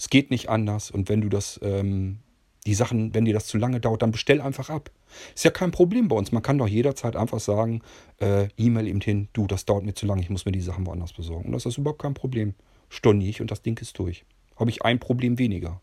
Es 0.00 0.08
geht 0.08 0.30
nicht 0.30 0.48
anders. 0.48 0.90
Und 0.90 1.10
wenn 1.10 1.20
du 1.20 1.28
das, 1.28 1.60
ähm, 1.62 2.20
die 2.64 2.72
Sachen, 2.72 3.14
wenn 3.14 3.26
dir 3.26 3.34
das 3.34 3.46
zu 3.46 3.58
lange 3.58 3.80
dauert, 3.80 4.00
dann 4.00 4.12
bestell 4.12 4.40
einfach 4.40 4.70
ab. 4.70 4.90
Ist 5.34 5.44
ja 5.44 5.50
kein 5.50 5.72
Problem 5.72 6.08
bei 6.08 6.16
uns. 6.16 6.32
Man 6.32 6.42
kann 6.42 6.56
doch 6.56 6.66
jederzeit 6.66 7.16
einfach 7.16 7.38
sagen, 7.38 7.82
äh, 8.18 8.48
E-Mail 8.56 8.88
eben 8.88 9.02
hin, 9.02 9.28
du, 9.34 9.46
das 9.46 9.66
dauert 9.66 9.84
mir 9.84 9.92
zu 9.92 10.06
lange, 10.06 10.22
ich 10.22 10.30
muss 10.30 10.46
mir 10.46 10.52
die 10.52 10.62
Sachen 10.62 10.86
woanders 10.86 11.12
besorgen. 11.12 11.48
Und 11.48 11.52
das 11.52 11.66
ist 11.66 11.76
überhaupt 11.76 12.00
kein 12.00 12.14
Problem. 12.14 12.54
Storniere 12.88 13.28
ich 13.28 13.40
und 13.42 13.50
das 13.50 13.60
Ding 13.60 13.78
ist 13.78 13.98
durch. 13.98 14.24
Habe 14.56 14.70
ich 14.70 14.82
ein 14.82 15.00
Problem 15.00 15.38
weniger. 15.38 15.82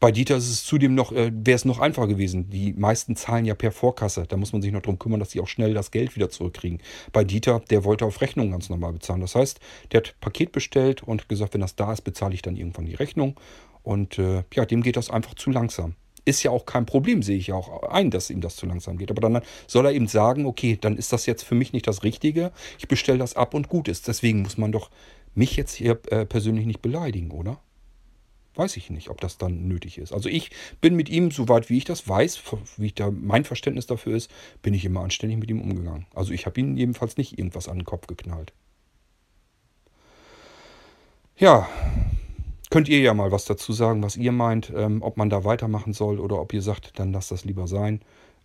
Bei 0.00 0.12
Dieter 0.12 0.36
ist 0.36 0.50
es 0.50 0.64
zudem 0.64 0.94
noch, 0.94 1.12
äh, 1.12 1.30
wäre 1.34 1.56
es 1.56 1.64
noch 1.64 1.78
einfacher 1.78 2.08
gewesen. 2.08 2.50
Die 2.50 2.72
meisten 2.72 3.16
zahlen 3.16 3.44
ja 3.44 3.54
per 3.54 3.72
Vorkasse. 3.72 4.24
Da 4.28 4.36
muss 4.36 4.52
man 4.52 4.62
sich 4.62 4.72
noch 4.72 4.82
darum 4.82 4.98
kümmern, 4.98 5.20
dass 5.20 5.30
sie 5.30 5.40
auch 5.40 5.48
schnell 5.48 5.74
das 5.74 5.90
Geld 5.90 6.16
wieder 6.16 6.30
zurückkriegen. 6.30 6.80
Bei 7.12 7.24
Dieter, 7.24 7.60
der 7.70 7.84
wollte 7.84 8.04
auf 8.04 8.20
Rechnung 8.20 8.50
ganz 8.50 8.68
normal 8.68 8.92
bezahlen. 8.92 9.20
Das 9.20 9.34
heißt, 9.34 9.60
der 9.92 9.98
hat 9.98 10.14
Paket 10.20 10.52
bestellt 10.52 11.02
und 11.02 11.28
gesagt, 11.28 11.54
wenn 11.54 11.60
das 11.60 11.76
da 11.76 11.92
ist, 11.92 12.02
bezahle 12.02 12.34
ich 12.34 12.42
dann 12.42 12.56
irgendwann 12.56 12.86
die 12.86 12.94
Rechnung. 12.94 13.36
Und 13.82 14.18
äh, 14.18 14.44
ja, 14.54 14.64
dem 14.64 14.82
geht 14.82 14.96
das 14.96 15.10
einfach 15.10 15.34
zu 15.34 15.50
langsam. 15.50 15.94
Ist 16.26 16.42
ja 16.42 16.50
auch 16.50 16.64
kein 16.64 16.86
Problem, 16.86 17.22
sehe 17.22 17.36
ich 17.36 17.48
ja 17.48 17.54
auch 17.54 17.82
ein, 17.82 18.10
dass 18.10 18.30
ihm 18.30 18.40
das 18.40 18.56
zu 18.56 18.64
langsam 18.64 18.96
geht. 18.96 19.10
Aber 19.10 19.20
dann 19.20 19.42
soll 19.66 19.84
er 19.84 19.92
eben 19.92 20.08
sagen, 20.08 20.46
okay, 20.46 20.78
dann 20.80 20.96
ist 20.96 21.12
das 21.12 21.26
jetzt 21.26 21.42
für 21.42 21.54
mich 21.54 21.74
nicht 21.74 21.86
das 21.86 22.02
Richtige. 22.02 22.50
Ich 22.78 22.88
bestelle 22.88 23.18
das 23.18 23.36
ab 23.36 23.52
und 23.52 23.68
gut 23.68 23.88
ist. 23.88 24.08
Deswegen 24.08 24.42
muss 24.42 24.56
man 24.56 24.72
doch 24.72 24.90
mich 25.34 25.56
jetzt 25.56 25.74
hier 25.74 25.98
äh, 26.10 26.24
persönlich 26.24 26.64
nicht 26.64 26.80
beleidigen, 26.80 27.30
oder? 27.30 27.58
Weiß 28.56 28.76
ich 28.76 28.90
nicht, 28.90 29.10
ob 29.10 29.20
das 29.20 29.38
dann 29.38 29.66
nötig 29.66 29.98
ist. 29.98 30.12
Also 30.12 30.28
ich 30.28 30.50
bin 30.80 30.94
mit 30.94 31.08
ihm, 31.08 31.30
soweit 31.30 31.70
wie 31.70 31.78
ich 31.78 31.84
das 31.84 32.08
weiß, 32.08 32.40
wie 32.76 32.92
da 32.92 33.10
mein 33.10 33.44
Verständnis 33.44 33.86
dafür 33.86 34.16
ist, 34.16 34.30
bin 34.62 34.74
ich 34.74 34.84
immer 34.84 35.00
anständig 35.00 35.38
mit 35.38 35.50
ihm 35.50 35.60
umgegangen. 35.60 36.06
Also 36.14 36.32
ich 36.32 36.46
habe 36.46 36.60
ihm 36.60 36.76
jedenfalls 36.76 37.16
nicht 37.16 37.38
irgendwas 37.38 37.68
an 37.68 37.78
den 37.78 37.84
Kopf 37.84 38.06
geknallt. 38.06 38.52
Ja, 41.36 41.68
könnt 42.70 42.88
ihr 42.88 43.00
ja 43.00 43.12
mal 43.12 43.32
was 43.32 43.44
dazu 43.44 43.72
sagen, 43.72 44.02
was 44.02 44.16
ihr 44.16 44.32
meint, 44.32 44.72
ähm, 44.74 45.02
ob 45.02 45.16
man 45.16 45.30
da 45.30 45.44
weitermachen 45.44 45.92
soll 45.92 46.20
oder 46.20 46.40
ob 46.40 46.52
ihr 46.52 46.62
sagt, 46.62 46.98
dann 46.98 47.12
lasst 47.12 47.32
das 47.32 47.44
lieber 47.44 47.66
sein. 47.66 48.00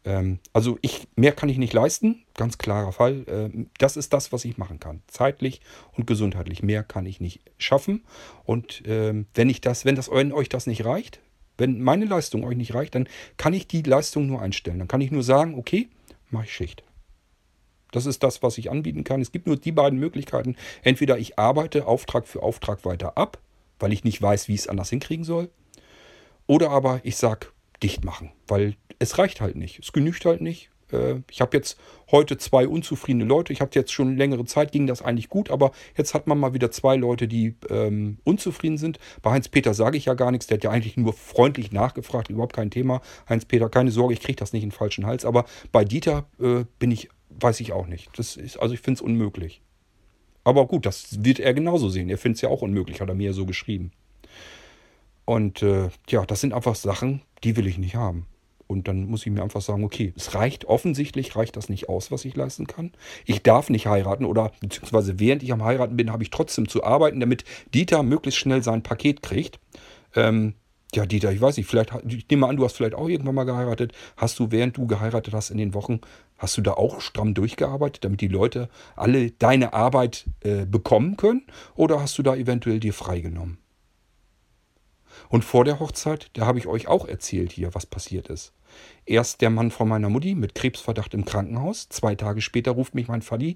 Ähm, 0.06 0.39
also 0.53 0.77
ich, 0.82 1.08
mehr 1.15 1.32
kann 1.32 1.50
ich 1.50 1.58
nicht 1.58 1.74
leisten, 1.74 2.24
ganz 2.36 2.58
klarer 2.58 2.91
Fall. 2.91 3.25
Ähm, 3.27 3.70
das 3.77 3.98
ist 3.98 4.13
das, 4.13 4.32
was 4.32 4.46
ich 4.46 4.58
machen 4.58 4.79
kann. 4.79 5.01
Zeitlich 5.08 5.62
und 5.94 6.08
gesundheitlich. 6.08 6.63
Mehr 6.63 6.84
kann 6.84 7.06
ich 7.06 7.20
nicht 7.20 7.41
schaffen. 7.58 8.03
Und 8.46 8.84
ähm, 8.86 9.27
wenn 9.34 9.50
ich 9.50 9.62
das, 9.62 9.86
wenn 9.86 9.96
das, 9.96 10.10
wenn 10.10 10.32
euch 10.32 10.50
das 10.50 10.68
nicht 10.68 10.86
reicht, 10.86 11.20
wenn 11.58 11.82
meine 11.82 12.06
Leistung 12.06 12.46
euch 12.46 12.56
nicht 12.56 12.74
reicht, 12.74 12.96
dann 12.96 13.08
kann 13.38 13.53
ich 13.53 13.68
die 13.68 13.82
Leistung 13.82 14.27
nur 14.27 14.41
einstellen. 14.41 14.79
Dann 14.79 14.88
kann 14.88 15.01
ich 15.01 15.12
nur 15.12 15.24
sagen, 15.24 15.56
okay, 15.56 15.89
mache 16.29 16.46
ich 16.46 16.53
Schicht. 16.53 16.84
Das 17.91 18.06
ist 18.06 18.24
das, 18.24 18.44
was 18.44 18.58
ich 18.58 18.72
anbieten 18.72 19.03
kann. 19.03 19.22
Es 19.22 19.32
gibt 19.32 19.48
nur 19.48 19.58
die 19.58 19.72
beiden 19.72 20.00
Möglichkeiten. 20.00 20.56
Entweder 20.84 21.18
ich 21.18 21.39
arbeite 21.39 21.88
Auftrag 21.88 22.27
für 22.27 22.44
Auftrag 22.44 22.86
weiter 22.86 23.18
ab, 23.18 23.39
weil 23.79 23.91
ich 23.91 24.03
nicht 24.03 24.22
weiß, 24.22 24.48
wie 24.48 24.53
ich 24.53 24.62
es 24.62 24.68
anders 24.68 24.89
hinkriegen 24.89 25.25
soll. 25.25 25.50
Oder 26.48 26.70
aber 26.70 27.01
ich 27.03 27.18
sage, 27.18 27.48
dicht 27.83 28.03
machen, 28.03 28.31
weil 28.48 28.75
es 29.00 29.17
reicht 29.17 29.41
halt 29.41 29.55
nicht. 29.55 29.79
Es 29.79 29.93
genügt 29.93 30.25
halt 30.25 30.41
nicht. 30.41 30.69
Äh, 30.91 31.21
ich 31.29 31.41
habe 31.41 31.55
jetzt 31.57 31.77
heute 32.12 32.38
zwei 32.38 32.67
unzufriedene 32.67 33.25
Leute. 33.25 33.53
Ich 33.53 33.62
habe 33.62 33.71
jetzt 33.74 33.91
schon 33.91 34.17
längere 34.17 34.45
Zeit, 34.45 34.71
ging 34.71 34.88
das 34.88 35.01
eigentlich 35.01 35.29
gut, 35.29 35.50
aber 35.50 35.71
jetzt 35.95 36.13
hat 36.13 36.27
man 36.27 36.39
mal 36.39 36.53
wieder 36.53 36.71
zwei 36.71 36.95
Leute, 36.95 37.27
die 37.27 37.55
ähm, 37.69 38.17
unzufrieden 38.24 38.77
sind. 38.77 39.00
Bei 39.21 39.31
Heinz-Peter 39.31 39.74
sage 39.74 39.98
ich 39.98 40.05
ja 40.05 40.13
gar 40.13 40.31
nichts. 40.31 40.48
Der 40.48 40.57
hat 40.57 40.63
ja 40.63 40.71
eigentlich 40.71 40.98
nur 40.98 41.13
freundlich 41.13 41.71
nachgefragt, 41.71 42.29
überhaupt 42.29 42.55
kein 42.55 42.71
Thema. 42.71 43.01
Heinz-Peter, 43.27 43.69
keine 43.69 43.91
Sorge, 43.91 44.13
ich 44.13 44.21
kriege 44.21 44.38
das 44.38 44.53
nicht 44.53 44.63
in 44.63 44.69
den 44.69 44.75
falschen 44.75 45.05
Hals. 45.05 45.25
Aber 45.25 45.45
bei 45.71 45.86
Dieter 45.86 46.27
äh, 46.39 46.65
bin 46.79 46.91
ich, 46.91 47.09
weiß 47.29 47.59
ich 47.59 47.71
auch 47.71 47.88
nicht. 47.88 48.09
Das 48.17 48.36
ist, 48.38 48.57
also 48.57 48.74
ich 48.74 48.81
finde 48.81 48.98
es 48.98 49.01
unmöglich. 49.01 49.62
Aber 50.43 50.65
gut, 50.67 50.86
das 50.86 51.24
wird 51.24 51.39
er 51.39 51.53
genauso 51.53 51.89
sehen. 51.89 52.09
Er 52.09 52.17
findet 52.17 52.38
es 52.38 52.41
ja 52.41 52.50
auch 52.50 52.62
unmöglich, 52.62 53.01
hat 53.01 53.09
er 53.09 53.15
mir 53.15 53.27
ja 53.27 53.33
so 53.33 53.45
geschrieben. 53.45 53.91
Und 55.29 55.62
äh, 55.62 55.89
ja, 56.09 56.25
das 56.25 56.41
sind 56.41 56.55
einfach 56.55 56.74
Sachen, 56.74 57.21
die 57.43 57.55
will 57.55 57.67
ich 57.67 57.77
nicht 57.77 57.95
haben. 57.95 58.25
Und 58.65 58.88
dann 58.88 59.05
muss 59.05 59.27
ich 59.27 59.31
mir 59.31 59.43
einfach 59.43 59.62
sagen, 59.62 59.83
okay, 59.83 60.12
es 60.17 60.33
reicht, 60.33 60.65
offensichtlich 60.65 61.36
reicht 61.36 61.55
das 61.55 61.69
nicht 61.69 61.88
aus, 61.88 62.09
was 62.09 62.25
ich 62.25 62.36
leisten 62.36 62.65
kann. 62.65 62.93
Ich 63.27 63.43
darf 63.43 63.69
nicht 63.69 63.86
heiraten 63.86 64.25
oder 64.25 64.51
beziehungsweise 64.59 65.19
während 65.19 65.43
ich 65.43 65.51
am 65.51 65.63
Heiraten 65.63 65.95
bin, 65.98 66.12
habe 66.12 66.24
ich 66.24 66.31
trotzdem 66.31 66.67
zu 66.67 66.83
arbeiten, 66.83 67.20
damit 67.20 67.44
Dieter 67.75 68.01
möglichst 68.01 68.39
schnell 68.39 68.63
sein 68.63 68.81
Paket 68.81 69.22
kriegt. 69.22 69.59
Ähm, 70.15 70.55
ja, 70.96 71.05
Dieter, 71.05 71.31
ich 71.31 71.42
weiß 71.42 71.57
nicht, 71.57 71.68
vielleicht, 71.68 71.94
ich 72.07 72.27
nehme 72.27 72.48
an, 72.48 72.57
du 72.57 72.65
hast 72.65 72.77
vielleicht 72.77 72.96
auch 72.96 73.07
irgendwann 73.07 73.35
mal 73.35 73.44
geheiratet. 73.44 73.94
Hast 74.18 74.39
du, 74.39 74.50
während 74.50 74.77
du 74.77 74.87
geheiratet 74.87 75.35
hast 75.35 75.51
in 75.51 75.59
den 75.59 75.75
Wochen, 75.75 76.01
hast 76.39 76.57
du 76.57 76.63
da 76.63 76.74
auch 76.74 77.01
stramm 77.01 77.35
durchgearbeitet, 77.35 78.03
damit 78.03 78.22
die 78.22 78.29
Leute 78.29 78.68
alle 78.96 79.29
deine 79.29 79.74
Arbeit 79.74 80.25
äh, 80.39 80.65
bekommen 80.65 81.18
können? 81.18 81.44
Oder 81.75 82.01
hast 82.01 82.18
du 82.18 82.24
da 82.24 82.35
eventuell 82.35 82.79
dir 82.79 82.94
freigenommen? 82.94 83.59
Und 85.29 85.46
vor 85.46 85.63
der 85.63 85.79
Hochzeit, 85.79 86.31
da 86.33 86.46
habe 86.46 86.59
ich 86.59 86.68
euch 86.68 86.87
auch 86.87 87.07
erzählt 87.07 87.51
hier, 87.51 87.74
was 87.75 87.85
passiert 87.85 88.27
ist. 88.27 88.51
Erst 89.05 89.42
der 89.42 89.50
Mann 89.50 89.72
von 89.72 89.87
meiner 89.87 90.09
Mutti 90.09 90.35
mit 90.35 90.55
Krebsverdacht 90.55 91.13
im 91.13 91.25
Krankenhaus. 91.25 91.87
Zwei 91.89 92.15
Tage 92.15 92.42
später 92.42 92.72
ruft 92.72 92.96
mich 92.96 93.07
mein 93.07 93.22
Vati 93.22 93.55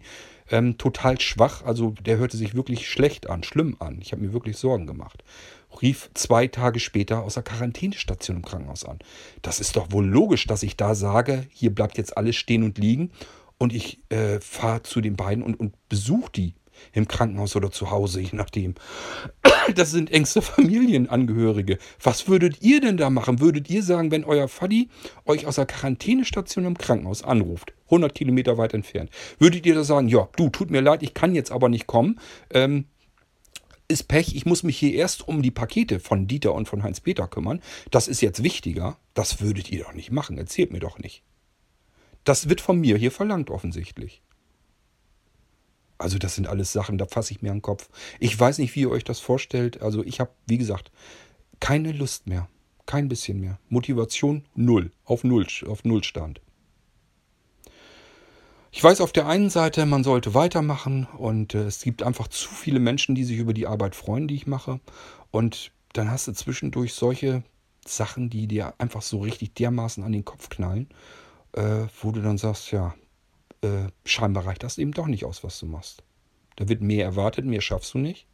ähm, 0.50 0.78
total 0.78 1.20
schwach. 1.20 1.64
Also 1.64 1.92
der 2.06 2.18
hörte 2.18 2.38
sich 2.38 2.56
wirklich 2.56 2.88
schlecht 2.88 3.30
an, 3.30 3.44
schlimm 3.44 3.76
an. 3.80 4.00
Ich 4.02 4.12
habe 4.12 4.22
mir 4.22 4.34
wirklich 4.34 4.58
Sorgen 4.58 4.88
gemacht. 4.88 5.24
Rief 5.82 6.12
zwei 6.14 6.48
Tage 6.48 6.80
später 6.80 7.24
aus 7.24 7.34
der 7.34 7.44
Quarantänestation 7.44 8.38
im 8.38 8.46
Krankenhaus 8.46 8.86
an. 8.86 9.00
Das 9.42 9.60
ist 9.60 9.76
doch 9.76 9.92
wohl 9.92 10.06
logisch, 10.06 10.46
dass 10.46 10.64
ich 10.64 10.78
da 10.78 10.94
sage, 10.94 11.46
hier 11.50 11.74
bleibt 11.74 11.98
jetzt 11.98 12.16
alles 12.16 12.36
stehen 12.36 12.64
und 12.64 12.78
liegen. 12.78 13.12
Und 13.58 13.74
ich 13.74 14.00
äh, 14.10 14.40
fahre 14.42 14.84
zu 14.84 15.02
den 15.02 15.16
beiden 15.16 15.44
und, 15.44 15.60
und 15.60 15.74
besuche 15.90 16.32
die 16.32 16.54
im 16.92 17.08
Krankenhaus 17.08 17.56
oder 17.56 17.72
zu 17.72 17.92
Hause, 17.92 18.22
je 18.22 18.30
nachdem. 18.34 18.76
Das 19.76 19.92
sind 19.92 20.12
engste 20.12 20.42
Familienangehörige. 20.42 21.78
Was 22.02 22.28
würdet 22.28 22.62
ihr 22.62 22.82
denn 22.82 22.98
da 22.98 23.10
machen? 23.10 23.40
Würdet 23.40 23.70
ihr 23.70 23.84
sagen, 23.84 24.12
wenn 24.12 24.24
euer 24.24 24.48
Faddy 24.48 24.90
euch 25.26 25.46
aus 25.46 25.56
der 25.56 25.66
Quarantänestation 25.66 26.66
im 26.66 26.78
Krankenhaus 26.78 27.24
anruft, 27.24 27.74
100 27.86 28.14
Kilometer 28.14 28.58
weit 28.58 28.74
entfernt, 28.74 29.10
würdet 29.40 29.66
ihr 29.66 29.76
da 29.76 29.84
sagen, 29.84 30.08
ja, 30.08 30.28
du, 30.36 30.50
tut 30.50 30.72
mir 30.72 30.82
leid, 30.82 31.04
ich 31.04 31.14
kann 31.14 31.36
jetzt 31.36 31.52
aber 31.52 31.70
nicht 31.70 31.88
kommen, 31.88 32.20
ähm, 32.52 32.86
ist 33.88 34.08
Pech, 34.08 34.36
ich 34.36 34.46
muss 34.46 34.64
mich 34.64 34.78
hier 34.78 34.94
erst 34.94 35.28
um 35.28 35.42
die 35.42 35.52
Pakete 35.52 36.00
von 36.00 36.28
Dieter 36.28 36.54
und 36.54 36.68
von 36.68 36.84
Heinz-Peter 36.84 37.28
kümmern. 37.28 37.62
Das 37.92 38.08
ist 38.08 38.22
jetzt 38.22 38.42
wichtiger. 38.42 38.98
Das 39.14 39.42
würdet 39.42 39.70
ihr 39.72 39.84
doch 39.84 39.94
nicht 39.94 40.10
machen. 40.10 40.38
Erzählt 40.38 40.72
mir 40.72 40.80
doch 40.80 40.98
nicht. 41.00 41.22
Das 42.24 42.48
wird 42.48 42.62
von 42.62 42.80
mir 42.80 42.98
hier 42.98 43.12
verlangt, 43.12 43.50
offensichtlich. 43.50 44.24
Also 45.98 46.18
das 46.18 46.36
sind 46.36 46.48
alles 46.48 46.74
Sachen, 46.74 46.98
da 46.98 47.06
fasse 47.06 47.32
ich 47.32 47.42
mir 47.42 47.52
an 47.52 47.58
den 47.58 47.62
Kopf. 47.62 47.90
Ich 48.20 48.38
weiß 48.38 48.58
nicht, 48.58 48.76
wie 48.76 48.82
ihr 48.82 48.92
euch 48.92 49.04
das 49.04 49.20
vorstellt. 49.20 49.82
Also 49.82 50.04
ich 50.04 50.20
habe, 50.20 50.32
wie 50.48 50.58
gesagt, 50.58 50.92
keine 51.60 51.92
Lust 51.92 52.28
mehr. 52.28 52.50
Kein 52.86 53.08
bisschen 53.08 53.40
mehr. 53.40 53.60
Motivation 53.70 54.44
null. 54.56 54.92
Auf 55.06 55.24
null, 55.24 55.48
auf 55.68 55.86
null 55.86 56.04
stand. 56.04 56.42
Ich 58.76 58.84
weiß 58.84 59.02
auf 59.02 59.14
der 59.14 59.28
einen 59.28 59.52
Seite, 59.52 59.86
man 59.86 60.04
sollte 60.04 60.34
weitermachen 60.34 61.08
und 61.18 61.54
äh, 61.54 61.66
es 61.66 61.82
gibt 61.84 62.02
einfach 62.02 62.28
zu 62.28 62.50
viele 62.50 62.80
Menschen, 62.80 63.14
die 63.14 63.24
sich 63.24 63.38
über 63.38 63.54
die 63.54 63.68
Arbeit 63.68 63.96
freuen, 63.96 64.28
die 64.28 64.36
ich 64.36 64.48
mache. 64.48 64.80
Und 65.30 65.72
dann 65.94 66.10
hast 66.10 66.28
du 66.28 66.34
zwischendurch 66.34 66.96
solche 66.96 67.44
Sachen, 67.86 68.32
die 68.32 68.48
dir 68.48 68.74
einfach 68.80 69.04
so 69.04 69.20
richtig 69.20 69.54
dermaßen 69.54 70.04
an 70.04 70.12
den 70.12 70.26
Kopf 70.26 70.50
knallen, 70.50 70.90
äh, 71.54 71.86
wo 72.02 72.12
du 72.12 72.22
dann 72.22 72.40
sagst, 72.40 72.72
ja, 72.72 72.96
äh, 73.64 73.88
scheinbar 74.06 74.46
reicht 74.46 74.64
das 74.64 74.78
eben 74.78 74.92
doch 74.92 75.08
nicht 75.08 75.26
aus, 75.26 75.44
was 75.44 75.60
du 75.60 75.66
machst. 75.66 76.04
Da 76.56 76.70
wird 76.70 76.82
mehr 76.82 77.06
erwartet, 77.06 77.46
mehr 77.46 77.62
schaffst 77.62 77.94
du 77.94 77.98
nicht. 77.98 78.28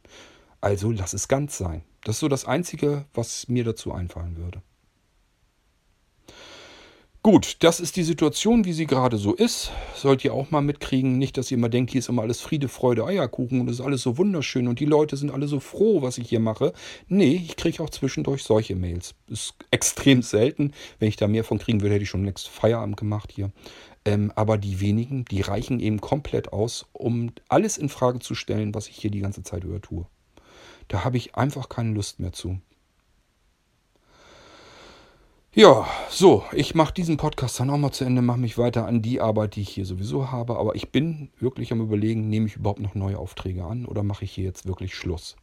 Also 0.60 0.90
lass 0.90 1.14
es 1.14 1.28
ganz 1.28 1.56
sein. 1.56 1.82
Das 2.04 2.16
ist 2.16 2.20
so 2.20 2.28
das 2.28 2.44
Einzige, 2.44 3.06
was 3.14 3.48
mir 3.48 3.64
dazu 3.64 3.92
einfallen 3.92 4.36
würde. 4.36 4.62
Gut, 7.22 7.58
das 7.60 7.80
ist 7.80 7.96
die 7.96 8.02
Situation, 8.02 8.64
wie 8.64 8.72
sie 8.72 8.86
gerade 8.86 9.18
so 9.18 9.34
ist. 9.34 9.72
Sollt 9.94 10.24
ihr 10.24 10.32
auch 10.32 10.50
mal 10.50 10.62
mitkriegen. 10.62 11.18
Nicht, 11.18 11.36
dass 11.36 11.50
ihr 11.50 11.58
immer 11.58 11.68
denkt, 11.68 11.90
hier 11.90 11.98
ist 11.98 12.08
immer 12.08 12.22
alles 12.22 12.40
Friede, 12.40 12.66
Freude, 12.68 13.04
Eierkuchen 13.04 13.60
und 13.60 13.68
es 13.68 13.78
ist 13.78 13.84
alles 13.84 14.00
so 14.00 14.16
wunderschön 14.16 14.66
und 14.66 14.80
die 14.80 14.86
Leute 14.86 15.18
sind 15.18 15.30
alle 15.30 15.46
so 15.46 15.60
froh, 15.60 16.00
was 16.00 16.16
ich 16.16 16.30
hier 16.30 16.40
mache. 16.40 16.72
Nee, 17.08 17.42
ich 17.44 17.56
kriege 17.56 17.82
auch 17.82 17.90
zwischendurch 17.90 18.42
solche 18.42 18.74
Mails. 18.74 19.14
Ist 19.28 19.54
extrem 19.70 20.22
selten. 20.22 20.72
Wenn 20.98 21.08
ich 21.08 21.16
da 21.16 21.28
mehr 21.28 21.44
von 21.44 21.58
kriegen 21.58 21.82
würde, 21.82 21.96
hätte 21.96 22.04
ich 22.04 22.08
schon 22.08 22.24
längst 22.24 22.48
Feierabend 22.48 22.96
gemacht 22.96 23.32
hier. 23.34 23.52
Ähm, 24.04 24.32
aber 24.34 24.56
die 24.56 24.80
wenigen, 24.80 25.24
die 25.26 25.42
reichen 25.42 25.78
eben 25.78 26.00
komplett 26.00 26.52
aus, 26.52 26.86
um 26.92 27.32
alles 27.48 27.76
in 27.76 27.88
Frage 27.88 28.18
zu 28.20 28.34
stellen, 28.34 28.74
was 28.74 28.88
ich 28.88 28.96
hier 28.96 29.10
die 29.10 29.20
ganze 29.20 29.42
Zeit 29.42 29.64
über 29.64 29.80
tue. 29.80 30.06
Da 30.88 31.04
habe 31.04 31.18
ich 31.18 31.34
einfach 31.34 31.68
keine 31.68 31.92
Lust 31.92 32.18
mehr 32.18 32.32
zu. 32.32 32.60
Ja, 35.52 35.88
so, 36.08 36.44
ich 36.52 36.76
mache 36.76 36.94
diesen 36.94 37.16
Podcast 37.16 37.58
dann 37.58 37.70
auch 37.70 37.76
mal 37.76 37.90
zu 37.90 38.04
Ende, 38.04 38.22
mache 38.22 38.38
mich 38.38 38.56
weiter 38.56 38.86
an 38.86 39.02
die 39.02 39.20
Arbeit, 39.20 39.56
die 39.56 39.62
ich 39.62 39.70
hier 39.70 39.84
sowieso 39.84 40.30
habe. 40.30 40.56
Aber 40.56 40.76
ich 40.76 40.92
bin 40.92 41.28
wirklich 41.40 41.72
am 41.72 41.80
Überlegen, 41.80 42.28
nehme 42.28 42.46
ich 42.46 42.54
überhaupt 42.54 42.78
noch 42.78 42.94
neue 42.94 43.18
Aufträge 43.18 43.64
an 43.64 43.84
oder 43.84 44.04
mache 44.04 44.24
ich 44.24 44.30
hier 44.30 44.44
jetzt 44.44 44.68
wirklich 44.68 44.94
Schluss? 44.94 45.34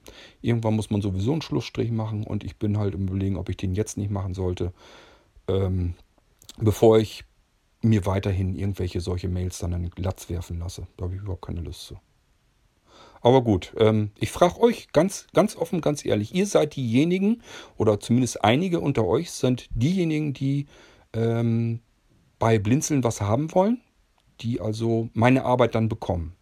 Irgendwann 0.41 0.78
muss 0.78 0.89
man 0.89 1.02
sowieso 1.02 1.34
einen 1.34 1.41
Schlussstrich 1.41 1.91
machen 1.91 2.24
und 2.24 2.46
ich 2.46 2.56
bin 2.56 2.78
halt 2.78 2.96
am 2.96 3.10
Überlegen, 3.10 3.36
ob 3.36 3.50
ich 3.50 3.58
den 3.58 3.76
jetzt 3.76 3.98
nicht 3.98 4.10
machen 4.10 4.34
sollte, 4.34 4.72
ähm, 5.50 5.93
bevor 6.58 7.00
ich 7.00 7.26
mir 7.81 8.05
weiterhin 8.05 8.55
irgendwelche 8.55 9.01
solche 9.01 9.29
Mails 9.29 9.59
dann 9.59 9.73
an 9.73 9.83
den 9.83 9.91
Latz 9.97 10.29
werfen 10.29 10.59
lasse. 10.59 10.87
Da 10.97 11.05
habe 11.05 11.15
ich 11.15 11.21
überhaupt 11.21 11.45
keine 11.45 11.61
Lust 11.61 11.85
zu. 11.87 11.99
Aber 13.21 13.41
gut, 13.43 13.73
ähm, 13.77 14.11
ich 14.19 14.31
frage 14.31 14.59
euch 14.61 14.91
ganz, 14.93 15.27
ganz 15.33 15.55
offen, 15.55 15.81
ganz 15.81 16.05
ehrlich, 16.05 16.33
ihr 16.33 16.45
seid 16.45 16.75
diejenigen, 16.75 17.41
oder 17.75 17.99
zumindest 17.99 18.43
einige 18.43 18.79
unter 18.79 19.05
euch 19.05 19.31
sind 19.31 19.67
diejenigen, 19.71 20.33
die 20.33 20.67
ähm, 21.13 21.81
bei 22.39 22.59
Blinzeln 22.59 23.03
was 23.03 23.21
haben 23.21 23.53
wollen, 23.53 23.81
die 24.41 24.61
also 24.61 25.09
meine 25.13 25.45
Arbeit 25.45 25.75
dann 25.75 25.89
bekommen. 25.89 26.35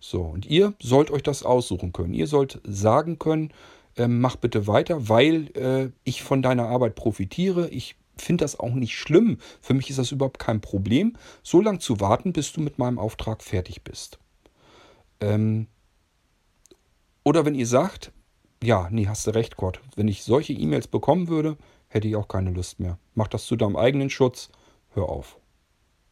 So, 0.00 0.22
und 0.22 0.46
ihr 0.46 0.74
sollt 0.80 1.10
euch 1.10 1.22
das 1.22 1.44
aussuchen 1.44 1.92
können. 1.92 2.14
Ihr 2.14 2.26
sollt 2.26 2.60
sagen 2.64 3.18
können, 3.18 3.52
äh, 3.96 4.08
mach 4.08 4.36
bitte 4.36 4.66
weiter, 4.66 5.08
weil 5.08 5.50
äh, 5.56 5.90
ich 6.04 6.22
von 6.22 6.42
deiner 6.42 6.68
Arbeit 6.68 6.94
profitiere. 6.94 7.68
Ich 7.68 7.96
finde 8.16 8.44
das 8.44 8.58
auch 8.58 8.74
nicht 8.74 8.98
schlimm. 8.98 9.38
Für 9.60 9.74
mich 9.74 9.90
ist 9.90 9.98
das 9.98 10.12
überhaupt 10.12 10.38
kein 10.38 10.60
Problem, 10.60 11.16
so 11.42 11.60
lange 11.60 11.78
zu 11.78 12.00
warten, 12.00 12.32
bis 12.32 12.52
du 12.52 12.60
mit 12.60 12.78
meinem 12.78 12.98
Auftrag 12.98 13.42
fertig 13.42 13.82
bist. 13.82 14.18
Ähm, 15.20 15.66
oder 17.24 17.44
wenn 17.44 17.54
ihr 17.54 17.66
sagt, 17.66 18.12
ja, 18.62 18.88
nee, 18.90 19.06
hast 19.06 19.26
du 19.26 19.34
recht, 19.34 19.56
Gott. 19.56 19.80
Wenn 19.96 20.08
ich 20.08 20.24
solche 20.24 20.52
E-Mails 20.52 20.86
bekommen 20.86 21.28
würde, 21.28 21.56
hätte 21.88 22.08
ich 22.08 22.16
auch 22.16 22.28
keine 22.28 22.50
Lust 22.50 22.80
mehr. 22.80 22.98
Mach 23.14 23.28
das 23.28 23.46
zu 23.46 23.56
deinem 23.56 23.76
eigenen 23.76 24.10
Schutz. 24.10 24.50
Hör 24.90 25.08
auf. 25.08 25.38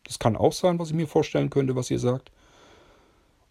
Das 0.05 0.19
kann 0.19 0.37
auch 0.37 0.53
sein, 0.53 0.79
was 0.79 0.89
ich 0.89 0.95
mir 0.95 1.07
vorstellen 1.07 1.51
könnte, 1.51 1.77
was 1.77 1.91
ihr 1.91 1.99
sagt. 1.99 2.33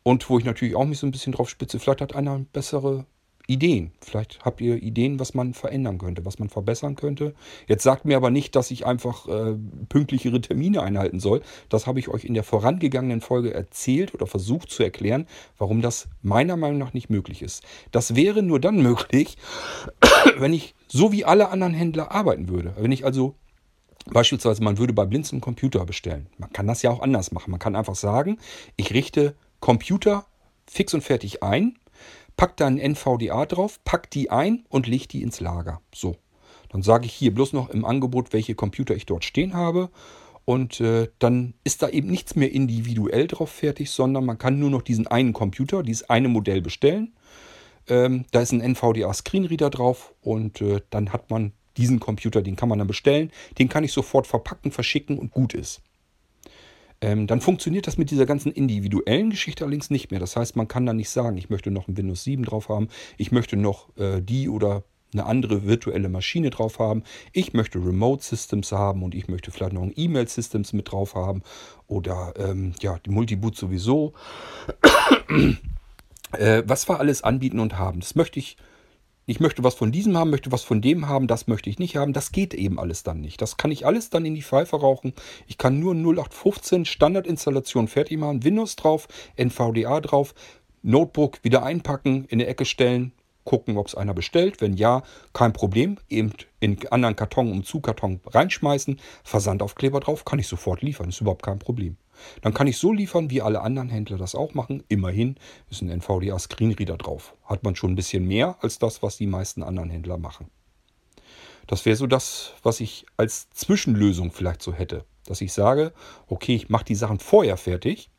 Und 0.04 0.30
wo 0.30 0.40
ich 0.40 0.46
natürlich 0.46 0.76
auch 0.76 0.86
mich 0.86 1.00
so 1.00 1.08
ein 1.08 1.12
bisschen 1.12 1.34
drauf 1.34 1.50
spitze, 1.50 1.80
vielleicht 1.80 2.02
hat 2.02 2.16
einer 2.16 2.40
bessere 2.40 3.06
Ideen. 3.50 3.92
Vielleicht 4.00 4.40
habt 4.46 4.62
ihr 4.62 4.82
Ideen, 4.82 5.20
was 5.20 5.34
man 5.34 5.56
verändern 5.56 5.98
könnte, 5.98 6.24
was 6.24 6.38
man 6.38 6.50
verbessern 6.50 6.96
könnte. 6.96 7.34
Jetzt 7.68 7.84
sagt 7.84 8.06
mir 8.06 8.16
aber 8.16 8.30
nicht, 8.30 8.56
dass 8.56 8.70
ich 8.70 8.86
einfach 8.86 9.28
äh, 9.28 9.56
pünktlichere 9.90 10.40
Termine 10.40 10.84
einhalten 10.84 11.20
soll. 11.20 11.42
Das 11.68 11.88
habe 11.88 12.00
ich 12.00 12.10
euch 12.10 12.26
in 12.26 12.36
der 12.36 12.44
vorangegangenen 12.44 13.22
Folge 13.22 13.54
erzählt 13.54 14.14
oder 14.14 14.28
versucht 14.28 14.70
zu 14.70 14.84
erklären, 14.84 15.26
warum 15.58 15.82
das 15.82 16.08
meiner 16.22 16.58
Meinung 16.58 16.78
nach 16.78 16.94
nicht 16.94 17.10
möglich 17.10 17.42
ist. 17.42 17.64
Das 17.92 18.16
wäre 18.16 18.44
nur 18.44 18.60
dann 18.60 18.84
möglich, 18.84 19.38
wenn 20.38 20.54
ich 20.54 20.76
so 20.88 21.12
wie 21.12 21.26
alle 21.26 21.50
anderen 21.50 21.74
Händler 21.74 22.12
arbeiten 22.12 22.50
würde. 22.50 22.76
Wenn 22.78 22.92
ich 22.92 23.04
also 23.04 23.34
beispielsweise, 24.12 24.64
man 24.64 24.78
würde 24.78 24.94
bei 24.94 25.06
Blinz 25.06 25.32
einen 25.32 25.42
Computer 25.42 25.86
bestellen. 25.86 26.28
Man 26.38 26.54
kann 26.54 26.68
das 26.68 26.84
ja 26.84 26.92
auch 26.92 27.02
anders 27.02 27.32
machen. 27.32 27.50
Man 27.50 27.60
kann 27.60 27.76
einfach 27.76 27.96
sagen, 27.96 28.38
ich 28.76 28.94
richte 28.94 29.36
Computer 29.60 30.28
fix 30.68 30.94
und 30.94 31.02
fertig 31.02 31.42
ein 31.42 31.80
pack 32.40 32.56
da 32.56 32.68
ein 32.68 32.78
NVDA 32.78 33.46
drauf, 33.46 33.82
pack 33.84 34.10
die 34.12 34.32
ein 34.32 34.64
und 34.70 34.88
leg 34.88 35.10
die 35.10 35.24
ins 35.24 35.42
Lager. 35.42 35.82
So. 35.94 36.16
Dann 36.70 36.82
sage 36.84 37.06
ich 37.06 37.12
hier 37.12 37.34
bloß 37.34 37.52
noch 37.52 37.70
im 37.70 37.84
Angebot, 37.84 38.32
welche 38.32 38.56
Computer 38.56 38.96
ich 38.96 39.06
dort 39.06 39.26
stehen 39.26 39.56
habe. 39.56 39.90
Und 40.46 40.80
äh, 40.80 41.10
dann 41.20 41.54
ist 41.66 41.84
da 41.84 41.90
eben 41.90 42.08
nichts 42.08 42.38
mehr 42.38 42.50
individuell 42.50 43.28
drauf 43.28 43.52
fertig, 43.52 43.92
sondern 43.92 44.26
man 44.26 44.38
kann 44.38 44.58
nur 44.58 44.70
noch 44.70 44.84
diesen 44.84 45.06
einen 45.06 45.34
Computer, 45.34 45.84
dieses 45.84 46.10
eine 46.10 46.30
Modell 46.30 46.62
bestellen. 46.62 47.14
Ähm, 47.90 48.24
da 48.32 48.40
ist 48.40 48.54
ein 48.54 48.62
NVDA 48.62 49.14
Screenreader 49.14 49.70
drauf 49.70 50.14
und 50.22 50.62
äh, 50.62 50.80
dann 50.92 51.12
hat 51.12 51.30
man 51.30 51.52
diesen 51.76 52.00
Computer, 52.00 52.42
den 52.42 52.56
kann 52.56 52.70
man 52.70 52.80
dann 52.80 52.88
bestellen. 52.88 53.32
Den 53.58 53.68
kann 53.68 53.84
ich 53.84 53.92
sofort 53.92 54.28
verpacken, 54.28 54.72
verschicken 54.72 55.20
und 55.20 55.32
gut 55.32 55.54
ist. 55.54 55.82
Ähm, 57.02 57.28
dann 57.28 57.42
funktioniert 57.42 57.88
das 57.88 57.98
mit 57.98 58.12
dieser 58.12 58.26
ganzen 58.26 58.52
individuellen 58.52 59.30
Geschichte 59.30 59.64
allerdings 59.64 59.90
nicht 59.90 60.12
mehr. 60.12 60.20
Das 60.20 60.36
heißt, 60.36 60.56
man 60.56 60.68
kann 60.68 60.86
dann 60.86 60.98
nicht 60.98 61.10
sagen, 61.10 61.38
ich 61.38 61.50
möchte 61.50 61.72
noch 61.72 61.88
ein 61.88 61.96
Windows 61.96 62.24
7 62.24 62.44
drauf 62.44 62.70
haben, 62.70 62.90
ich 63.18 63.32
möchte 63.32 63.56
noch 63.56 63.96
äh, 63.98 64.22
die 64.22 64.50
oder 64.50 64.84
eine 65.14 65.26
andere 65.26 65.66
virtuelle 65.66 66.10
Maschine 66.10 66.50
drauf 66.50 66.80
haben. 66.80 67.04
Ich 67.34 67.54
möchte 67.54 67.80
Remote 67.80 68.24
Systems 68.24 68.72
haben 68.72 69.04
und 69.04 69.16
ich 69.16 69.28
möchte 69.28 69.52
vielleicht 69.52 69.74
noch 69.74 69.82
ein 69.82 69.94
E-Mail 69.96 70.28
Systems 70.28 70.74
mit 70.74 70.92
drauf 70.92 71.16
haben 71.16 71.42
oder 71.88 72.34
ähm, 72.38 72.74
ja, 72.82 73.00
die 73.00 73.10
Multiboot 73.10 73.56
sowieso. 73.56 74.14
äh, 76.34 76.64
was 76.66 76.88
wir 76.88 77.00
alles 77.00 77.24
anbieten 77.24 77.60
und 77.60 77.78
haben, 77.78 78.02
das 78.02 78.16
möchte 78.16 78.40
ich 78.40 78.58
ich 79.30 79.40
möchte 79.40 79.64
was 79.64 79.76
von 79.76 79.92
diesem 79.92 80.18
haben, 80.18 80.32
möchte 80.32 80.52
was 80.52 80.64
von 80.64 80.82
dem 80.82 81.08
haben, 81.08 81.28
das 81.28 81.46
möchte 81.46 81.70
ich 81.70 81.78
nicht 81.78 81.96
haben. 81.96 82.14
Das 82.14 82.32
geht 82.32 82.56
eben 82.56 82.80
alles 82.80 83.04
dann 83.04 83.22
nicht. 83.22 83.40
Das 83.44 83.58
kann 83.58 83.70
ich 83.70 83.86
alles 83.86 84.10
dann 84.10 84.26
in 84.26 84.34
die 84.34 84.42
Pfeife 84.42 84.78
rauchen. 84.78 85.14
Ich 85.46 85.60
kann 85.60 85.80
nur 85.80 85.94
0815 85.94 86.86
Standardinstallation 86.86 87.88
fertig 87.88 88.18
machen, 88.18 88.44
Windows 88.44 88.76
drauf, 88.76 89.08
NVDA 89.36 90.02
drauf, 90.02 90.34
Notebook 90.82 91.44
wieder 91.44 91.62
einpacken, 91.62 92.26
in 92.26 92.40
der 92.40 92.50
Ecke 92.50 92.66
stellen, 92.66 93.12
gucken, 93.50 93.78
ob 93.78 93.88
es 93.88 93.96
einer 93.96 94.14
bestellt. 94.14 94.62
Wenn 94.62 94.74
ja, 94.76 95.02
kein 95.34 95.54
Problem. 95.54 95.98
Eben 96.08 96.34
in 96.60 96.78
anderen 96.92 97.16
Karton 97.16 97.52
um 97.52 97.64
Zukarton 97.64 98.20
reinschmeißen, 98.28 99.00
Versandaufkleber 99.24 100.00
drauf, 100.00 100.24
kann 100.24 100.38
ich 100.38 100.48
sofort 100.48 100.84
liefern. 100.84 101.10
Ist 101.10 101.20
überhaupt 101.20 101.42
kein 101.42 101.58
Problem. 101.58 101.98
Dann 102.44 102.54
kann 102.54 102.68
ich 102.68 102.78
so 102.78 102.94
liefern, 102.94 103.32
wie 103.32 103.42
alle 103.42 103.62
anderen 103.62 103.90
Händler 103.90 104.18
das 104.18 104.36
auch 104.36 104.54
machen. 104.54 104.84
Immerhin 104.88 105.36
ist 105.72 105.82
ein 105.82 105.90
NVDA 105.90 106.38
Screenreader 106.38 106.98
drauf. 106.98 107.36
Hat 107.44 107.64
man 107.64 107.76
schon 107.76 107.94
ein 107.94 107.96
bisschen 107.96 108.28
mehr 108.28 108.56
als 108.62 108.78
das, 108.78 109.02
was 109.02 109.18
die 109.18 109.26
meisten 109.26 109.64
anderen 109.64 109.90
Händler 109.90 110.20
machen. 110.20 110.52
Das 111.66 111.86
wäre 111.86 111.96
so 111.96 112.06
das, 112.06 112.54
was 112.62 112.80
ich 112.82 113.08
als 113.18 113.50
Zwischenlösung 113.50 114.32
vielleicht 114.32 114.62
so 114.62 114.74
hätte. 114.74 115.06
Dass 115.26 115.42
ich 115.42 115.54
sage, 115.54 115.92
okay, 116.28 116.56
ich 116.56 116.70
mache 116.70 116.86
die 116.86 116.96
Sachen 116.96 117.18
vorher 117.18 117.58
fertig, 117.58 118.12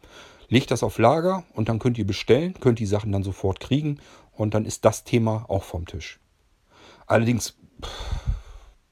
lege 0.49 0.67
das 0.67 0.83
auf 0.83 0.99
Lager 0.99 1.45
und 1.55 1.69
dann 1.69 1.79
könnt 1.79 1.99
ihr 1.99 2.07
bestellen, 2.07 2.55
könnt 2.61 2.81
die 2.81 2.87
Sachen 2.87 3.13
dann 3.13 3.23
sofort 3.23 3.61
kriegen 3.61 4.01
und 4.41 4.55
dann 4.55 4.65
ist 4.65 4.87
das 4.87 5.05
Thema 5.05 5.45
auch 5.49 5.65
vom 5.65 5.85
Tisch. 5.85 6.19
Allerdings, 7.07 7.59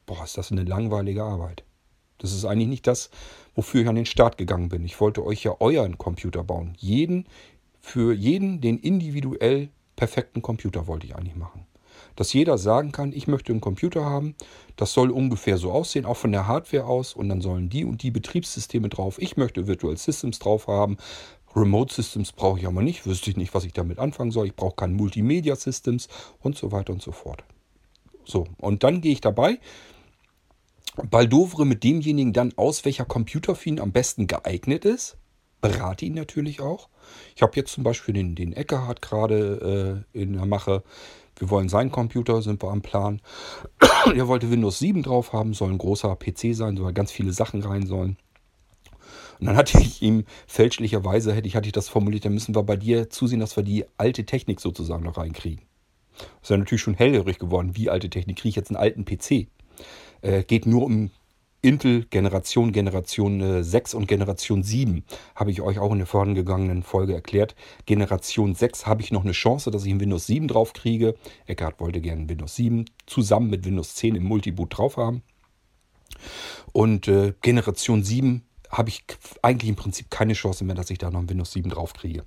boah, 0.05 0.23
ist 0.23 0.37
das 0.37 0.53
eine 0.53 0.65
langweilige 0.65 1.23
Arbeit. 1.23 1.65
Das 2.19 2.33
ist 2.33 2.45
eigentlich 2.45 2.69
nicht 2.69 2.87
das, 2.87 3.09
wofür 3.55 3.81
ich 3.81 3.89
an 3.89 3.95
den 3.95 4.05
Start 4.05 4.37
gegangen 4.37 4.69
bin. 4.69 4.85
Ich 4.85 5.01
wollte 5.01 5.25
euch 5.25 5.45
ja 5.45 5.57
euren 5.59 5.97
Computer 5.97 6.45
bauen. 6.45 6.75
Jeden, 6.77 7.27
für 7.81 8.13
jeden 8.13 8.61
den 8.61 8.79
individuell 8.79 9.71
perfekten 9.97 10.43
Computer 10.43 10.87
wollte 10.87 11.07
ich 11.07 11.17
eigentlich 11.17 11.37
machen. 11.37 11.67
Dass 12.15 12.33
jeder 12.33 12.59
sagen 12.59 12.93
kann, 12.93 13.13
ich 13.15 13.27
möchte 13.27 13.53
einen 13.53 13.63
Computer 13.63 14.05
haben, 14.05 14.35
das 14.77 14.93
soll 14.93 15.11
ungefähr 15.11 15.57
so 15.57 15.73
aussehen, 15.73 16.05
auch 16.05 16.17
von 16.17 16.33
der 16.33 16.47
Hardware 16.47 16.85
aus, 16.85 17.15
und 17.15 17.29
dann 17.29 17.41
sollen 17.41 17.71
die 17.71 17.85
und 17.85 18.03
die 18.03 18.11
Betriebssysteme 18.11 18.89
drauf. 18.89 19.21
Ich 19.21 19.37
möchte 19.37 19.67
Virtual 19.67 19.97
Systems 19.97 20.39
drauf 20.41 20.67
haben. 20.67 20.99
Remote 21.59 21.93
Systems 21.93 22.33
brauche 22.33 22.59
ich 22.59 22.67
aber 22.67 22.83
nicht, 22.83 23.07
wüsste 23.07 23.31
ich 23.31 23.37
nicht, 23.37 23.55
was 23.55 23.65
ich 23.65 23.73
damit 23.73 23.99
anfangen 23.99 24.31
soll. 24.31 24.47
Ich 24.47 24.57
brauche 24.57 24.77
keine 24.77 24.95
Multimedia 24.95 25.57
Systems 25.57 26.09
und 26.41 26.57
so 26.57 26.73
weiter 26.73 26.93
und 26.93 27.03
so 27.03 27.13
fort. 27.13 27.45
So, 28.25 28.47
und 28.59 28.85
dann 28.85 29.01
gehe 29.01 29.13
ich 29.13 29.21
dabei, 29.21 29.59
baldovere 31.11 31.65
mit 31.65 31.85
demjenigen 31.85 32.33
dann 32.33 32.53
aus, 32.57 32.85
welcher 32.85 33.05
Computer 33.05 33.55
für 33.55 33.71
ihn 33.71 33.81
am 33.81 33.93
besten 33.93 34.27
geeignet 34.27 34.85
ist. 34.85 35.17
Berate 35.61 36.05
ihn 36.05 36.15
natürlich 36.15 36.61
auch. 36.61 36.89
Ich 37.35 37.43
habe 37.43 37.57
jetzt 37.57 37.73
zum 37.73 37.85
Beispiel 37.85 38.15
den, 38.15 38.35
den 38.35 38.53
Eckhard 38.53 39.03
gerade 39.03 40.05
äh, 40.15 40.21
in 40.21 40.35
der 40.35 40.47
Mache. 40.47 40.85
Wir 41.37 41.51
wollen 41.51 41.69
seinen 41.69 41.91
Computer, 41.91 42.43
sind 42.43 42.63
wir 42.63 42.71
am 42.71 42.83
Plan. 42.83 43.21
er 44.15 44.29
wollte 44.29 44.51
Windows 44.51 44.79
7 44.79 45.03
drauf 45.03 45.33
haben, 45.33 45.55
soll 45.55 45.71
ein 45.71 45.79
großer 45.79 46.15
PC 46.17 46.55
sein, 46.55 46.77
soll 46.77 46.93
ganz 46.93 47.11
viele 47.11 47.33
Sachen 47.33 47.63
rein 47.63 47.87
sollen. 47.87 48.19
Und 49.41 49.47
dann 49.47 49.57
hatte 49.57 49.79
ich 49.79 50.03
ihm 50.03 50.25
fälschlicherweise, 50.47 51.35
hätte 51.35 51.47
ich, 51.47 51.57
hatte 51.57 51.67
ich 51.67 51.73
das 51.73 51.89
formuliert, 51.89 52.25
dann 52.25 52.35
müssen 52.35 52.55
wir 52.55 52.63
bei 52.63 52.77
dir 52.77 53.11
zusehen, 53.11 53.41
dass 53.41 53.57
wir 53.57 53.63
die 53.63 53.85
alte 53.97 54.25
Technik 54.25 54.61
sozusagen 54.61 55.05
noch 55.05 55.17
reinkriegen. 55.17 55.65
Das 56.19 56.29
ist 56.45 56.51
ja 56.51 56.57
natürlich 56.57 56.83
schon 56.83 56.95
hellhörig 56.95 57.39
geworden. 57.39 57.77
Wie 57.77 57.91
alte 57.91 58.11
Technik? 58.11 58.39
Kriege 58.39 58.51
ich 58.51 58.57
jetzt 58.57 58.71
einen 58.71 58.77
alten 58.77 59.05
PC? 59.05 59.49
Äh, 60.23 60.43
geht 60.43 60.67
nur 60.67 60.85
um 60.85 61.11
Intel 61.61 62.05
Generation, 62.05 62.73
Generation 62.73 63.41
äh, 63.41 63.65
6 63.65 63.95
und 63.95 64.07
Generation 64.07 64.63
7. 64.63 65.05
Habe 65.35 65.51
ich 65.51 65.61
euch 65.61 65.79
auch 65.79 65.93
in 65.93 65.99
der 65.99 66.07
vorangegangenen 66.07 66.83
Folge 66.83 67.15
erklärt. 67.15 67.57
Generation 67.87 68.55
6 68.55 68.87
habe 68.87 69.03
ich 69.03 69.11
noch 69.11 69.25
eine 69.25 69.33
Chance, 69.33 69.71
dass 69.71 69.85
ich 69.85 69.93
ein 69.93 70.01
Windows 70.01 70.27
7 70.27 70.47
drauf 70.47 70.73
kriege. 70.73 71.15
Eckhard 71.47 71.81
wollte 71.81 72.01
gerne 72.01 72.29
Windows 72.29 72.55
7 72.57 72.85
zusammen 73.07 73.51
mit 73.51 73.65
Windows 73.65 73.97
10 73.97 74.15
im 74.15 74.25
Multiboot 74.25 74.77
drauf 74.77 74.97
haben. 74.97 75.23
Und 76.73 77.09
äh, 77.09 77.35
Generation 77.43 78.05
7 78.05 78.45
habe 78.71 78.89
ich 78.89 79.05
eigentlich 79.43 79.69
im 79.69 79.77
Prinzip 79.77 80.11
keine 80.11 80.35
Chance 80.35 80.65
mehr, 80.65 80.77
dass 80.77 80.91
ich 80.91 80.99
da 80.99 81.11
noch 81.11 81.21
ein 81.21 81.29
Windows 81.29 81.53
7 81.53 81.71
drauf 81.71 81.93
kriege. 81.93 82.25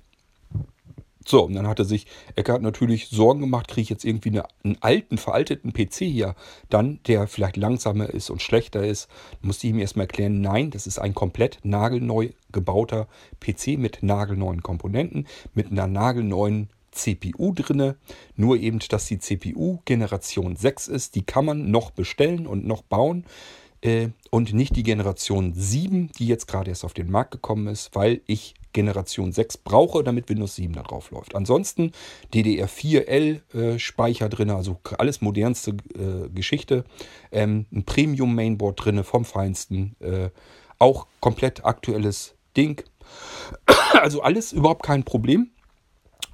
So, 1.24 1.44
und 1.44 1.54
dann 1.54 1.68
hatte 1.68 1.84
sich 1.84 2.06
Eckert 2.34 2.62
natürlich 2.62 3.08
Sorgen 3.08 3.40
gemacht, 3.40 3.68
kriege 3.68 3.82
ich 3.82 3.90
jetzt 3.90 4.04
irgendwie 4.04 4.30
eine, 4.30 4.44
einen 4.64 4.78
alten, 4.80 5.18
veralteten 5.18 5.72
PC 5.72 5.98
hier 5.98 6.34
dann, 6.68 7.00
der 7.06 7.28
vielleicht 7.28 7.56
langsamer 7.56 8.08
ist 8.10 8.30
und 8.30 8.42
schlechter 8.42 8.84
ist. 8.84 9.08
Musste 9.40 9.66
ich 9.66 9.72
ihm 9.72 9.78
erstmal 9.78 10.06
erklären, 10.06 10.40
nein, 10.40 10.70
das 10.70 10.86
ist 10.86 10.98
ein 10.98 11.14
komplett 11.14 11.60
nagelneu 11.62 12.30
gebauter 12.50 13.06
PC 13.40 13.78
mit 13.78 14.02
nagelneuen 14.02 14.62
Komponenten, 14.62 15.26
mit 15.54 15.70
einer 15.70 15.86
nagelneuen 15.86 16.70
CPU 16.90 17.52
drinne. 17.54 17.96
Nur 18.36 18.56
eben, 18.56 18.80
dass 18.88 19.06
die 19.06 19.18
CPU 19.18 19.78
Generation 19.84 20.56
6 20.56 20.88
ist, 20.88 21.14
die 21.14 21.22
kann 21.22 21.44
man 21.44 21.70
noch 21.70 21.90
bestellen 21.92 22.46
und 22.46 22.66
noch 22.66 22.82
bauen 22.82 23.24
und 24.30 24.52
nicht 24.52 24.76
die 24.76 24.82
Generation 24.82 25.54
7, 25.54 26.10
die 26.18 26.26
jetzt 26.26 26.46
gerade 26.46 26.70
erst 26.70 26.84
auf 26.84 26.94
den 26.94 27.10
Markt 27.10 27.32
gekommen 27.32 27.66
ist, 27.66 27.94
weil 27.94 28.20
ich 28.26 28.54
Generation 28.72 29.32
6 29.32 29.58
brauche, 29.58 30.02
damit 30.02 30.28
Windows 30.28 30.56
7 30.56 30.72
da 30.72 30.82
drauf 30.82 31.10
läuft. 31.10 31.34
Ansonsten 31.34 31.92
DDR4L 32.32 33.40
äh, 33.54 34.28
drin, 34.28 34.50
also 34.50 34.78
alles 34.98 35.20
modernste 35.20 35.72
äh, 35.94 36.28
Geschichte. 36.30 36.84
Ähm, 37.30 37.66
ein 37.72 37.84
Premium 37.84 38.34
Mainboard 38.34 38.84
drin 38.84 39.04
vom 39.04 39.24
Feinsten. 39.24 39.96
Äh, 40.00 40.30
auch 40.78 41.06
komplett 41.20 41.64
aktuelles 41.64 42.34
Ding. 42.56 42.82
Also 43.92 44.22
alles 44.22 44.52
überhaupt 44.52 44.82
kein 44.84 45.04
Problem. 45.04 45.50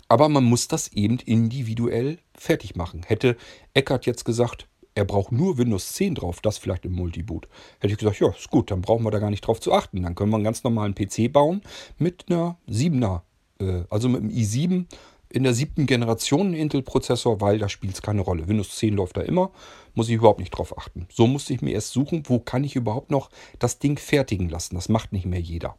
Aber 0.09 0.29
man 0.29 0.45
muss 0.45 0.69
das 0.69 0.89
eben 0.93 1.19
individuell 1.19 2.19
fertig 2.35 2.77
machen. 2.77 3.03
Hätte 3.05 3.37
Eckert 3.75 4.07
jetzt 4.07 4.25
gesagt, 4.25 4.69
er 4.99 5.05
braucht 5.05 5.31
nur 5.31 5.59
Windows 5.59 5.93
10 5.93 6.17
drauf, 6.17 6.41
das 6.41 6.59
vielleicht 6.59 6.85
im 6.85 6.93
Multiboot. 6.93 7.47
Hätte 7.79 7.93
ich 7.93 7.99
gesagt, 7.99 8.19
ja, 8.19 8.31
ist 8.31 8.51
gut, 8.51 8.73
dann 8.73 8.83
brauchen 8.83 9.05
wir 9.05 9.13
da 9.13 9.21
gar 9.21 9.31
nicht 9.31 9.43
drauf 9.43 9.61
zu 9.61 9.73
achten. 9.73 10.03
Dann 10.03 10.17
können 10.17 10.31
wir 10.31 10.37
einen 10.37 10.45
ganz 10.45 10.65
normalen 10.65 10.97
PC 10.97 11.33
bauen 11.33 11.63
mit 11.99 12.25
einer 12.29 12.59
7er, 12.69 13.21
äh, 13.61 13.85
also 13.91 14.09
mit 14.09 14.23
einem 14.23 14.31
i7 14.31 14.87
in 15.29 15.45
der 15.45 15.55
siebten 15.55 15.87
Generation 15.87 16.53
Intel-Prozessor, 16.53 17.41
weil 17.41 17.59
da 17.59 17.69
spielt 17.69 17.95
es 17.95 18.03
keine 18.03 18.23
Rolle. 18.23 18.49
Windows 18.49 18.75
10 18.75 18.95
läuft 18.95 19.17
da 19.17 19.21
immer, 19.21 19.53
muss 19.95 20.09
ich 20.09 20.17
überhaupt 20.17 20.41
nicht 20.41 20.51
drauf 20.51 20.77
achten. 20.77 21.07
So 21.13 21.29
musste 21.29 21.55
ich 21.55 21.63
mir 21.63 21.75
erst 21.75 21.93
suchen, 21.93 22.25
wo 22.27 22.41
kann 22.41 22.65
ich 22.65 22.75
überhaupt 22.75 23.13
noch 23.13 23.31
das 23.61 23.79
Ding 23.79 23.99
fertigen 23.99 24.49
lassen. 24.49 24.75
Das 24.75 24.89
macht 24.89 25.13
nicht 25.13 25.27
mehr 25.27 25.41
jeder. 25.41 25.77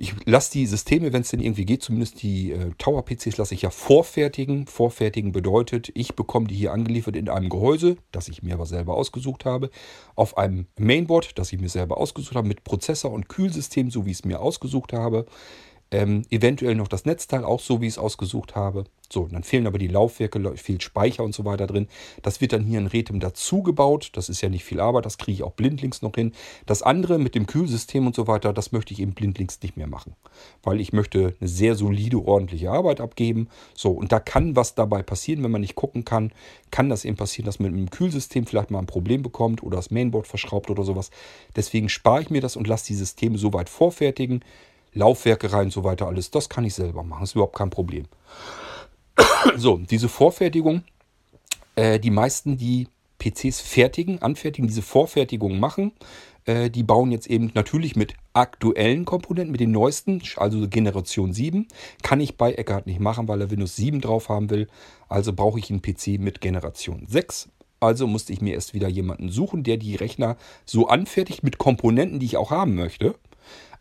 Ich 0.00 0.14
lasse 0.26 0.52
die 0.52 0.64
Systeme, 0.66 1.12
wenn 1.12 1.22
es 1.22 1.30
denn 1.30 1.40
irgendwie 1.40 1.64
geht, 1.64 1.82
zumindest 1.82 2.22
die 2.22 2.52
äh, 2.52 2.70
Tower-PCs 2.78 3.36
lasse 3.36 3.54
ich 3.54 3.62
ja 3.62 3.70
vorfertigen. 3.70 4.68
Vorfertigen 4.68 5.32
bedeutet, 5.32 5.90
ich 5.94 6.14
bekomme 6.14 6.46
die 6.46 6.54
hier 6.54 6.72
angeliefert 6.72 7.16
in 7.16 7.28
einem 7.28 7.48
Gehäuse, 7.48 7.96
das 8.12 8.28
ich 8.28 8.44
mir 8.44 8.54
aber 8.54 8.66
selber 8.66 8.94
ausgesucht 8.94 9.44
habe, 9.44 9.70
auf 10.14 10.38
einem 10.38 10.66
Mainboard, 10.78 11.36
das 11.36 11.52
ich 11.52 11.60
mir 11.60 11.68
selber 11.68 11.98
ausgesucht 11.98 12.36
habe, 12.36 12.46
mit 12.46 12.62
Prozessor 12.62 13.10
und 13.10 13.28
Kühlsystem, 13.28 13.90
so 13.90 14.06
wie 14.06 14.12
ich 14.12 14.18
es 14.18 14.24
mir 14.24 14.40
ausgesucht 14.40 14.92
habe. 14.92 15.26
Ähm, 15.90 16.22
eventuell 16.28 16.74
noch 16.74 16.88
das 16.88 17.06
Netzteil, 17.06 17.44
auch 17.44 17.60
so 17.60 17.80
wie 17.80 17.86
ich 17.86 17.94
es 17.94 17.98
ausgesucht 17.98 18.54
habe. 18.54 18.84
So, 19.10 19.26
dann 19.26 19.42
fehlen 19.42 19.66
aber 19.66 19.78
die 19.78 19.88
Laufwerke, 19.88 20.56
viel 20.56 20.82
Speicher 20.82 21.24
und 21.24 21.34
so 21.34 21.46
weiter 21.46 21.66
drin. 21.66 21.88
Das 22.20 22.42
wird 22.42 22.52
dann 22.52 22.64
hier 22.64 22.78
in 22.78 22.86
Retem 22.86 23.20
dazu 23.20 23.62
gebaut. 23.62 24.10
Das 24.12 24.28
ist 24.28 24.42
ja 24.42 24.50
nicht 24.50 24.64
viel 24.64 24.80
Arbeit, 24.80 25.06
das 25.06 25.16
kriege 25.16 25.36
ich 25.36 25.42
auch 25.42 25.52
blindlings 25.52 26.02
noch 26.02 26.14
hin. 26.14 26.32
Das 26.66 26.82
andere 26.82 27.18
mit 27.18 27.34
dem 27.34 27.46
Kühlsystem 27.46 28.06
und 28.06 28.14
so 28.14 28.26
weiter, 28.26 28.52
das 28.52 28.70
möchte 28.70 28.92
ich 28.92 29.00
eben 29.00 29.14
blindlings 29.14 29.62
nicht 29.62 29.78
mehr 29.78 29.86
machen. 29.86 30.14
Weil 30.62 30.78
ich 30.78 30.92
möchte 30.92 31.34
eine 31.40 31.48
sehr 31.48 31.74
solide, 31.74 32.18
ordentliche 32.18 32.70
Arbeit 32.70 33.00
abgeben. 33.00 33.48
So, 33.74 33.92
und 33.92 34.12
da 34.12 34.20
kann 34.20 34.56
was 34.56 34.74
dabei 34.74 35.02
passieren, 35.02 35.42
wenn 35.42 35.52
man 35.52 35.62
nicht 35.62 35.74
gucken 35.74 36.04
kann. 36.04 36.32
Kann 36.70 36.90
das 36.90 37.06
eben 37.06 37.16
passieren, 37.16 37.46
dass 37.46 37.60
man 37.60 37.72
mit 37.72 37.80
dem 37.80 37.90
Kühlsystem 37.90 38.44
vielleicht 38.44 38.70
mal 38.70 38.80
ein 38.80 38.86
Problem 38.86 39.22
bekommt 39.22 39.62
oder 39.62 39.76
das 39.76 39.90
Mainboard 39.90 40.26
verschraubt 40.26 40.68
oder 40.68 40.84
sowas. 40.84 41.10
Deswegen 41.56 41.88
spare 41.88 42.20
ich 42.20 42.28
mir 42.28 42.42
das 42.42 42.56
und 42.56 42.66
lasse 42.66 42.88
die 42.88 42.94
Systeme 42.94 43.38
so 43.38 43.54
weit 43.54 43.70
vorfertigen. 43.70 44.44
Laufwerke 44.98 45.52
rein 45.52 45.66
und 45.66 45.72
so 45.72 45.84
weiter, 45.84 46.06
alles. 46.06 46.30
Das 46.30 46.48
kann 46.48 46.64
ich 46.64 46.74
selber 46.74 47.02
machen. 47.02 47.24
Ist 47.24 47.34
überhaupt 47.34 47.56
kein 47.56 47.70
Problem. 47.70 48.06
so, 49.56 49.78
diese 49.78 50.08
Vorfertigung, 50.08 50.82
äh, 51.76 51.98
die 51.98 52.10
meisten, 52.10 52.56
die 52.56 52.88
PCs 53.18 53.60
fertigen, 53.60 54.22
anfertigen, 54.22 54.68
diese 54.68 54.82
Vorfertigung 54.82 55.58
machen, 55.58 55.92
äh, 56.44 56.70
die 56.70 56.82
bauen 56.82 57.12
jetzt 57.12 57.26
eben 57.26 57.50
natürlich 57.54 57.96
mit 57.96 58.14
aktuellen 58.32 59.04
Komponenten, 59.04 59.52
mit 59.52 59.60
den 59.60 59.72
neuesten, 59.72 60.22
also 60.36 60.68
Generation 60.68 61.32
7. 61.32 61.66
Kann 62.02 62.20
ich 62.20 62.36
bei 62.36 62.52
Eckert 62.52 62.86
nicht 62.86 63.00
machen, 63.00 63.28
weil 63.28 63.40
er 63.40 63.50
Windows 63.50 63.76
7 63.76 64.00
drauf 64.00 64.28
haben 64.28 64.50
will. 64.50 64.68
Also 65.08 65.32
brauche 65.32 65.58
ich 65.58 65.70
einen 65.70 65.82
PC 65.82 66.18
mit 66.18 66.40
Generation 66.40 67.06
6. 67.08 67.48
Also 67.80 68.06
musste 68.06 68.32
ich 68.32 68.40
mir 68.40 68.54
erst 68.54 68.74
wieder 68.74 68.88
jemanden 68.88 69.28
suchen, 69.28 69.62
der 69.62 69.76
die 69.76 69.94
Rechner 69.94 70.36
so 70.64 70.88
anfertigt 70.88 71.42
mit 71.42 71.58
Komponenten, 71.58 72.18
die 72.18 72.26
ich 72.26 72.36
auch 72.36 72.50
haben 72.50 72.74
möchte. 72.74 73.14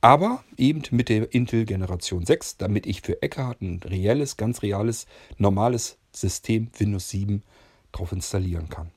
Aber 0.07 0.41
eben 0.55 0.83
mit 0.91 1.09
der 1.09 1.33
Intel 1.33 1.65
Generation 1.65 2.25
6, 2.25 2.55
damit 2.55 2.85
ich 2.85 3.01
für 3.01 3.21
Eckhart 3.21 3.61
ein 3.61 3.81
reelles, 3.83 4.37
ganz 4.37 4.61
reales, 4.61 5.05
normales 5.37 5.97
System 6.13 6.69
Windows 6.77 7.09
7 7.09 7.43
drauf 7.91 8.13
installieren 8.13 8.69
kann. 8.69 8.89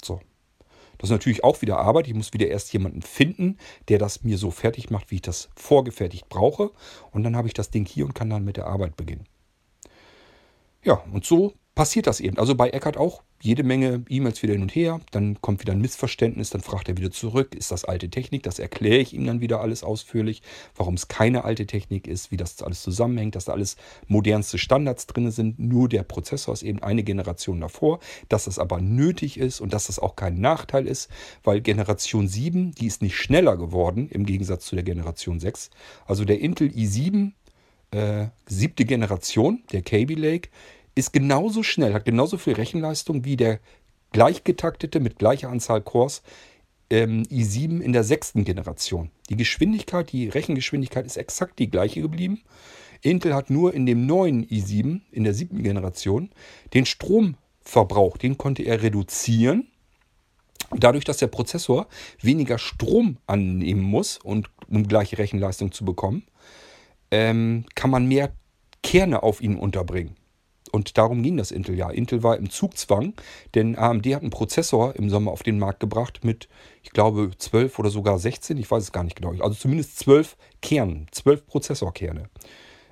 So. 0.00 0.20
Das 0.98 1.10
ist 1.10 1.14
natürlich 1.14 1.42
auch 1.42 1.62
wieder 1.62 1.78
Arbeit. 1.78 2.06
Ich 2.06 2.14
muss 2.14 2.32
wieder 2.32 2.46
erst 2.46 2.72
jemanden 2.72 3.02
finden, 3.02 3.58
der 3.88 3.98
das 3.98 4.22
mir 4.22 4.38
so 4.38 4.52
fertig 4.52 4.88
macht, 4.88 5.10
wie 5.10 5.16
ich 5.16 5.22
das 5.22 5.48
vorgefertigt 5.56 6.28
brauche. 6.28 6.70
Und 7.10 7.24
dann 7.24 7.34
habe 7.34 7.48
ich 7.48 7.54
das 7.54 7.70
Ding 7.70 7.84
hier 7.84 8.04
und 8.04 8.14
kann 8.14 8.30
dann 8.30 8.44
mit 8.44 8.56
der 8.56 8.68
Arbeit 8.68 8.94
beginnen. 8.94 9.26
Ja, 10.84 11.02
und 11.12 11.24
so 11.24 11.54
passiert 11.74 12.06
das 12.06 12.20
eben. 12.20 12.38
Also 12.38 12.54
bei 12.54 12.70
Eckert 12.70 12.96
auch 12.96 13.24
jede 13.40 13.62
Menge 13.62 14.04
E-Mails 14.08 14.42
wieder 14.42 14.54
hin 14.54 14.62
und 14.62 14.74
her. 14.74 15.00
Dann 15.10 15.40
kommt 15.40 15.60
wieder 15.60 15.72
ein 15.72 15.80
Missverständnis, 15.80 16.50
dann 16.50 16.60
fragt 16.60 16.88
er 16.88 16.96
wieder 16.96 17.10
zurück, 17.10 17.54
ist 17.54 17.70
das 17.70 17.84
alte 17.84 18.08
Technik? 18.08 18.42
Das 18.42 18.58
erkläre 18.58 18.98
ich 18.98 19.14
ihm 19.14 19.26
dann 19.26 19.40
wieder 19.40 19.60
alles 19.60 19.84
ausführlich, 19.84 20.42
warum 20.74 20.94
es 20.94 21.08
keine 21.08 21.44
alte 21.44 21.66
Technik 21.66 22.06
ist, 22.06 22.30
wie 22.30 22.36
das 22.36 22.62
alles 22.62 22.82
zusammenhängt, 22.82 23.34
dass 23.36 23.46
da 23.46 23.52
alles 23.52 23.76
modernste 24.08 24.58
Standards 24.58 25.06
drin 25.06 25.30
sind. 25.30 25.58
Nur 25.58 25.88
der 25.88 26.02
Prozessor 26.02 26.54
ist 26.54 26.62
eben 26.62 26.82
eine 26.82 27.02
Generation 27.02 27.60
davor, 27.60 28.00
dass 28.28 28.44
das 28.44 28.58
aber 28.58 28.80
nötig 28.80 29.38
ist 29.38 29.60
und 29.60 29.72
dass 29.72 29.86
das 29.86 29.98
auch 29.98 30.16
kein 30.16 30.40
Nachteil 30.40 30.86
ist, 30.86 31.10
weil 31.44 31.60
Generation 31.60 32.28
7, 32.28 32.72
die 32.72 32.86
ist 32.86 33.02
nicht 33.02 33.16
schneller 33.16 33.56
geworden 33.56 34.08
im 34.10 34.26
Gegensatz 34.26 34.66
zu 34.66 34.74
der 34.74 34.84
Generation 34.84 35.40
6. 35.40 35.70
Also 36.06 36.24
der 36.24 36.40
Intel 36.40 36.68
i7 36.68 37.32
äh, 37.92 38.26
siebte 38.46 38.84
Generation, 38.84 39.62
der 39.72 39.82
Kaby 39.82 40.14
Lake, 40.14 40.48
ist 40.96 41.12
genauso 41.12 41.62
schnell, 41.62 41.94
hat 41.94 42.04
genauso 42.04 42.38
viel 42.38 42.54
Rechenleistung 42.54 43.24
wie 43.24 43.36
der 43.36 43.60
gleichgetaktete 44.12 44.98
mit 44.98 45.18
gleicher 45.18 45.50
Anzahl 45.50 45.82
Cores 45.82 46.22
ähm, 46.90 47.24
i7 47.24 47.80
in 47.80 47.92
der 47.92 48.02
sechsten 48.02 48.44
Generation. 48.44 49.10
Die 49.28 49.36
Geschwindigkeit, 49.36 50.10
die 50.10 50.28
Rechengeschwindigkeit 50.28 51.04
ist 51.06 51.18
exakt 51.18 51.58
die 51.58 51.70
gleiche 51.70 52.00
geblieben. 52.00 52.42
Intel 53.02 53.34
hat 53.34 53.50
nur 53.50 53.74
in 53.74 53.84
dem 53.84 54.06
neuen 54.06 54.46
i7 54.46 55.02
in 55.12 55.24
der 55.24 55.34
siebten 55.34 55.62
Generation 55.62 56.30
den 56.72 56.86
Stromverbrauch, 56.86 58.16
den 58.16 58.38
konnte 58.38 58.62
er 58.62 58.82
reduzieren. 58.82 59.68
Dadurch, 60.70 61.04
dass 61.04 61.18
der 61.18 61.28
Prozessor 61.28 61.86
weniger 62.22 62.58
Strom 62.58 63.18
annehmen 63.26 63.82
muss, 63.82 64.18
und, 64.18 64.50
um 64.68 64.88
gleiche 64.88 65.18
Rechenleistung 65.18 65.72
zu 65.72 65.84
bekommen, 65.84 66.24
ähm, 67.10 67.66
kann 67.74 67.90
man 67.90 68.06
mehr 68.06 68.32
Kerne 68.82 69.22
auf 69.22 69.42
ihn 69.42 69.56
unterbringen. 69.56 70.16
Und 70.68 70.98
darum 70.98 71.22
ging 71.22 71.36
das 71.36 71.50
Intel 71.50 71.76
ja. 71.76 71.90
Intel 71.90 72.22
war 72.22 72.36
im 72.36 72.50
Zugzwang, 72.50 73.14
denn 73.54 73.76
AMD 73.76 74.06
hat 74.14 74.22
einen 74.22 74.30
Prozessor 74.30 74.96
im 74.96 75.10
Sommer 75.10 75.30
auf 75.30 75.42
den 75.42 75.58
Markt 75.58 75.80
gebracht 75.80 76.24
mit, 76.24 76.48
ich 76.82 76.90
glaube, 76.90 77.30
12 77.36 77.78
oder 77.78 77.90
sogar 77.90 78.18
16, 78.18 78.56
ich 78.58 78.70
weiß 78.70 78.82
es 78.82 78.92
gar 78.92 79.04
nicht 79.04 79.16
genau. 79.16 79.30
Also 79.42 79.54
zumindest 79.54 79.98
12 79.98 80.36
Kernen, 80.62 81.06
12 81.12 81.46
Prozessorkerne. 81.46 82.28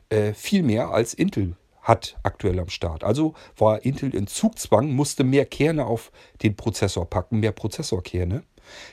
Äh, 0.08 0.34
viel 0.34 0.62
mehr 0.62 0.90
als 0.90 1.14
Intel 1.14 1.56
hat 1.82 2.16
aktuell 2.22 2.58
am 2.58 2.70
Start. 2.70 3.04
Also 3.04 3.34
war 3.56 3.84
Intel 3.84 4.14
in 4.14 4.26
Zugzwang, 4.26 4.90
musste 4.92 5.22
mehr 5.22 5.44
Kerne 5.44 5.84
auf 5.84 6.10
den 6.42 6.56
Prozessor 6.56 7.08
packen, 7.08 7.40
mehr 7.40 7.52
Prozessorkerne. 7.52 8.42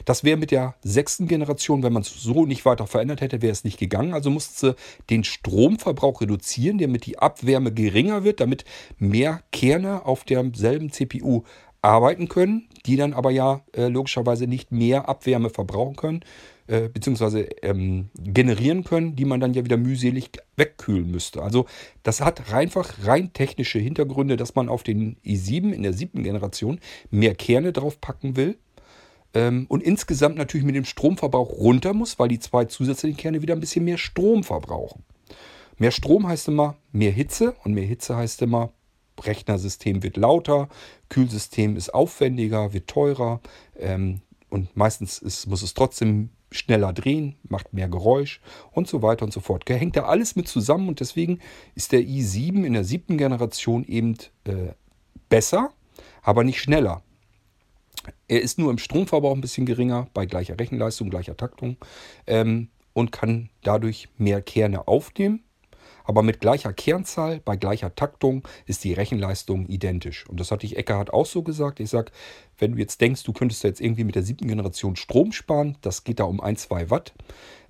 Das 0.06 0.24
wäre 0.24 0.38
mit 0.38 0.52
der 0.52 0.76
sechsten 0.82 1.28
Generation, 1.28 1.84
wenn 1.84 1.94
man 1.94 2.02
es 2.04 2.10
so 2.10 2.46
nicht 2.46 2.66
weiter 2.66 2.88
verändert 2.88 3.22
hätte, 3.22 3.42
wäre 3.42 3.52
es 3.52 3.64
nicht 3.64 3.80
gegangen. 3.80 4.14
Also 4.14 4.30
musste 4.30 4.60
sie 4.60 4.76
den 5.10 5.24
Stromverbrauch 5.24 6.22
reduzieren, 6.22 6.78
damit 6.78 7.06
die 7.06 7.20
Abwärme 7.20 7.72
geringer 7.72 8.24
wird, 8.24 8.40
damit 8.40 8.66
mehr 8.98 9.42
Kerne 9.52 10.06
auf 10.06 10.24
derselben 10.24 10.92
CPU 10.92 11.44
arbeiten 11.82 12.28
können, 12.28 12.68
die 12.86 12.96
dann 12.96 13.14
aber 13.14 13.32
ja 13.32 13.62
äh, 13.74 13.88
logischerweise 13.88 14.48
nicht 14.48 14.72
mehr 14.72 15.10
Abwärme 15.10 15.50
verbrauchen 15.50 15.96
können, 15.96 16.22
äh, 16.68 16.90
beziehungsweise 16.90 17.42
ähm, 17.64 18.10
generieren 18.18 18.84
können, 18.84 19.16
die 19.16 19.26
man 19.26 19.40
dann 19.40 19.54
ja 19.54 19.66
wieder 19.66 19.78
mühselig 19.78 20.30
wegkühlen 20.58 21.10
müsste. 21.10 21.42
Also 21.42 21.66
das 22.04 22.22
hat 22.22 22.54
einfach 22.54 23.06
rein 23.06 23.34
technische 23.34 23.80
Hintergründe, 23.80 24.38
dass 24.38 24.56
man 24.56 24.70
auf 24.70 24.84
den 24.84 25.18
i7 25.26 25.72
in 25.72 25.84
der 25.84 25.94
siebten 25.94 26.24
Generation 26.24 26.80
mehr 27.10 27.36
Kerne 27.36 27.74
draufpacken 27.74 28.36
will 28.36 28.58
ähm, 29.34 29.65
und 29.70 29.84
insgesamt 29.84 30.38
natürlich 30.38 30.65
mit 30.65 30.76
dem 30.76 30.86
Stromverbrauch 30.86 31.52
runter 31.52 31.94
muss, 31.94 32.20
weil 32.20 32.28
die 32.28 32.39
zwei 32.39 32.65
zusätzlichen 32.65 33.17
Kerne 33.17 33.41
wieder 33.41 33.54
ein 33.54 33.60
bisschen 33.60 33.86
mehr 33.86 33.98
Strom 33.98 34.44
verbrauchen. 34.44 35.04
Mehr 35.78 35.91
Strom 35.91 36.28
heißt 36.28 36.48
immer 36.48 36.76
mehr 36.91 37.12
Hitze 37.12 37.56
und 37.63 37.74
mehr 37.74 37.86
Hitze 37.86 38.15
heißt 38.15 38.41
immer, 38.41 38.72
Rechnersystem 39.20 40.04
wird 40.04 40.17
lauter, 40.17 40.70
Kühlsystem 41.10 41.76
ist 41.76 41.94
aufwendiger, 41.94 42.74
wird 42.74 42.88
teurer 42.88 43.41
ähm, 43.78 44.22
und 44.50 44.76
meistens 44.76 45.20
ist, 45.20 45.48
muss 45.48 45.62
es 45.62 45.74
trotzdem 45.74 46.30
schneller 46.52 46.91
drehen, 46.91 47.36
macht 47.44 47.74
mehr 47.74 47.88
Geräusch 47.88 48.41
und 48.72 48.88
so 48.88 49.02
weiter 49.02 49.24
und 49.24 49.32
so 49.32 49.39
fort. 49.39 49.63
Hängt 49.70 49.96
da 49.96 50.04
alles 50.04 50.36
mit 50.36 50.48
zusammen 50.48 50.89
und 50.89 51.00
deswegen 51.00 51.39
ist 51.76 51.94
der 51.94 52.02
i7 52.02 52.65
in 52.65 52.74
der 52.74 52.84
siebten 52.84 53.17
Generation 53.17 53.86
eben 53.86 54.17
äh, 54.44 54.74
besser, 55.30 55.72
aber 56.22 56.44
nicht 56.44 56.60
schneller. 56.60 57.04
Er 58.28 58.42
ist 58.42 58.58
nur 58.58 58.72
im 58.72 58.78
Stromverbrauch 58.78 59.36
ein 59.36 59.42
bisschen 59.42 59.66
geringer, 59.66 60.08
bei 60.14 60.26
gleicher 60.26 60.60
Rechenleistung, 60.60 61.10
gleicher 61.10 61.38
Taktung 61.38 61.78
ähm, 62.28 62.70
und 62.94 63.12
kann 63.12 63.50
dadurch 63.64 64.10
mehr 64.18 64.42
Kerne 64.42 64.88
aufnehmen. 64.88 65.44
Aber 66.04 66.24
mit 66.24 66.42
gleicher 66.42 66.74
Kernzahl, 66.74 67.40
bei 67.40 67.56
gleicher 67.56 67.96
Taktung 67.96 68.48
ist 68.66 68.84
die 68.84 68.94
Rechenleistung 68.94 69.68
identisch. 69.68 70.28
Und 70.28 70.40
das 70.40 70.52
hatte 70.52 70.66
ich 70.66 70.78
Eckhard 70.78 71.14
auch 71.14 71.26
so 71.26 71.44
gesagt. 71.44 71.80
Ich 71.80 71.90
sage, 71.90 72.12
wenn 72.58 72.74
du 72.74 72.80
jetzt 72.80 73.02
denkst, 73.02 73.24
du 73.24 73.34
könntest 73.34 73.64
jetzt 73.64 73.82
irgendwie 73.82 74.04
mit 74.04 74.16
der 74.16 74.24
siebten 74.24 74.48
Generation 74.48 74.96
Strom 74.96 75.32
sparen, 75.32 75.78
das 75.82 76.04
geht 76.04 76.20
da 76.20 76.24
um 76.24 76.42
1, 76.42 76.64
2 76.64 76.90
Watt, 76.90 77.14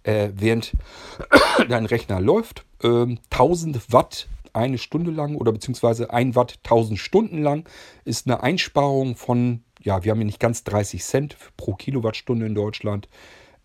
äh, 0.04 0.30
während 0.34 0.74
dein 1.70 1.86
Rechner 1.86 2.22
läuft, 2.22 2.65
äh, 2.84 3.15
1000 3.30 3.91
Watt 3.91 4.28
eine 4.54 4.78
Stunde 4.78 5.12
lang 5.12 5.36
oder 5.36 5.52
beziehungsweise 5.52 6.12
1 6.12 6.36
Watt 6.36 6.60
1000 6.63 7.00
Stunden 7.00 7.41
lang 7.41 7.67
ist 8.06 8.28
eine 8.28 8.44
Einsparung 8.44 9.15
von 9.15 9.63
ja, 9.84 10.04
wir 10.04 10.12
haben 10.12 10.20
hier 10.20 10.26
nicht 10.26 10.39
ganz 10.39 10.63
30 10.63 11.04
Cent 11.04 11.38
pro 11.58 11.74
Kilowattstunde 11.76 12.46
in 12.46 12.56
Deutschland. 12.56 13.10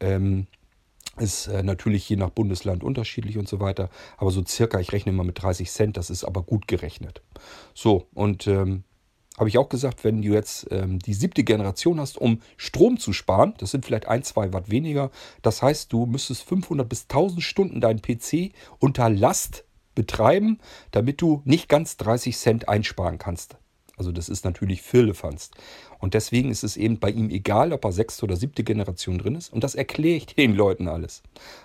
Ähm, 0.00 0.46
Ist 1.18 1.46
äh, 1.46 1.62
natürlich 1.62 2.08
je 2.08 2.16
nach 2.16 2.30
Bundesland 2.30 2.84
unterschiedlich 2.84 3.38
und 3.38 3.48
so 3.48 3.58
weiter. 3.60 3.88
Aber 4.18 4.30
so 4.30 4.44
circa, 4.44 4.80
ich 4.80 4.92
rechne 4.92 5.12
mal 5.12 5.24
mit 5.24 5.42
30 5.42 5.70
Cent, 5.70 5.96
das 5.96 6.10
ist 6.10 6.24
aber 6.24 6.42
gut 6.42 6.68
gerechnet. 6.68 7.22
So, 7.74 8.06
und 8.12 8.46
ähm, 8.46 8.84
habe 9.38 9.48
ich 9.48 9.58
auch 9.58 9.68
gesagt, 9.68 10.04
wenn 10.04 10.22
du 10.22 10.32
jetzt 10.32 10.66
ähm, 10.70 10.98
die 10.98 11.14
siebte 11.14 11.44
Generation 11.44 12.00
hast, 12.00 12.18
um 12.18 12.40
Strom 12.56 12.98
zu 12.98 13.12
sparen, 13.12 13.54
das 13.58 13.70
sind 13.70 13.84
vielleicht 13.84 14.08
ein, 14.08 14.22
zwei 14.22 14.52
Watt 14.52 14.70
weniger. 14.70 15.10
Das 15.42 15.62
heißt, 15.62 15.92
du 15.92 16.06
müsstest 16.06 16.42
500 16.44 16.88
bis 16.88 17.02
1000 17.02 17.42
Stunden 17.42 17.80
deinen 17.80 18.00
PC 18.00 18.52
unter 18.78 19.10
Last 19.10 19.64
betreiben, 19.94 20.58
damit 20.90 21.20
du 21.20 21.42
nicht 21.44 21.68
ganz 21.68 21.96
30 21.96 22.36
Cent 22.36 22.68
einsparen 22.68 23.18
kannst. 23.18 23.56
Also 23.96 24.12
das 24.12 24.28
ist 24.28 24.44
natürlich 24.44 24.82
Firlefanz. 24.82 25.50
Und 25.98 26.14
deswegen 26.14 26.50
ist 26.50 26.64
es 26.64 26.76
eben 26.76 26.98
bei 26.98 27.10
ihm 27.10 27.30
egal, 27.30 27.72
ob 27.72 27.84
er 27.84 27.92
sechste 27.92 28.24
oder 28.24 28.36
siebte 28.36 28.62
Generation 28.62 29.18
drin 29.18 29.34
ist. 29.34 29.52
Und 29.52 29.64
das 29.64 29.74
erkläre 29.74 30.16
ich 30.16 30.26
den 30.26 30.54
Leuten 30.54 30.86
alles. 30.86 31.22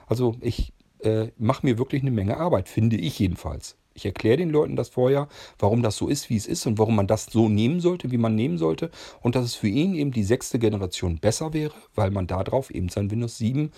Also 0.07 0.35
ich 0.39 0.73
äh, 0.99 1.27
mache 1.37 1.65
mir 1.65 1.77
wirklich 1.77 2.01
eine 2.01 2.11
Menge 2.11 2.37
Arbeit, 2.37 2.69
finde 2.69 2.95
ich 2.95 3.19
jedenfalls. 3.19 3.75
Ich 3.93 4.05
erkläre 4.05 4.37
den 4.37 4.49
Leuten 4.49 4.77
das 4.77 4.89
vorher, 4.89 5.27
warum 5.59 5.83
das 5.83 5.97
so 5.97 6.07
ist, 6.07 6.29
wie 6.29 6.37
es 6.37 6.47
ist 6.47 6.65
und 6.65 6.79
warum 6.79 6.95
man 6.95 7.07
das 7.07 7.25
so 7.25 7.49
nehmen 7.49 7.81
sollte, 7.81 8.11
wie 8.11 8.17
man 8.17 8.35
nehmen 8.35 8.57
sollte. 8.57 8.89
Und 9.21 9.35
dass 9.35 9.43
es 9.43 9.55
für 9.55 9.67
ihn 9.67 9.93
eben 9.95 10.11
die 10.11 10.23
sechste 10.23 10.59
Generation 10.59 11.17
besser 11.17 11.53
wäre, 11.53 11.73
weil 11.95 12.11
man 12.11 12.27
darauf 12.27 12.71
eben 12.71 12.87
sein 12.87 13.11
Windows 13.11 13.37
7 13.37 13.71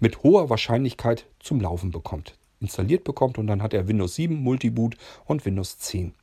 mit 0.00 0.22
hoher 0.22 0.48
Wahrscheinlichkeit 0.48 1.26
zum 1.40 1.60
Laufen 1.60 1.90
bekommt. 1.90 2.38
Installiert 2.60 3.04
bekommt 3.04 3.36
und 3.36 3.46
dann 3.46 3.62
hat 3.62 3.74
er 3.74 3.88
Windows 3.88 4.14
7, 4.14 4.34
Multiboot 4.34 4.96
und 5.26 5.44
Windows 5.44 5.78
10. 5.78 6.14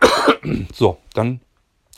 So, 0.72 0.98
dann 1.14 1.40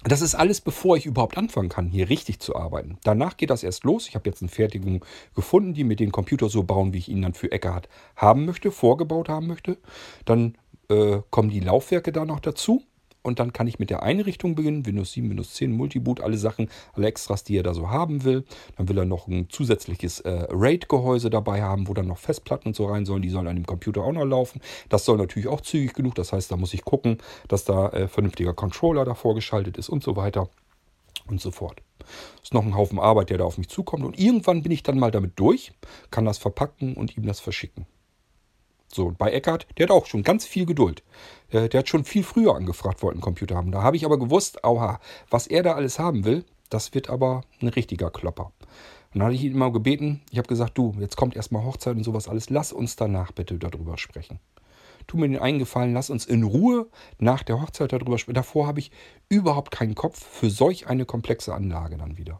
das 0.04 0.20
ist 0.20 0.36
alles, 0.36 0.60
bevor 0.60 0.96
ich 0.96 1.06
überhaupt 1.06 1.36
anfangen 1.36 1.68
kann, 1.68 1.88
hier 1.88 2.08
richtig 2.08 2.38
zu 2.38 2.54
arbeiten. 2.54 2.98
Danach 3.02 3.36
geht 3.36 3.50
das 3.50 3.64
erst 3.64 3.82
los. 3.82 4.08
Ich 4.08 4.14
habe 4.14 4.28
jetzt 4.30 4.40
eine 4.40 4.48
Fertigung 4.48 5.04
gefunden, 5.34 5.74
die 5.74 5.82
mir 5.82 5.96
den 5.96 6.12
Computer 6.12 6.48
so 6.48 6.62
bauen, 6.62 6.92
wie 6.92 6.98
ich 6.98 7.08
ihn 7.08 7.22
dann 7.22 7.34
für 7.34 7.50
Eckhardt 7.50 7.88
haben 8.14 8.44
möchte, 8.44 8.70
vorgebaut 8.70 9.28
haben 9.28 9.48
möchte. 9.48 9.76
Dann 10.24 10.56
äh, 10.88 11.18
kommen 11.30 11.50
die 11.50 11.60
Laufwerke 11.60 12.12
da 12.12 12.24
noch 12.24 12.38
dazu 12.38 12.84
und 13.22 13.38
dann 13.38 13.52
kann 13.52 13.66
ich 13.66 13.78
mit 13.78 13.90
der 13.90 14.02
Einrichtung 14.02 14.54
beginnen. 14.54 14.86
Windows 14.86 15.12
7, 15.12 15.28
Windows 15.30 15.54
10, 15.54 15.72
Multiboot, 15.72 16.20
alle 16.20 16.38
Sachen, 16.38 16.68
alle 16.94 17.06
Extras, 17.06 17.44
die 17.44 17.56
er 17.56 17.62
da 17.62 17.74
so 17.74 17.90
haben 17.90 18.24
will. 18.24 18.44
Dann 18.76 18.88
will 18.88 18.98
er 18.98 19.04
noch 19.04 19.28
ein 19.28 19.48
zusätzliches 19.50 20.20
äh, 20.20 20.46
RAID-Gehäuse 20.50 21.30
dabei 21.30 21.62
haben, 21.62 21.88
wo 21.88 21.94
dann 21.94 22.06
noch 22.06 22.18
Festplatten 22.18 22.68
und 22.68 22.74
so 22.76 22.86
rein 22.86 23.04
sollen. 23.04 23.22
Die 23.22 23.30
sollen 23.30 23.46
an 23.46 23.56
dem 23.56 23.66
Computer 23.66 24.02
auch 24.02 24.12
noch 24.12 24.24
laufen. 24.24 24.60
Das 24.88 25.04
soll 25.04 25.18
natürlich 25.18 25.48
auch 25.48 25.60
zügig 25.60 25.94
genug. 25.94 26.14
Das 26.14 26.32
heißt, 26.32 26.50
da 26.50 26.56
muss 26.56 26.74
ich 26.74 26.84
gucken, 26.84 27.18
dass 27.48 27.64
da 27.64 27.88
äh, 27.90 28.08
vernünftiger 28.08 28.54
Controller 28.54 29.04
davor 29.04 29.34
geschaltet 29.34 29.78
ist 29.78 29.88
und 29.88 30.02
so 30.02 30.16
weiter 30.16 30.48
und 31.26 31.40
so 31.40 31.50
fort. 31.50 31.82
Ist 32.42 32.54
noch 32.54 32.64
ein 32.64 32.76
Haufen 32.76 32.98
Arbeit, 32.98 33.30
der 33.30 33.38
da 33.38 33.44
auf 33.44 33.58
mich 33.58 33.68
zukommt. 33.68 34.04
Und 34.04 34.18
irgendwann 34.18 34.62
bin 34.62 34.72
ich 34.72 34.82
dann 34.82 34.98
mal 34.98 35.10
damit 35.10 35.32
durch, 35.36 35.72
kann 36.10 36.24
das 36.24 36.38
verpacken 36.38 36.94
und 36.94 37.16
ihm 37.16 37.26
das 37.26 37.40
verschicken. 37.40 37.86
So, 38.92 39.06
und 39.06 39.18
bei 39.18 39.30
Eckart, 39.30 39.66
der 39.76 39.84
hat 39.84 39.90
auch 39.90 40.06
schon 40.06 40.22
ganz 40.22 40.46
viel 40.46 40.66
Geduld. 40.66 41.02
Äh, 41.50 41.68
der 41.68 41.80
hat 41.80 41.88
schon 41.88 42.04
viel 42.04 42.22
früher 42.22 42.54
angefragt, 42.54 43.02
wollte 43.02 43.16
einen 43.16 43.22
Computer 43.22 43.54
haben. 43.56 43.70
Da 43.70 43.82
habe 43.82 43.96
ich 43.96 44.04
aber 44.04 44.18
gewusst, 44.18 44.64
auha, 44.64 45.00
was 45.30 45.46
er 45.46 45.62
da 45.62 45.74
alles 45.74 45.98
haben 45.98 46.24
will, 46.24 46.44
das 46.70 46.94
wird 46.94 47.10
aber 47.10 47.42
ein 47.60 47.68
richtiger 47.68 48.10
Klopper. 48.10 48.52
Und 49.12 49.20
dann 49.20 49.24
hatte 49.24 49.36
ich 49.36 49.44
ihn 49.44 49.54
immer 49.54 49.72
gebeten, 49.72 50.20
ich 50.30 50.38
habe 50.38 50.48
gesagt, 50.48 50.76
du, 50.76 50.94
jetzt 51.00 51.16
kommt 51.16 51.36
erstmal 51.36 51.64
Hochzeit 51.64 51.96
und 51.96 52.04
sowas 52.04 52.28
alles, 52.28 52.50
lass 52.50 52.72
uns 52.72 52.96
danach 52.96 53.32
bitte 53.32 53.58
darüber 53.58 53.96
sprechen. 53.96 54.38
Tu 55.06 55.16
mir 55.16 55.28
den 55.28 55.38
eingefallen, 55.38 55.94
lass 55.94 56.10
uns 56.10 56.26
in 56.26 56.42
Ruhe 56.42 56.88
nach 57.18 57.42
der 57.42 57.62
Hochzeit 57.62 57.92
darüber 57.92 58.18
sprechen. 58.18 58.34
Davor 58.34 58.66
habe 58.66 58.80
ich 58.80 58.90
überhaupt 59.30 59.70
keinen 59.70 59.94
Kopf 59.94 60.22
für 60.22 60.50
solch 60.50 60.86
eine 60.86 61.06
komplexe 61.06 61.54
Anlage 61.54 61.96
dann 61.96 62.18
wieder. 62.18 62.38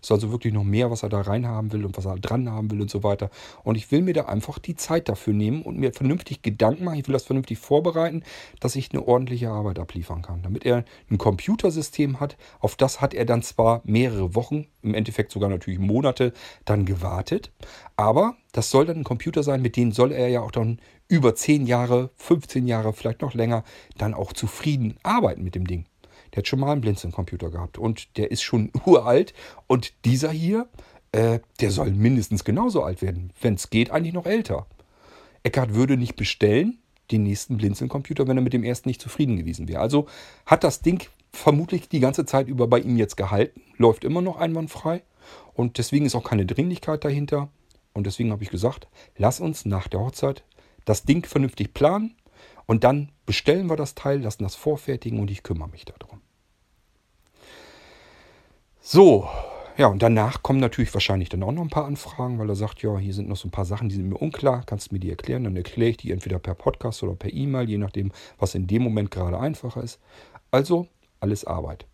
Ist 0.00 0.12
also 0.12 0.30
wirklich 0.30 0.52
noch 0.52 0.64
mehr, 0.64 0.90
was 0.90 1.02
er 1.02 1.08
da 1.08 1.20
reinhaben 1.20 1.72
will 1.72 1.84
und 1.84 1.96
was 1.96 2.06
er 2.06 2.18
dran 2.18 2.50
haben 2.50 2.70
will 2.70 2.80
und 2.80 2.90
so 2.90 3.02
weiter. 3.02 3.30
Und 3.64 3.76
ich 3.76 3.90
will 3.90 4.02
mir 4.02 4.14
da 4.14 4.26
einfach 4.26 4.58
die 4.58 4.76
Zeit 4.76 5.08
dafür 5.08 5.34
nehmen 5.34 5.62
und 5.62 5.78
mir 5.78 5.92
vernünftig 5.92 6.42
Gedanken 6.42 6.84
machen. 6.84 6.98
Ich 6.98 7.06
will 7.06 7.12
das 7.12 7.24
vernünftig 7.24 7.58
vorbereiten, 7.58 8.22
dass 8.60 8.76
ich 8.76 8.92
eine 8.92 9.06
ordentliche 9.06 9.50
Arbeit 9.50 9.78
abliefern 9.78 10.22
kann. 10.22 10.42
Damit 10.42 10.64
er 10.64 10.84
ein 11.10 11.18
Computersystem 11.18 12.20
hat, 12.20 12.36
auf 12.60 12.76
das 12.76 13.00
hat 13.00 13.14
er 13.14 13.24
dann 13.24 13.42
zwar 13.42 13.82
mehrere 13.84 14.34
Wochen, 14.34 14.66
im 14.82 14.94
Endeffekt 14.94 15.32
sogar 15.32 15.50
natürlich 15.50 15.80
Monate, 15.80 16.32
dann 16.64 16.86
gewartet. 16.86 17.52
Aber 17.96 18.36
das 18.52 18.70
soll 18.70 18.86
dann 18.86 18.98
ein 18.98 19.04
Computer 19.04 19.42
sein, 19.42 19.62
mit 19.62 19.76
dem 19.76 19.92
soll 19.92 20.12
er 20.12 20.28
ja 20.28 20.40
auch 20.40 20.50
dann 20.50 20.80
über 21.08 21.34
10 21.34 21.66
Jahre, 21.66 22.10
15 22.16 22.66
Jahre, 22.66 22.92
vielleicht 22.92 23.20
noch 23.20 23.34
länger, 23.34 23.64
dann 23.98 24.14
auch 24.14 24.32
zufrieden 24.32 24.96
arbeiten 25.02 25.42
mit 25.42 25.54
dem 25.54 25.66
Ding. 25.66 25.84
Der 26.32 26.38
hat 26.38 26.48
schon 26.48 26.60
mal 26.60 26.72
einen 26.72 26.80
Blinzeln-Computer 26.80 27.50
gehabt 27.50 27.78
und 27.78 28.16
der 28.16 28.30
ist 28.30 28.42
schon 28.42 28.70
uralt. 28.86 29.34
Und 29.66 29.92
dieser 30.04 30.30
hier, 30.30 30.68
äh, 31.12 31.40
der 31.60 31.70
soll 31.70 31.90
mindestens 31.90 32.44
genauso 32.44 32.82
alt 32.82 33.02
werden. 33.02 33.32
Wenn 33.40 33.54
es 33.54 33.70
geht, 33.70 33.90
eigentlich 33.90 34.14
noch 34.14 34.26
älter. 34.26 34.66
Eckart 35.42 35.74
würde 35.74 35.96
nicht 35.96 36.16
bestellen, 36.16 36.78
den 37.10 37.22
nächsten 37.24 37.56
Blinzeln-Computer, 37.56 38.28
wenn 38.28 38.36
er 38.36 38.42
mit 38.42 38.52
dem 38.52 38.64
ersten 38.64 38.88
nicht 38.88 39.00
zufrieden 39.00 39.36
gewesen 39.36 39.68
wäre. 39.68 39.80
Also 39.80 40.06
hat 40.46 40.64
das 40.64 40.80
Ding 40.80 41.08
vermutlich 41.32 41.88
die 41.88 42.00
ganze 42.00 42.24
Zeit 42.24 42.48
über 42.48 42.66
bei 42.66 42.80
ihm 42.80 42.96
jetzt 42.96 43.16
gehalten, 43.16 43.62
läuft 43.76 44.04
immer 44.04 44.22
noch 44.22 44.36
einwandfrei 44.36 45.02
und 45.54 45.78
deswegen 45.78 46.06
ist 46.06 46.14
auch 46.14 46.24
keine 46.24 46.46
Dringlichkeit 46.46 47.04
dahinter. 47.04 47.48
Und 47.92 48.06
deswegen 48.06 48.30
habe 48.30 48.42
ich 48.42 48.50
gesagt, 48.50 48.88
lass 49.16 49.40
uns 49.40 49.64
nach 49.64 49.88
der 49.88 50.00
Hochzeit 50.00 50.44
das 50.84 51.04
Ding 51.04 51.26
vernünftig 51.26 51.74
planen 51.74 52.14
und 52.70 52.84
dann 52.84 53.10
bestellen 53.26 53.68
wir 53.68 53.74
das 53.74 53.96
Teil, 53.96 54.20
lassen 54.20 54.44
das 54.44 54.54
vorfertigen 54.54 55.18
und 55.18 55.28
ich 55.28 55.42
kümmere 55.42 55.68
mich 55.70 55.84
darum. 55.84 56.20
So, 58.80 59.28
ja, 59.76 59.88
und 59.88 60.00
danach 60.00 60.44
kommen 60.44 60.60
natürlich 60.60 60.94
wahrscheinlich 60.94 61.28
dann 61.28 61.42
auch 61.42 61.50
noch 61.50 61.62
ein 61.62 61.68
paar 61.68 61.86
Anfragen, 61.86 62.38
weil 62.38 62.48
er 62.48 62.54
sagt, 62.54 62.80
ja, 62.82 62.96
hier 62.96 63.12
sind 63.12 63.28
noch 63.28 63.36
so 63.36 63.48
ein 63.48 63.50
paar 63.50 63.64
Sachen, 63.64 63.88
die 63.88 63.96
sind 63.96 64.08
mir 64.08 64.18
unklar, 64.18 64.62
kannst 64.66 64.90
du 64.90 64.94
mir 64.94 65.00
die 65.00 65.10
erklären? 65.10 65.42
Dann 65.42 65.56
erkläre 65.56 65.90
ich 65.90 65.96
die 65.96 66.12
entweder 66.12 66.38
per 66.38 66.54
Podcast 66.54 67.02
oder 67.02 67.16
per 67.16 67.32
E-Mail, 67.32 67.68
je 67.68 67.78
nachdem, 67.78 68.12
was 68.38 68.54
in 68.54 68.68
dem 68.68 68.84
Moment 68.84 69.10
gerade 69.10 69.40
einfacher 69.40 69.82
ist. 69.82 69.98
Also 70.52 70.86
alles 71.18 71.44
Arbeit. 71.44 71.86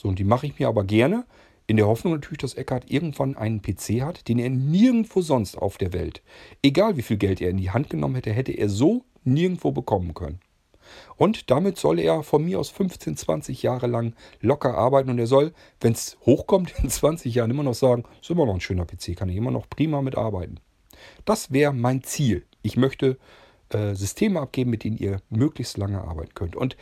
So, 0.00 0.08
und 0.08 0.18
die 0.18 0.24
mache 0.24 0.48
ich 0.48 0.58
mir 0.58 0.66
aber 0.66 0.82
gerne, 0.82 1.26
in 1.68 1.76
der 1.76 1.86
Hoffnung 1.86 2.14
natürlich, 2.14 2.38
dass 2.38 2.54
Eckart 2.54 2.90
irgendwann 2.90 3.36
einen 3.36 3.62
PC 3.62 4.02
hat, 4.02 4.26
den 4.26 4.40
er 4.40 4.50
nirgendwo 4.50 5.20
sonst 5.20 5.56
auf 5.56 5.78
der 5.78 5.92
Welt, 5.92 6.22
egal 6.60 6.96
wie 6.96 7.02
viel 7.02 7.18
Geld 7.18 7.40
er 7.40 7.50
in 7.50 7.58
die 7.58 7.70
Hand 7.70 7.88
genommen 7.88 8.16
hätte, 8.16 8.32
hätte 8.32 8.50
er 8.50 8.68
so 8.68 9.04
nirgendwo 9.24 9.72
bekommen 9.72 10.14
können. 10.14 10.40
Und 11.16 11.50
damit 11.50 11.78
soll 11.78 11.98
er 11.98 12.22
von 12.22 12.44
mir 12.44 12.58
aus 12.58 12.70
15, 12.70 13.16
20 13.16 13.62
Jahre 13.62 13.86
lang 13.86 14.14
locker 14.40 14.76
arbeiten 14.76 15.10
und 15.10 15.18
er 15.18 15.26
soll, 15.26 15.52
wenn 15.80 15.92
es 15.92 16.16
hochkommt, 16.26 16.74
in 16.82 16.90
20 16.90 17.34
Jahren 17.34 17.50
immer 17.50 17.62
noch 17.62 17.74
sagen, 17.74 18.04
ist 18.20 18.30
immer 18.30 18.46
noch 18.46 18.54
ein 18.54 18.60
schöner 18.60 18.86
PC, 18.86 19.16
kann 19.16 19.28
ich 19.28 19.36
immer 19.36 19.50
noch 19.50 19.68
prima 19.68 20.02
mitarbeiten. 20.02 20.60
Das 21.24 21.52
wäre 21.52 21.72
mein 21.72 22.02
Ziel. 22.02 22.46
Ich 22.62 22.76
möchte 22.76 23.18
äh, 23.70 23.94
Systeme 23.94 24.40
abgeben, 24.40 24.70
mit 24.70 24.84
denen 24.84 24.98
ihr 24.98 25.20
möglichst 25.30 25.78
lange 25.78 26.02
arbeiten 26.02 26.34
könnt. 26.34 26.56
Und 26.56 26.76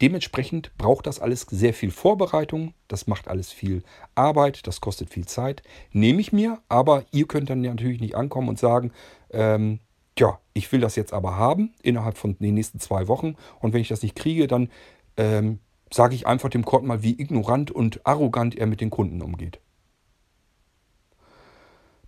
dementsprechend 0.00 0.76
braucht 0.76 1.06
das 1.06 1.20
alles 1.20 1.42
sehr 1.48 1.72
viel 1.72 1.90
Vorbereitung, 1.90 2.74
das 2.88 3.06
macht 3.06 3.28
alles 3.28 3.52
viel 3.52 3.82
Arbeit, 4.14 4.66
das 4.66 4.80
kostet 4.80 5.10
viel 5.10 5.26
Zeit. 5.26 5.62
Nehme 5.92 6.20
ich 6.20 6.32
mir, 6.32 6.60
aber 6.68 7.04
ihr 7.12 7.26
könnt 7.26 7.50
dann 7.50 7.62
natürlich 7.62 8.00
nicht 8.00 8.16
ankommen 8.16 8.48
und 8.48 8.58
sagen, 8.58 8.92
ähm, 9.30 9.80
Tja, 10.16 10.38
ich 10.52 10.70
will 10.70 10.80
das 10.80 10.96
jetzt 10.96 11.12
aber 11.12 11.36
haben 11.36 11.74
innerhalb 11.82 12.16
von 12.16 12.38
den 12.38 12.54
nächsten 12.54 12.78
zwei 12.78 13.08
Wochen. 13.08 13.36
Und 13.60 13.72
wenn 13.72 13.80
ich 13.80 13.88
das 13.88 14.02
nicht 14.02 14.14
kriege, 14.14 14.46
dann 14.46 14.70
ähm, 15.16 15.58
sage 15.92 16.14
ich 16.14 16.26
einfach 16.26 16.50
dem 16.50 16.64
Kurt 16.64 16.84
mal, 16.84 17.02
wie 17.02 17.20
ignorant 17.20 17.70
und 17.70 18.06
arrogant 18.06 18.56
er 18.56 18.66
mit 18.66 18.80
den 18.80 18.90
Kunden 18.90 19.22
umgeht. 19.22 19.60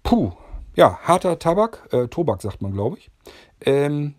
Puh, 0.02 0.32
ja, 0.76 0.98
harter 1.02 1.38
Tabak, 1.38 1.88
äh, 1.92 2.06
Tobak 2.06 2.42
sagt 2.42 2.62
man, 2.62 2.72
glaube 2.72 2.98
ich. 2.98 3.10
Ähm, 3.60 4.14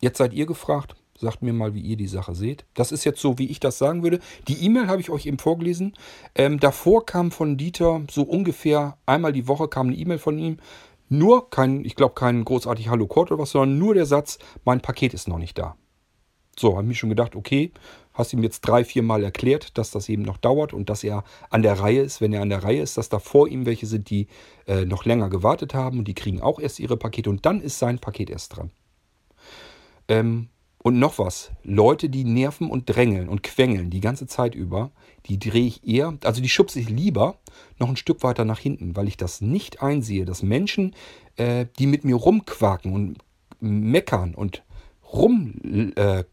jetzt 0.00 0.18
seid 0.18 0.34
ihr 0.34 0.46
gefragt. 0.46 0.96
Sagt 1.16 1.42
mir 1.42 1.52
mal, 1.52 1.74
wie 1.74 1.80
ihr 1.80 1.96
die 1.96 2.08
Sache 2.08 2.34
seht. 2.34 2.66
Das 2.74 2.90
ist 2.90 3.04
jetzt 3.04 3.20
so, 3.20 3.38
wie 3.38 3.48
ich 3.48 3.60
das 3.60 3.78
sagen 3.78 4.02
würde. 4.02 4.18
Die 4.48 4.64
E-Mail 4.64 4.88
habe 4.88 5.00
ich 5.00 5.10
euch 5.10 5.26
eben 5.26 5.38
vorgelesen. 5.38 5.94
Ähm, 6.34 6.58
davor 6.58 7.06
kam 7.06 7.30
von 7.30 7.56
Dieter 7.56 8.02
so 8.10 8.24
ungefähr 8.24 8.98
einmal 9.06 9.32
die 9.32 9.46
Woche 9.46 9.68
kam 9.68 9.86
eine 9.86 9.96
E-Mail 9.96 10.18
von 10.18 10.38
ihm. 10.38 10.58
Nur 11.08 11.50
kein, 11.50 11.84
ich 11.84 11.96
glaube, 11.96 12.14
kein 12.14 12.44
großartig 12.44 12.88
Hallo 12.88 13.06
Kurt 13.06 13.30
oder 13.30 13.42
was, 13.42 13.50
sondern 13.50 13.78
nur 13.78 13.94
der 13.94 14.06
Satz, 14.06 14.38
mein 14.64 14.80
Paket 14.80 15.14
ist 15.14 15.28
noch 15.28 15.38
nicht 15.38 15.58
da. 15.58 15.76
So, 16.58 16.72
habe 16.72 16.82
ich 16.82 16.88
mir 16.88 16.94
schon 16.94 17.10
gedacht, 17.10 17.34
okay, 17.34 17.72
hast 18.12 18.32
ihm 18.32 18.42
jetzt 18.42 18.60
drei, 18.60 18.84
vier 18.84 19.02
Mal 19.02 19.24
erklärt, 19.24 19.76
dass 19.76 19.90
das 19.90 20.08
eben 20.08 20.22
noch 20.22 20.38
dauert 20.38 20.72
und 20.72 20.88
dass 20.88 21.02
er 21.02 21.24
an 21.50 21.62
der 21.62 21.80
Reihe 21.80 22.00
ist. 22.00 22.20
Wenn 22.20 22.32
er 22.32 22.42
an 22.42 22.48
der 22.48 22.62
Reihe 22.62 22.80
ist, 22.80 22.96
dass 22.96 23.08
da 23.08 23.18
vor 23.18 23.48
ihm 23.48 23.66
welche 23.66 23.86
sind, 23.86 24.08
die 24.08 24.28
äh, 24.66 24.84
noch 24.84 25.04
länger 25.04 25.28
gewartet 25.28 25.74
haben 25.74 25.98
und 25.98 26.06
die 26.06 26.14
kriegen 26.14 26.40
auch 26.40 26.60
erst 26.60 26.78
ihre 26.78 26.96
Pakete 26.96 27.28
und 27.28 27.44
dann 27.44 27.60
ist 27.60 27.78
sein 27.78 27.98
Paket 27.98 28.30
erst 28.30 28.56
dran. 28.56 28.70
Ähm, 30.06 30.48
und 30.84 30.98
noch 30.98 31.18
was, 31.18 31.50
Leute, 31.62 32.10
die 32.10 32.24
nerven 32.24 32.70
und 32.70 32.84
drängeln 32.84 33.30
und 33.30 33.42
quengeln 33.42 33.88
die 33.88 34.02
ganze 34.02 34.26
Zeit 34.26 34.54
über, 34.54 34.90
die 35.24 35.38
drehe 35.38 35.64
ich 35.66 35.88
eher, 35.88 36.18
also 36.24 36.42
die 36.42 36.48
schubse 36.50 36.78
ich 36.78 36.90
lieber 36.90 37.38
noch 37.78 37.88
ein 37.88 37.96
Stück 37.96 38.22
weiter 38.22 38.44
nach 38.44 38.58
hinten, 38.58 38.94
weil 38.94 39.08
ich 39.08 39.16
das 39.16 39.40
nicht 39.40 39.80
einsehe, 39.80 40.26
dass 40.26 40.42
Menschen, 40.42 40.94
äh, 41.36 41.64
die 41.78 41.86
mit 41.86 42.04
mir 42.04 42.16
rumquaken 42.16 42.92
und 42.92 43.18
meckern 43.60 44.34
und 44.34 44.62
rum, 45.10 45.54
äh, 45.96 46.24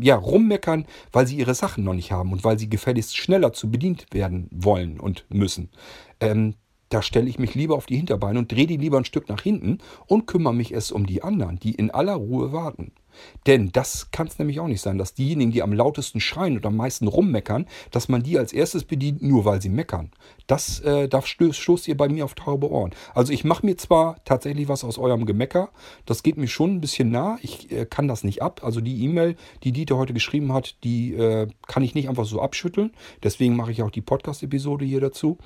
ja, 0.00 0.16
rummeckern, 0.16 0.86
weil 1.12 1.26
sie 1.26 1.36
ihre 1.36 1.54
Sachen 1.54 1.84
noch 1.84 1.92
nicht 1.94 2.10
haben 2.10 2.32
und 2.32 2.42
weil 2.42 2.58
sie 2.58 2.70
gefälligst 2.70 3.18
schneller 3.18 3.52
zu 3.52 3.70
bedient 3.70 4.06
werden 4.12 4.48
wollen 4.50 4.98
und 4.98 5.26
müssen, 5.28 5.68
ähm, 6.20 6.54
da 6.88 7.02
stelle 7.02 7.28
ich 7.28 7.38
mich 7.38 7.54
lieber 7.54 7.74
auf 7.74 7.84
die 7.84 7.98
Hinterbeine 7.98 8.38
und 8.38 8.50
drehe 8.50 8.66
die 8.66 8.78
lieber 8.78 8.96
ein 8.96 9.04
Stück 9.04 9.28
nach 9.28 9.42
hinten 9.42 9.76
und 10.06 10.26
kümmere 10.26 10.54
mich 10.54 10.72
erst 10.72 10.90
um 10.90 11.04
die 11.04 11.22
anderen, 11.22 11.58
die 11.58 11.72
in 11.72 11.90
aller 11.90 12.14
Ruhe 12.14 12.50
warten. 12.50 12.92
Denn 13.46 13.72
das 13.72 14.10
kann 14.10 14.26
es 14.26 14.38
nämlich 14.38 14.60
auch 14.60 14.68
nicht 14.68 14.80
sein, 14.80 14.98
dass 14.98 15.14
diejenigen, 15.14 15.52
die 15.52 15.62
am 15.62 15.72
lautesten 15.72 16.20
schreien 16.20 16.56
und 16.56 16.66
am 16.66 16.76
meisten 16.76 17.08
rummeckern, 17.08 17.66
dass 17.90 18.08
man 18.08 18.22
die 18.22 18.38
als 18.38 18.52
erstes 18.52 18.84
bedient, 18.84 19.22
nur 19.22 19.44
weil 19.44 19.60
sie 19.62 19.68
meckern. 19.68 20.10
Das, 20.50 20.80
äh, 20.80 21.08
da 21.08 21.22
stößt, 21.22 21.60
stoßt 21.60 21.86
ihr 21.86 21.96
bei 21.96 22.08
mir 22.08 22.24
auf 22.24 22.34
taube 22.34 22.68
Ohren. 22.68 22.90
Also 23.14 23.32
ich 23.32 23.44
mache 23.44 23.64
mir 23.64 23.76
zwar 23.76 24.16
tatsächlich 24.24 24.66
was 24.66 24.82
aus 24.82 24.98
eurem 24.98 25.24
Gemecker, 25.24 25.70
das 26.06 26.24
geht 26.24 26.36
mir 26.38 26.48
schon 26.48 26.74
ein 26.74 26.80
bisschen 26.80 27.12
nah, 27.12 27.38
ich 27.40 27.70
äh, 27.70 27.86
kann 27.86 28.08
das 28.08 28.24
nicht 28.24 28.42
ab. 28.42 28.62
Also 28.64 28.80
die 28.80 29.04
E-Mail, 29.04 29.36
die 29.62 29.70
Dieter 29.70 29.96
heute 29.96 30.12
geschrieben 30.12 30.52
hat, 30.52 30.74
die 30.82 31.14
äh, 31.14 31.46
kann 31.68 31.84
ich 31.84 31.94
nicht 31.94 32.08
einfach 32.08 32.24
so 32.24 32.42
abschütteln. 32.42 32.90
Deswegen 33.22 33.54
mache 33.54 33.70
ich 33.70 33.84
auch 33.84 33.92
die 33.92 34.00
Podcast-Episode 34.00 34.84
hier 34.84 35.00
dazu. 35.00 35.38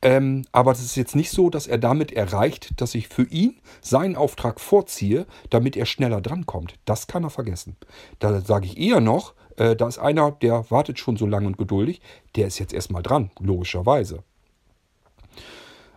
Ähm, 0.00 0.44
aber 0.52 0.70
es 0.70 0.80
ist 0.80 0.94
jetzt 0.94 1.16
nicht 1.16 1.30
so, 1.30 1.50
dass 1.50 1.66
er 1.66 1.78
damit 1.78 2.12
erreicht, 2.12 2.80
dass 2.80 2.94
ich 2.94 3.08
für 3.08 3.24
ihn 3.24 3.56
seinen 3.80 4.14
Auftrag 4.14 4.60
vorziehe, 4.60 5.26
damit 5.50 5.76
er 5.76 5.86
schneller 5.86 6.20
drankommt. 6.20 6.74
Das 6.84 7.08
kann 7.08 7.24
er 7.24 7.30
vergessen. 7.30 7.76
Da 8.20 8.40
sage 8.40 8.66
ich 8.66 8.78
eher 8.78 9.00
noch, 9.00 9.34
äh, 9.56 9.74
da 9.74 9.88
ist 9.88 9.98
einer, 9.98 10.30
der 10.30 10.70
wartet 10.70 11.00
schon 11.00 11.16
so 11.16 11.26
lange 11.26 11.48
und 11.48 11.58
geduldig, 11.58 12.00
der 12.36 12.46
ist 12.46 12.60
jetzt 12.60 12.72
erstmal 12.72 13.02
dran, 13.02 13.32
logischerweise. 13.40 14.22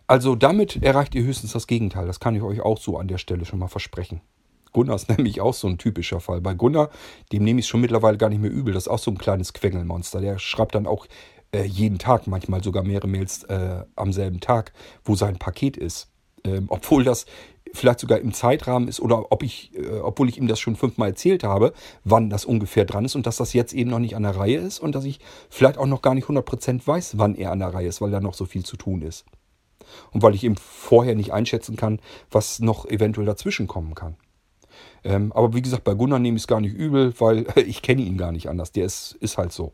Also 0.07 0.35
damit 0.35 0.83
erreicht 0.83 1.15
ihr 1.15 1.23
höchstens 1.23 1.53
das 1.53 1.67
Gegenteil. 1.67 2.05
Das 2.05 2.19
kann 2.19 2.35
ich 2.35 2.41
euch 2.41 2.61
auch 2.61 2.77
so 2.77 2.97
an 2.97 3.07
der 3.07 3.17
Stelle 3.17 3.45
schon 3.45 3.59
mal 3.59 3.67
versprechen. 3.67 4.21
Gunnar 4.71 4.95
ist 4.95 5.09
nämlich 5.17 5.41
auch 5.41 5.53
so 5.53 5.67
ein 5.67 5.77
typischer 5.77 6.19
Fall. 6.19 6.41
Bei 6.41 6.53
Gunnar, 6.53 6.89
dem 7.31 7.43
nehme 7.43 7.59
ich 7.59 7.65
es 7.65 7.69
schon 7.69 7.81
mittlerweile 7.81 8.17
gar 8.17 8.29
nicht 8.29 8.41
mehr 8.41 8.51
übel. 8.51 8.73
Das 8.73 8.83
ist 8.83 8.91
auch 8.91 8.99
so 8.99 9.11
ein 9.11 9.17
kleines 9.17 9.53
Quengelmonster. 9.53 10.21
Der 10.21 10.37
schreibt 10.37 10.75
dann 10.75 10.85
auch 10.85 11.07
äh, 11.53 11.63
jeden 11.63 11.97
Tag, 11.97 12.27
manchmal 12.27 12.63
sogar 12.63 12.83
mehrere 12.83 13.07
Mails 13.07 13.43
äh, 13.45 13.83
am 13.95 14.13
selben 14.13 14.39
Tag, 14.41 14.73
wo 15.03 15.15
sein 15.15 15.37
Paket 15.37 15.77
ist. 15.77 16.11
Ähm, 16.43 16.65
obwohl 16.69 17.03
das 17.03 17.25
vielleicht 17.73 17.99
sogar 17.99 18.19
im 18.19 18.33
Zeitrahmen 18.33 18.87
ist 18.87 18.99
oder 18.99 19.31
ob 19.31 19.41
ich, 19.41 19.71
äh, 19.75 19.99
obwohl 19.99 20.29
ich 20.29 20.37
ihm 20.37 20.47
das 20.47 20.59
schon 20.59 20.75
fünfmal 20.75 21.09
erzählt 21.09 21.43
habe, 21.43 21.73
wann 22.03 22.29
das 22.29 22.45
ungefähr 22.45 22.85
dran 22.85 23.05
ist 23.05 23.15
und 23.15 23.25
dass 23.25 23.37
das 23.37 23.53
jetzt 23.53 23.73
eben 23.73 23.89
noch 23.89 23.99
nicht 23.99 24.15
an 24.15 24.23
der 24.23 24.35
Reihe 24.35 24.59
ist 24.59 24.79
und 24.79 24.93
dass 24.93 25.05
ich 25.05 25.19
vielleicht 25.49 25.79
auch 25.79 25.87
noch 25.87 26.03
gar 26.03 26.13
nicht 26.13 26.27
100% 26.27 26.85
weiß, 26.85 27.17
wann 27.17 27.35
er 27.35 27.51
an 27.51 27.59
der 27.59 27.73
Reihe 27.73 27.87
ist, 27.87 28.01
weil 28.01 28.11
da 28.11 28.19
noch 28.19 28.35
so 28.35 28.45
viel 28.45 28.63
zu 28.63 28.77
tun 28.77 29.01
ist. 29.01 29.25
Und 30.11 30.23
weil 30.23 30.35
ich 30.35 30.43
eben 30.43 30.55
vorher 30.57 31.15
nicht 31.15 31.33
einschätzen 31.33 31.75
kann, 31.75 31.99
was 32.31 32.59
noch 32.59 32.85
eventuell 32.85 33.25
dazwischen 33.25 33.67
kommen 33.67 33.95
kann. 33.95 34.15
Ähm, 35.03 35.31
aber 35.33 35.53
wie 35.53 35.61
gesagt, 35.61 35.83
bei 35.83 35.93
Gunnar 35.93 36.19
nehme 36.19 36.37
ich 36.37 36.43
es 36.43 36.47
gar 36.47 36.59
nicht 36.59 36.73
übel, 36.73 37.13
weil 37.19 37.45
ich 37.55 37.81
kenne 37.81 38.01
ihn 38.01 38.17
gar 38.17 38.31
nicht 38.31 38.49
anders. 38.49 38.71
Der 38.71 38.85
ist, 38.85 39.13
ist 39.19 39.37
halt 39.37 39.51
so. 39.51 39.73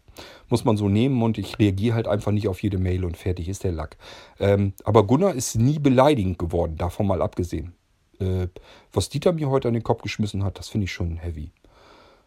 Muss 0.49 0.65
man 0.65 0.78
so 0.78 0.89
nehmen 0.89 1.22
und 1.24 1.38
ich 1.38 1.57
reagiere 1.57 1.95
halt 1.95 2.07
einfach 2.07 2.32
nicht 2.32 2.47
auf 2.47 2.61
jede 2.61 2.78
Mail 2.78 3.05
und 3.05 3.17
fertig 3.17 3.47
ist 3.47 3.63
der 3.63 3.72
Lack. 3.72 3.97
Ähm, 4.39 4.74
aber 4.84 5.07
Gunnar 5.07 5.34
ist 5.34 5.55
nie 5.55 5.80
beleidigend 5.80 6.38
geworden, 6.38 6.76
davon 6.78 7.07
mal 7.07 7.22
abgesehen. 7.22 7.74
Äh, 8.19 8.47
was 8.91 9.09
Dieter 9.09 9.32
mir 9.32 9.49
heute 9.49 9.69
an 9.69 9.74
den 9.74 9.84
Kopf 9.84 10.01
geschmissen 10.01 10.43
hat, 10.43 10.59
das 10.59 10.67
finde 10.67 10.86
ich 10.86 10.91
schon 10.91 11.17
heavy. 11.17 11.51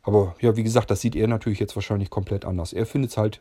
Aber 0.02 0.34
ja, 0.40 0.56
wie 0.56 0.62
gesagt, 0.62 0.90
das 0.90 1.00
sieht 1.00 1.16
er 1.16 1.28
natürlich 1.28 1.60
jetzt 1.60 1.76
wahrscheinlich 1.76 2.10
komplett 2.10 2.44
anders. 2.44 2.72
Er 2.72 2.86
findet 2.86 3.10
es 3.10 3.16
halt 3.16 3.40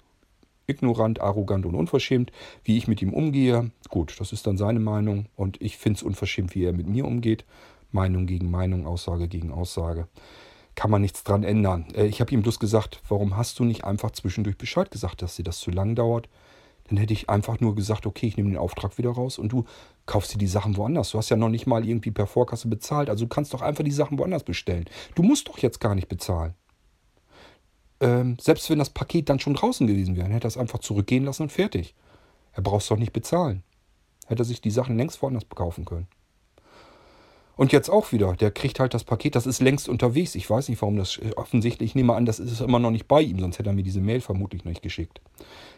ignorant, 0.68 1.22
arrogant 1.22 1.66
und 1.66 1.76
unverschämt, 1.76 2.32
wie 2.64 2.78
ich 2.78 2.88
mit 2.88 3.02
ihm 3.02 3.14
umgehe. 3.14 3.72
Gut, 3.90 4.16
das 4.20 4.32
ist 4.32 4.48
dann 4.48 4.58
seine 4.58 4.80
Meinung 4.80 5.28
und 5.36 5.62
ich 5.62 5.78
finde 5.78 5.98
es 5.98 6.04
unverschämt, 6.04 6.56
wie 6.56 6.64
er 6.64 6.74
mit 6.74 6.88
mir 6.88 7.06
umgeht. 7.06 7.46
Meinung 7.92 8.26
gegen 8.26 8.50
Meinung, 8.50 8.88
Aussage 8.88 9.28
gegen 9.28 9.52
Aussage. 9.52 10.08
Kann 10.76 10.90
man 10.90 11.02
nichts 11.02 11.24
dran 11.24 11.44
ändern. 11.44 11.86
Äh, 11.96 12.08
ich 12.08 12.20
habe 12.20 12.34
ihm 12.34 12.42
bloß 12.42 12.60
gesagt, 12.60 13.02
warum 13.08 13.38
hast 13.38 13.60
du 13.60 13.64
nicht 13.64 13.84
einfach 13.84 14.12
zwischendurch 14.12 14.58
Bescheid 14.58 14.90
gesagt, 14.90 15.22
dass 15.22 15.36
dir 15.36 15.44
das 15.44 15.60
zu 15.60 15.70
lang 15.70 15.96
dauert? 15.96 16.28
Dann 16.90 16.98
hätte 16.98 17.14
ich 17.14 17.30
einfach 17.30 17.60
nur 17.60 17.76
gesagt, 17.76 18.06
okay, 18.06 18.28
ich 18.28 18.36
nehme 18.36 18.50
den 18.50 18.58
Auftrag 18.58 18.98
wieder 18.98 19.12
raus 19.12 19.38
und 19.38 19.52
du 19.52 19.66
kaufst 20.06 20.34
dir 20.34 20.38
die 20.38 20.48
Sachen 20.48 20.76
woanders. 20.76 21.12
Du 21.12 21.18
hast 21.18 21.30
ja 21.30 21.38
noch 21.38 21.50
nicht 21.50 21.66
mal 21.66 21.88
irgendwie 21.88 22.12
per 22.12 22.28
Vorkasse 22.28 22.68
bezahlt. 22.68 23.10
Also 23.10 23.26
du 23.26 23.30
kannst 23.30 23.54
doch 23.54 23.62
einfach 23.62 23.84
die 23.84 23.92
Sachen 23.92 24.20
woanders 24.20 24.44
bestellen. 24.44 24.86
Du 25.16 25.24
musst 25.24 25.48
doch 25.48 25.60
jetzt 25.60 25.80
gar 25.80 25.96
nicht 25.96 26.10
bezahlen. 26.10 26.56
Ähm, 28.04 28.36
selbst 28.40 28.70
wenn 28.70 28.80
das 28.80 28.90
Paket 28.90 29.30
dann 29.30 29.40
schon 29.40 29.54
draußen 29.54 29.88
gewesen 29.88 30.18
wäre, 30.18 30.28
hätte 30.28 30.46
er 30.46 30.50
es 30.50 30.58
einfach 30.58 30.80
zurückgehen 30.80 31.24
lassen 31.24 31.44
und 31.44 31.54
fertig. 31.54 31.96
Er 32.52 32.62
braucht 32.62 32.82
es 32.82 32.90
doch 32.90 32.98
nicht 32.98 33.14
bezahlen. 33.14 33.64
Hätte 34.28 34.42
er 34.42 34.46
sich 34.46 34.60
die 34.60 34.72
Sachen 34.72 34.98
längst 34.98 35.22
woanders 35.22 35.48
kaufen 35.48 35.86
können. 35.86 36.08
Und 37.56 37.72
jetzt 37.72 37.90
auch 37.90 38.12
wieder, 38.12 38.34
der 38.34 38.52
kriegt 38.52 38.80
halt 38.82 38.94
das 38.94 39.06
Paket, 39.06 39.36
das 39.36 39.46
ist 39.46 39.62
längst 39.62 39.88
unterwegs. 39.88 40.36
Ich 40.36 40.50
weiß 40.50 40.68
nicht, 40.68 40.82
warum 40.82 40.98
das 40.98 41.18
äh, 41.18 41.32
offensichtlich, 41.38 41.92
ich 41.92 41.96
nehme 41.96 42.14
an, 42.14 42.26
das 42.26 42.40
ist 42.40 42.60
immer 42.60 42.80
noch 42.80 42.92
nicht 42.92 43.08
bei 43.08 43.22
ihm, 43.22 43.40
sonst 43.40 43.58
hätte 43.58 43.70
er 43.70 43.74
mir 43.74 43.84
diese 43.84 44.02
Mail 44.02 44.20
vermutlich 44.20 44.66
noch 44.66 44.72
nicht 44.72 44.82
geschickt. 44.82 45.22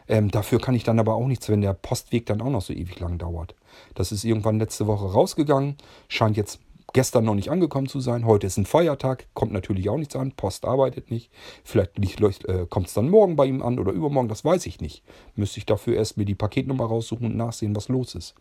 Ähm, 0.07 0.32
dafür 0.32 0.59
kann 0.59 0.73
ich 0.73 0.84
dann 0.84 0.99
aber 0.99 1.13
auch 1.13 1.28
nichts, 1.28 1.47
wenn 1.49 1.61
der 1.61 1.73
Postweg 1.73 2.26
dann 2.26 2.41
auch 2.41 2.49
noch 2.49 2.61
so 2.61 2.73
ewig 2.73 2.99
lang 2.99 3.19
dauert. 3.19 3.53
Das 3.93 4.11
ist 4.11 4.23
irgendwann 4.23 4.57
letzte 4.57 4.88
Woche 4.88 5.11
rausgegangen, 5.11 5.76
scheint 6.07 6.38
jetzt 6.38 6.59
gestern 6.96 7.26
noch 7.26 7.36
nicht 7.36 7.52
angekommen 7.52 7.88
zu 7.88 8.00
sein. 8.00 8.26
Heute 8.26 8.48
ist 8.48 8.56
ein 8.56 8.66
Feiertag, 8.66 9.28
kommt 9.34 9.52
natürlich 9.52 9.89
auch 9.89 9.98
nichts 9.98 10.16
an. 10.16 10.32
Post 10.32 10.64
arbeitet 10.64 11.12
nicht. 11.12 11.30
Vielleicht 11.66 12.46
äh, 12.46 12.66
kommt 12.70 12.88
es 12.88 12.93
dann 12.93 13.10
morgen 13.10 13.36
bei 13.36 13.46
ihm 13.46 13.62
an 13.62 13.80
oder 13.80 13.91
übermorgen, 13.91 14.30
das 14.30 14.46
weiß 14.46 14.66
ich 14.66 14.80
nicht. 14.80 15.04
Müsste 15.36 15.58
ich 15.58 15.66
dafür 15.66 15.98
erst 15.98 16.16
mir 16.16 16.24
die 16.24 16.36
Paketnummer 16.36 16.86
raussuchen 16.86 17.26
und 17.26 17.36
nachsehen, 17.36 17.76
was 17.76 17.89
los 17.89 18.16
ist. 18.16 18.34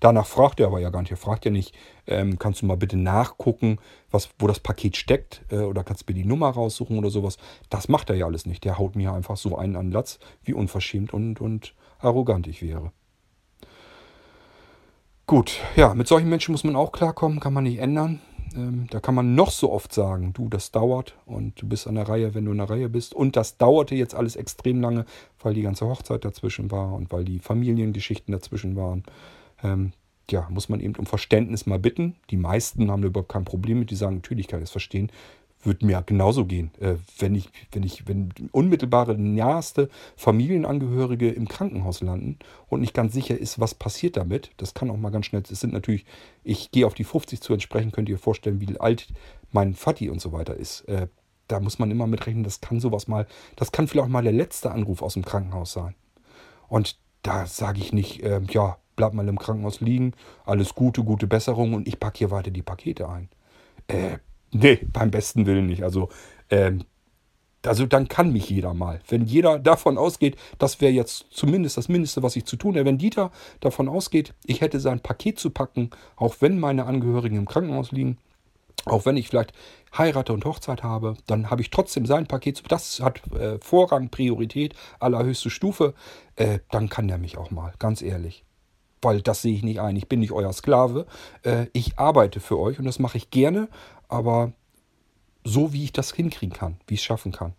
Danach 0.00 0.26
fragt 0.26 0.58
er 0.58 0.66
aber 0.66 0.80
ja 0.80 0.90
gar 0.90 1.02
nicht. 1.02 1.12
Er 1.12 1.16
fragt 1.16 1.44
ja 1.44 1.52
nicht, 1.52 1.76
ähm, 2.08 2.40
kannst 2.40 2.62
du 2.62 2.66
mal 2.66 2.76
bitte 2.76 2.96
nachgucken, 2.96 3.78
was, 4.10 4.30
wo 4.40 4.48
das 4.48 4.58
Paket 4.58 4.96
steckt 4.96 5.44
äh, 5.50 5.58
oder 5.58 5.84
kannst 5.84 6.02
du 6.02 6.12
mir 6.12 6.20
die 6.20 6.28
Nummer 6.28 6.50
raussuchen 6.50 6.98
oder 6.98 7.08
sowas. 7.08 7.36
Das 7.70 7.88
macht 7.88 8.10
er 8.10 8.16
ja 8.16 8.26
alles 8.26 8.46
nicht. 8.46 8.64
Der 8.64 8.78
haut 8.78 8.96
mir 8.96 9.12
einfach 9.12 9.36
so 9.36 9.56
einen 9.56 9.76
an 9.76 9.96
wie 10.42 10.54
unverschämt 10.54 11.14
und, 11.14 11.40
und 11.40 11.76
arrogant 12.00 12.48
ich 12.48 12.62
wäre. 12.62 12.90
Gut, 15.32 15.60
ja, 15.76 15.94
mit 15.94 16.08
solchen 16.08 16.28
Menschen 16.28 16.52
muss 16.52 16.62
man 16.62 16.76
auch 16.76 16.92
klarkommen, 16.92 17.40
kann 17.40 17.54
man 17.54 17.64
nicht 17.64 17.78
ändern. 17.78 18.20
Ähm, 18.54 18.86
da 18.90 19.00
kann 19.00 19.14
man 19.14 19.34
noch 19.34 19.50
so 19.50 19.72
oft 19.72 19.90
sagen, 19.90 20.34
du, 20.34 20.50
das 20.50 20.72
dauert 20.72 21.16
und 21.24 21.58
du 21.62 21.66
bist 21.66 21.86
an 21.86 21.94
der 21.94 22.06
Reihe, 22.06 22.34
wenn 22.34 22.44
du 22.44 22.50
in 22.52 22.58
der 22.58 22.68
Reihe 22.68 22.90
bist. 22.90 23.14
Und 23.14 23.34
das 23.34 23.56
dauerte 23.56 23.94
jetzt 23.94 24.14
alles 24.14 24.36
extrem 24.36 24.82
lange, 24.82 25.06
weil 25.40 25.54
die 25.54 25.62
ganze 25.62 25.86
Hochzeit 25.86 26.26
dazwischen 26.26 26.70
war 26.70 26.92
und 26.92 27.10
weil 27.12 27.24
die 27.24 27.38
Familiengeschichten 27.38 28.30
dazwischen 28.30 28.76
waren. 28.76 29.04
Ähm, 29.62 29.94
ja, 30.30 30.46
muss 30.50 30.68
man 30.68 30.80
eben 30.80 30.96
um 30.96 31.06
Verständnis 31.06 31.64
mal 31.64 31.78
bitten. 31.78 32.14
Die 32.28 32.36
meisten 32.36 32.90
haben 32.90 33.02
überhaupt 33.02 33.32
kein 33.32 33.46
Problem 33.46 33.78
mit, 33.78 33.90
die 33.90 33.96
sagen, 33.96 34.16
natürlich 34.16 34.48
kann 34.48 34.60
ich 34.60 34.64
es 34.64 34.70
verstehen. 34.70 35.10
Würde 35.62 35.86
mir 35.86 36.02
genauso 36.02 36.44
gehen, 36.44 36.72
äh, 36.80 36.96
wenn 37.18 37.34
ich, 37.34 37.50
wenn 37.70 37.84
ich, 37.84 38.08
wenn 38.08 38.30
unmittelbare 38.50 39.16
naheste 39.16 39.88
Familienangehörige 40.16 41.30
im 41.30 41.46
Krankenhaus 41.46 42.00
landen 42.00 42.38
und 42.68 42.80
nicht 42.80 42.94
ganz 42.94 43.12
sicher 43.12 43.38
ist, 43.38 43.60
was 43.60 43.74
passiert 43.74 44.16
damit. 44.16 44.50
Das 44.56 44.74
kann 44.74 44.90
auch 44.90 44.96
mal 44.96 45.10
ganz 45.10 45.26
schnell. 45.26 45.42
Es 45.48 45.60
sind 45.60 45.72
natürlich, 45.72 46.04
ich 46.42 46.70
gehe 46.72 46.86
auf 46.86 46.94
die 46.94 47.04
50 47.04 47.40
zu, 47.40 47.52
entsprechend 47.52 47.92
könnt 47.92 48.08
ihr 48.08 48.18
vorstellen, 48.18 48.60
wie 48.60 48.78
alt 48.80 49.06
mein 49.52 49.74
Vati 49.74 50.10
und 50.10 50.20
so 50.20 50.32
weiter 50.32 50.56
ist. 50.56 50.82
Äh, 50.88 51.06
da 51.48 51.60
muss 51.60 51.78
man 51.78 51.90
immer 51.90 52.06
mitrechnen, 52.06 52.44
das 52.44 52.60
kann 52.60 52.80
sowas 52.80 53.08
mal, 53.08 53.26
das 53.56 53.72
kann 53.72 53.86
vielleicht 53.86 54.06
auch 54.06 54.10
mal 54.10 54.22
der 54.22 54.32
letzte 54.32 54.70
Anruf 54.70 55.02
aus 55.02 55.14
dem 55.14 55.24
Krankenhaus 55.24 55.72
sein. 55.72 55.94
Und 56.68 56.98
da 57.22 57.46
sage 57.46 57.78
ich 57.80 57.92
nicht, 57.92 58.22
äh, 58.22 58.40
ja, 58.48 58.78
bleib 58.96 59.14
mal 59.14 59.28
im 59.28 59.38
Krankenhaus 59.38 59.80
liegen, 59.80 60.12
alles 60.44 60.74
Gute, 60.74 61.04
gute 61.04 61.26
Besserung 61.26 61.74
und 61.74 61.86
ich 61.86 62.00
packe 62.00 62.18
hier 62.18 62.30
weiter 62.30 62.50
die 62.50 62.62
Pakete 62.62 63.08
ein. 63.08 63.28
Äh, 63.88 64.18
nee, 64.52 64.80
beim 64.92 65.10
besten 65.10 65.46
Willen 65.46 65.66
nicht. 65.66 65.82
Also, 65.82 66.08
ähm, 66.50 66.84
also 67.64 67.86
dann 67.86 68.08
kann 68.08 68.32
mich 68.32 68.50
jeder 68.50 68.74
mal. 68.74 69.00
Wenn 69.08 69.24
jeder 69.24 69.58
davon 69.58 69.96
ausgeht, 69.96 70.36
das 70.58 70.80
wäre 70.80 70.92
jetzt 70.92 71.26
zumindest 71.30 71.76
das 71.76 71.88
Mindeste, 71.88 72.22
was 72.22 72.36
ich 72.36 72.44
zu 72.44 72.56
tun 72.56 72.74
hätte. 72.74 72.86
Wenn 72.86 72.98
Dieter 72.98 73.30
davon 73.60 73.88
ausgeht, 73.88 74.34
ich 74.44 74.60
hätte 74.60 74.80
sein 74.80 75.00
Paket 75.00 75.38
zu 75.38 75.50
packen, 75.50 75.90
auch 76.16 76.36
wenn 76.40 76.58
meine 76.58 76.86
Angehörigen 76.86 77.36
im 77.36 77.46
Krankenhaus 77.46 77.92
liegen, 77.92 78.18
auch 78.84 79.06
wenn 79.06 79.16
ich 79.16 79.28
vielleicht 79.28 79.52
heirate 79.96 80.32
und 80.32 80.44
Hochzeit 80.44 80.82
habe, 80.82 81.14
dann 81.26 81.50
habe 81.50 81.62
ich 81.62 81.70
trotzdem 81.70 82.04
sein 82.04 82.26
Paket. 82.26 82.64
Das 82.68 82.98
hat 83.00 83.20
äh, 83.32 83.58
Vorrang, 83.60 84.08
Priorität, 84.08 84.74
allerhöchste 84.98 85.50
Stufe. 85.50 85.94
Äh, 86.34 86.58
dann 86.70 86.88
kann 86.88 87.06
der 87.06 87.18
mich 87.18 87.38
auch 87.38 87.50
mal, 87.50 87.72
ganz 87.78 88.02
ehrlich 88.02 88.44
weil 89.02 89.20
das 89.20 89.42
sehe 89.42 89.54
ich 89.54 89.62
nicht 89.64 89.80
ein. 89.80 89.96
Ich 89.96 90.08
bin 90.08 90.20
nicht 90.20 90.32
euer 90.32 90.52
Sklave. 90.52 91.06
Äh, 91.42 91.66
ich 91.72 91.98
arbeite 91.98 92.40
für 92.40 92.58
euch 92.58 92.78
und 92.78 92.84
das 92.84 93.00
mache 93.00 93.18
ich 93.18 93.30
gerne, 93.30 93.68
aber 94.12 94.52
so, 95.44 95.72
wie 95.72 95.84
ich 95.84 95.92
das 95.92 96.12
hinkriegen 96.12 96.54
kann, 96.54 96.76
wie 96.86 96.94
ich 96.94 97.00
es 97.00 97.04
schaffen 97.04 97.32
kann. 97.32 97.54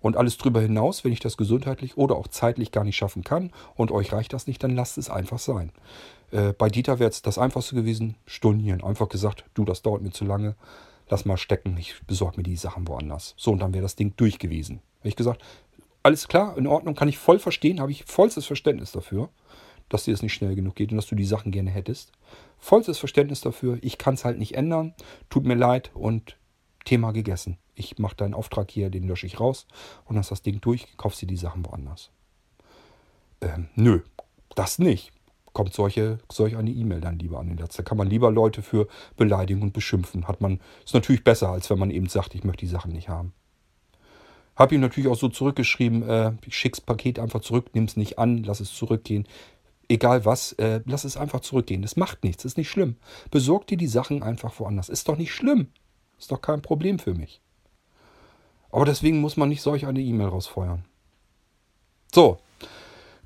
Und 0.00 0.16
alles 0.16 0.38
darüber 0.38 0.60
hinaus, 0.60 1.04
wenn 1.04 1.12
ich 1.12 1.20
das 1.20 1.36
gesundheitlich 1.36 1.96
oder 1.96 2.16
auch 2.16 2.28
zeitlich 2.28 2.70
gar 2.70 2.84
nicht 2.84 2.96
schaffen 2.96 3.24
kann 3.24 3.50
und 3.74 3.90
euch 3.90 4.12
reicht 4.12 4.32
das 4.32 4.46
nicht, 4.46 4.62
dann 4.62 4.76
lasst 4.76 4.98
es 4.98 5.10
einfach 5.10 5.38
sein. 5.38 5.72
Äh, 6.30 6.52
bei 6.52 6.68
Dieter 6.68 6.98
wäre 6.98 7.10
es 7.10 7.22
das 7.22 7.38
Einfachste 7.38 7.74
gewesen, 7.74 8.16
stornieren. 8.26 8.84
Einfach 8.84 9.08
gesagt, 9.08 9.44
du, 9.54 9.64
das 9.64 9.82
dauert 9.82 10.02
mir 10.02 10.12
zu 10.12 10.24
lange, 10.24 10.54
lass 11.08 11.24
mal 11.24 11.36
stecken, 11.36 11.76
ich 11.78 11.94
besorge 12.06 12.36
mir 12.36 12.44
die 12.44 12.56
Sachen 12.56 12.86
woanders. 12.86 13.34
So, 13.36 13.50
und 13.50 13.58
dann 13.58 13.74
wäre 13.74 13.82
das 13.82 13.96
Ding 13.96 14.14
durch 14.16 14.38
gewesen. 14.38 14.80
Habe 15.00 15.08
ich 15.08 15.16
gesagt, 15.16 15.42
alles 16.04 16.28
klar, 16.28 16.56
in 16.56 16.66
Ordnung, 16.66 16.94
kann 16.94 17.08
ich 17.08 17.18
voll 17.18 17.38
verstehen, 17.38 17.80
habe 17.80 17.90
ich 17.90 18.04
vollstes 18.04 18.46
Verständnis 18.46 18.92
dafür 18.92 19.30
dass 19.88 20.04
dir 20.04 20.14
es 20.14 20.22
nicht 20.22 20.34
schnell 20.34 20.54
genug 20.54 20.74
geht 20.74 20.90
und 20.90 20.96
dass 20.96 21.06
du 21.06 21.14
die 21.14 21.24
Sachen 21.24 21.52
gerne 21.52 21.70
hättest. 21.70 22.12
Vollstes 22.58 22.98
Verständnis 22.98 23.40
dafür. 23.40 23.78
Ich 23.82 23.98
kann 23.98 24.14
es 24.14 24.24
halt 24.24 24.38
nicht 24.38 24.54
ändern. 24.54 24.94
Tut 25.30 25.44
mir 25.44 25.54
leid 25.54 25.90
und 25.94 26.36
Thema 26.84 27.12
gegessen. 27.12 27.58
Ich 27.74 27.98
mache 27.98 28.16
deinen 28.16 28.34
Auftrag 28.34 28.70
hier, 28.70 28.90
den 28.90 29.04
lösche 29.04 29.26
ich 29.26 29.40
raus 29.40 29.66
und 30.04 30.16
hast 30.16 30.30
das 30.30 30.42
Ding 30.42 30.60
durch, 30.60 30.96
kaufst 30.96 31.20
dir 31.22 31.26
die 31.26 31.36
Sachen 31.36 31.64
woanders. 31.66 32.10
Ähm, 33.40 33.68
nö, 33.74 34.00
das 34.54 34.78
nicht. 34.78 35.12
kommt 35.54 35.72
solche, 35.72 36.18
solch 36.30 36.56
eine 36.56 36.70
E-Mail 36.70 37.00
dann 37.00 37.18
lieber 37.18 37.38
an 37.38 37.48
den 37.48 37.56
Latz. 37.56 37.76
Da 37.76 37.82
kann 37.82 37.96
man 37.96 38.10
lieber 38.10 38.30
Leute 38.30 38.60
für 38.60 38.88
beleidigen 39.16 39.62
und 39.62 39.72
beschimpfen. 39.72 40.28
Hat 40.28 40.40
man, 40.40 40.60
ist 40.84 40.94
natürlich 40.94 41.24
besser, 41.24 41.48
als 41.48 41.70
wenn 41.70 41.78
man 41.78 41.90
eben 41.90 42.08
sagt, 42.08 42.34
ich 42.34 42.44
möchte 42.44 42.66
die 42.66 42.70
Sachen 42.70 42.92
nicht 42.92 43.08
haben. 43.08 43.32
Habe 44.56 44.74
ihm 44.74 44.80
natürlich 44.80 45.08
auch 45.08 45.16
so 45.16 45.28
zurückgeschrieben, 45.28 46.02
äh, 46.08 46.32
schick's 46.48 46.80
Paket 46.80 47.18
einfach 47.18 47.40
zurück, 47.40 47.70
nimm 47.72 47.84
es 47.84 47.96
nicht 47.96 48.18
an, 48.18 48.44
lass 48.44 48.60
es 48.60 48.72
zurückgehen. 48.72 49.26
Egal 49.88 50.24
was, 50.24 50.52
äh, 50.52 50.80
lass 50.86 51.04
es 51.04 51.16
einfach 51.16 51.40
zurückgehen. 51.40 51.82
Das 51.82 51.96
macht 51.96 52.24
nichts, 52.24 52.44
ist 52.44 52.56
nicht 52.56 52.70
schlimm. 52.70 52.96
Besorg 53.30 53.66
dir 53.66 53.76
die 53.76 53.86
Sachen 53.86 54.22
einfach 54.22 54.58
woanders. 54.58 54.88
Ist 54.88 55.08
doch 55.08 55.16
nicht 55.16 55.32
schlimm. 55.32 55.68
Ist 56.18 56.30
doch 56.30 56.40
kein 56.40 56.62
Problem 56.62 56.98
für 56.98 57.14
mich. 57.14 57.40
Aber 58.70 58.84
deswegen 58.84 59.20
muss 59.20 59.36
man 59.36 59.48
nicht 59.48 59.62
solch 59.62 59.86
eine 59.86 60.00
E-Mail 60.00 60.28
rausfeuern. 60.28 60.84
So, 62.12 62.38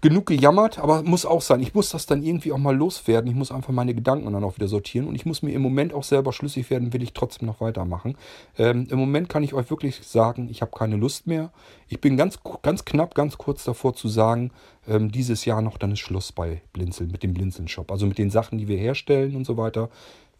genug 0.00 0.26
gejammert, 0.26 0.78
aber 0.78 1.02
muss 1.02 1.26
auch 1.26 1.42
sein. 1.42 1.60
Ich 1.60 1.74
muss 1.74 1.90
das 1.90 2.06
dann 2.06 2.22
irgendwie 2.22 2.52
auch 2.52 2.58
mal 2.58 2.76
loswerden. 2.76 3.28
Ich 3.28 3.36
muss 3.36 3.50
einfach 3.50 3.72
meine 3.72 3.94
Gedanken 3.94 4.32
dann 4.32 4.44
auch 4.44 4.56
wieder 4.56 4.68
sortieren 4.68 5.08
und 5.08 5.14
ich 5.14 5.26
muss 5.26 5.42
mir 5.42 5.52
im 5.52 5.62
Moment 5.62 5.92
auch 5.92 6.04
selber 6.04 6.32
schlüssig 6.32 6.70
werden, 6.70 6.92
will 6.92 7.02
ich 7.02 7.12
trotzdem 7.12 7.46
noch 7.46 7.60
weitermachen. 7.60 8.16
Ähm, 8.56 8.86
Im 8.90 8.98
Moment 8.98 9.28
kann 9.28 9.42
ich 9.42 9.54
euch 9.54 9.70
wirklich 9.70 9.96
sagen, 10.02 10.48
ich 10.50 10.62
habe 10.62 10.70
keine 10.72 10.96
Lust 10.96 11.26
mehr. 11.26 11.50
Ich 11.88 12.00
bin 12.00 12.16
ganz, 12.16 12.38
ganz 12.62 12.84
knapp, 12.84 13.14
ganz 13.14 13.38
kurz 13.38 13.64
davor 13.64 13.94
zu 13.94 14.08
sagen, 14.08 14.52
ähm, 14.86 15.10
dieses 15.10 15.44
Jahr 15.44 15.62
noch 15.62 15.78
dann 15.78 15.92
ist 15.92 16.00
Schluss 16.00 16.30
bei 16.32 16.62
Blinzeln, 16.72 17.10
mit 17.10 17.22
dem 17.22 17.34
Blinzeln-Shop. 17.34 17.90
Also 17.90 18.06
mit 18.06 18.18
den 18.18 18.30
Sachen, 18.30 18.58
die 18.58 18.68
wir 18.68 18.78
herstellen 18.78 19.34
und 19.34 19.44
so 19.44 19.56
weiter, 19.56 19.90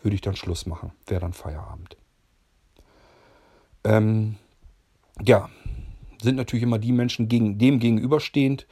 würde 0.02 0.14
ich 0.14 0.20
dann 0.20 0.36
Schluss 0.36 0.66
machen. 0.66 0.92
Wäre 1.06 1.20
dann 1.20 1.32
Feierabend. 1.32 1.96
Ähm, 3.84 4.36
ja, 5.24 5.48
sind 6.22 6.36
natürlich 6.36 6.62
immer 6.62 6.78
die 6.78 6.92
Menschen 6.92 7.28
gegen, 7.28 7.59
dem 7.59 7.78
gegenüberstehend, 7.78 8.66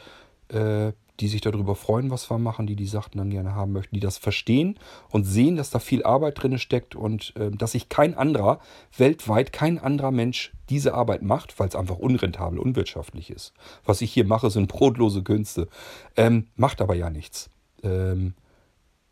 äh, 0.49 0.93
die 1.21 1.29
sich 1.29 1.41
darüber 1.41 1.75
freuen, 1.75 2.11
was 2.11 2.31
wir 2.31 2.39
machen, 2.39 2.67
die 2.67 2.77
die 2.77 2.87
Sachen 2.87 3.17
dann 3.17 3.31
gerne 3.31 3.55
haben 3.55 3.73
möchten, 3.73 3.95
die 3.95 4.01
das 4.01 4.19
verstehen 4.19 4.79
und 5.11 5.25
sehen, 5.25 5.57
dass 5.57 5.71
da 5.71 5.79
viel 5.79 6.03
Arbeit 6.03 6.43
drin 6.43 6.59
steckt 6.59 6.95
und 6.95 7.35
äh, 7.37 7.51
dass 7.51 7.73
sich 7.73 7.89
kein 7.89 8.15
anderer, 8.15 8.61
weltweit 8.97 9.53
kein 9.53 9.79
anderer 9.79 10.11
Mensch 10.11 10.53
diese 10.69 10.95
Arbeit 10.95 11.23
macht, 11.23 11.59
weil 11.59 11.69
es 11.69 11.77
einfach 11.77 11.99
unrentabel, 11.99 12.59
unwirtschaftlich 12.59 13.31
ist. 13.31 13.53
Was 13.85 14.03
ich 14.03 14.13
hier 14.13 14.27
mache, 14.27 14.51
sind 14.51 14.69
brotlose 14.69 15.23
Künste. 15.23 15.69
Ähm, 16.17 16.49
macht 16.57 16.81
aber 16.81 16.95
ja 16.95 17.09
nichts. 17.09 17.49
Ähm, 17.83 18.35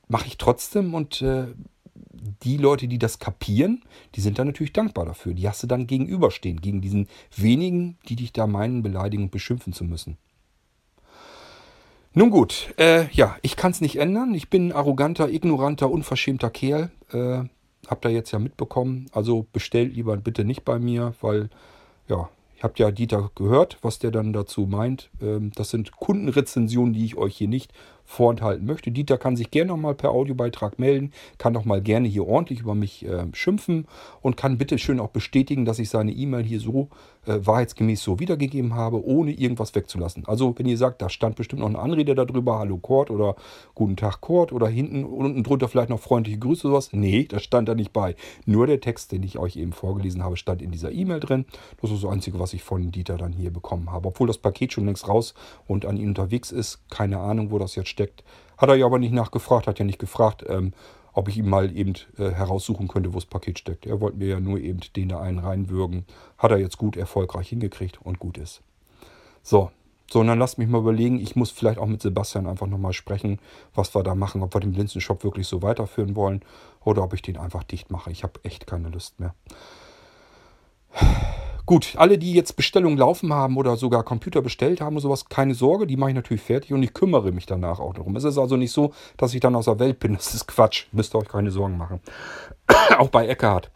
mache 0.09 0.27
ich 0.27 0.37
trotzdem 0.37 0.95
und 0.95 1.23
äh, 1.23 1.47
die 2.43 2.57
Leute, 2.57 2.89
die 2.89 2.99
das 2.99 3.19
kapieren, 3.19 3.83
die 4.15 4.21
sind 4.21 4.39
dann 4.39 4.47
natürlich 4.47 4.73
dankbar 4.73 5.05
dafür. 5.05 5.35
Die 5.35 5.49
hast 5.49 5.63
du 5.63 5.67
dann 5.67 5.87
gegenüberstehen, 5.87 6.61
gegen 6.61 6.81
diesen 6.81 7.09
wenigen, 7.37 7.99
die 8.09 8.17
dich 8.17 8.33
da 8.33 8.47
meinen, 8.47 8.83
beleidigen 8.83 9.25
und 9.25 9.31
beschimpfen 9.31 9.73
zu 9.73 9.85
müssen. 9.85 10.17
Nun 12.17 12.31
gut, 12.31 12.73
äh, 12.79 13.07
ja, 13.11 13.37
ich 13.43 13.57
kann 13.57 13.73
es 13.73 13.81
nicht 13.81 13.97
ändern. 13.97 14.35
Ich 14.35 14.49
bin 14.49 14.69
ein 14.69 14.73
arroganter, 14.73 15.29
ignoranter, 15.29 15.91
unverschämter 15.91 16.49
Kerl. 16.49 16.93
Äh, 17.11 17.43
habt 17.89 18.05
ihr 18.05 18.13
jetzt 18.13 18.31
ja 18.31 18.39
mitbekommen. 18.39 19.07
Also 19.13 19.47
bestellt 19.53 19.97
lieber 19.97 20.17
bitte 20.17 20.45
nicht 20.45 20.65
bei 20.65 20.79
mir, 20.79 21.15
weil, 21.21 21.51
ja, 22.09 22.29
ihr 22.57 22.63
habt 22.63 22.79
ja 22.79 22.93
Dieter 22.93 23.33
gehört, 23.35 23.79
was 23.83 23.99
der 23.99 24.13
dann 24.13 24.33
dazu 24.33 24.61
meint. 24.61 25.11
Ähm, 25.21 25.51
das 25.57 25.71
sind 25.71 25.91
Kundenrezensionen, 25.91 26.95
die 26.95 27.05
ich 27.05 27.17
euch 27.17 27.37
hier 27.37 27.49
nicht 27.49 27.73
vorenthalten 28.05 28.65
möchte. 28.65 28.93
Dieter 28.93 29.19
kann 29.19 29.35
sich 29.35 29.51
gerne 29.51 29.73
nochmal 29.73 29.97
per 29.97 30.13
Audiobeitrag 30.13 30.79
melden, 30.79 31.13
kann 31.39 31.57
auch 31.57 31.65
mal 31.65 31.83
gerne 31.83 32.07
hier 32.07 32.29
ordentlich 32.29 32.61
über 32.61 32.77
mich 32.77 33.05
äh, 33.05 33.27
schimpfen 33.33 33.89
und 34.23 34.37
kann 34.37 34.57
bitte 34.57 34.79
schön 34.79 35.01
auch 35.01 35.11
bestätigen, 35.11 35.65
dass 35.65 35.81
ich 35.81 35.89
seine 35.89 36.13
E-Mail 36.13 36.45
hier 36.45 36.61
so 36.61 36.91
äh, 37.27 37.47
wahrheitsgemäß 37.47 38.03
so 38.03 38.19
wiedergegeben 38.19 38.75
habe, 38.75 39.05
ohne 39.05 39.33
irgendwas 39.33 39.75
wegzulassen. 39.75 40.25
Also 40.27 40.55
wenn 40.59 40.67
ihr 40.67 40.79
sagt, 40.79 41.03
da 41.03 41.09
stand 41.09 41.37
bestimmt 41.37 41.61
noch 41.61 41.69
eine 41.69 41.79
Anrede 41.79 42.15
darüber, 42.15 42.59
Hallo 42.59 42.79
Kurt 42.79 43.11
oder 43.11 43.37
Guten 43.75 43.97
Tag 43.97 44.21
Kurt 44.21 44.53
oder 44.53 44.69
hinten 44.69 45.05
unten 45.05 45.43
drunter 45.43 45.69
vielleicht 45.69 45.91
noch 45.91 46.01
freundliche 46.01 46.39
Grüße 46.39 46.67
oder 46.67 46.75
sowas. 46.75 46.91
Nee, 46.93 47.25
das 47.25 47.43
stand 47.43 47.69
da 47.69 47.75
nicht 47.75 47.93
bei. 47.93 48.17
Nur 48.47 48.67
der 48.67 48.81
Text, 48.81 49.13
den 49.13 49.23
ich 49.23 49.39
euch 49.39 49.57
eben 49.57 49.73
vorgelesen 49.73 50.23
habe, 50.23 50.37
stand 50.37 50.63
in 50.63 50.71
dieser 50.71 50.93
E-Mail 50.93 51.21
drin. 51.21 51.47
Das 51.81 51.91
ist 51.91 52.03
das 52.03 52.11
Einzige, 52.11 52.39
was 52.39 52.53
ich 52.53 52.63
von 52.63 52.91
Dieter 52.91 53.17
dann 53.17 53.33
hier 53.33 53.53
bekommen 53.53 53.91
habe. 53.91 54.09
Obwohl 54.09 54.27
das 54.27 54.39
Paket 54.39 54.73
schon 54.73 54.87
längst 54.87 55.09
raus 55.09 55.35
und 55.67 55.87
an 55.87 55.97
ihn 55.97 56.09
unterwegs 56.09 56.53
ist. 56.53 56.89
Keine 56.91 57.19
Ahnung, 57.19 57.51
wo 57.51 57.59
das 57.59 57.75
jetzt 57.75 57.89
steckt. 57.89 58.25
Hat 58.57 58.69
er 58.69 58.77
ja 58.77 58.87
aber 58.87 58.99
nicht 58.99 59.13
nachgefragt, 59.13 59.67
hat 59.67 59.79
ja 59.79 59.85
nicht 59.85 59.99
gefragt, 59.99 60.45
ähm, 60.49 60.73
ob 61.15 61.29
ich 61.29 61.39
ihm 61.39 61.49
mal 61.49 61.75
eben 61.75 61.95
äh, 62.19 62.31
heraussuchen 62.31 62.89
könnte, 62.89 63.15
wo 63.15 63.19
das 63.19 63.27
Paket 63.27 63.59
steckt. 63.59 63.87
Er 63.87 64.01
wollte 64.01 64.19
mir 64.19 64.29
ja 64.29 64.41
nur 64.41 64.59
eben 64.59 64.81
den 64.95 65.09
da 65.09 65.21
einen 65.21 65.39
reinwürgen. 65.39 66.05
Hat 66.37 66.51
er 66.51 66.59
jetzt 66.59 66.77
gut 66.77 66.97
erfolgreich 66.97 67.49
hingekriegt 67.49 68.03
und 68.03 68.19
gut 68.19 68.37
ist. 68.37 68.63
So, 69.43 69.71
so, 70.11 70.21
und 70.21 70.27
dann 70.27 70.39
lasst 70.39 70.59
mich 70.59 70.69
mal 70.69 70.79
überlegen, 70.79 71.19
ich 71.19 71.35
muss 71.35 71.51
vielleicht 71.51 71.79
auch 71.79 71.87
mit 71.87 72.03
Sebastian 72.03 72.47
einfach 72.47 72.67
nochmal 72.67 72.93
sprechen, 72.93 73.39
was 73.75 73.95
wir 73.95 74.03
da 74.03 74.15
machen, 74.15 74.43
ob 74.43 74.55
wir 74.55 74.61
den 74.61 74.73
Blinzenshop 74.73 75.25
wirklich 75.25 75.47
so 75.47 75.63
weiterführen 75.63 76.15
wollen 76.15 76.43
oder 76.85 77.03
ob 77.03 77.15
ich 77.15 77.23
den 77.23 77.39
einfach 77.39 77.63
dicht 77.63 77.91
mache. 77.91 78.11
Ich 78.11 78.23
habe 78.23 78.39
echt 78.43 78.67
keine 78.67 78.91
Lust 78.91 79.19
mehr. 79.19 79.35
Gut, 81.67 81.95
alle, 81.97 82.19
die 82.19 82.35
jetzt 82.35 82.57
Bestellungen 82.57 82.99
laufen 82.99 83.33
haben 83.33 83.57
oder 83.57 83.77
sogar 83.77 84.03
Computer 84.03 84.43
bestellt 84.43 84.83
haben 84.83 84.97
und 84.97 85.03
sowas, 85.03 85.31
keine 85.31 85.55
Sorge, 85.55 85.87
die 85.87 85.97
mache 85.97 86.11
ich 86.11 86.17
natürlich 86.17 86.43
fertig 86.43 86.75
und 86.75 86.83
ich 86.83 86.93
kümmere 86.93 87.33
mich 87.33 87.47
danach 87.47 87.81
auch 87.81 87.95
darum. 87.95 88.17
Es 88.17 88.25
ist 88.25 88.37
also 88.37 88.57
nicht 88.57 88.73
so, 88.73 88.93
dass 89.17 89.33
ich 89.33 89.41
dann 89.41 89.57
aus 89.57 89.65
der 89.65 89.79
Welt 89.79 89.99
bin. 89.99 90.15
Das 90.25 90.35
ist 90.35 90.47
Quatsch. 90.47 90.87
Müsst 90.93 91.15
ihr 91.15 91.19
euch 91.19 91.29
keine 91.29 91.51
Sorgen 91.51 91.77
machen. 91.79 92.01
auch 92.99 93.09
bei 93.09 93.27
Eckhart. 93.27 93.71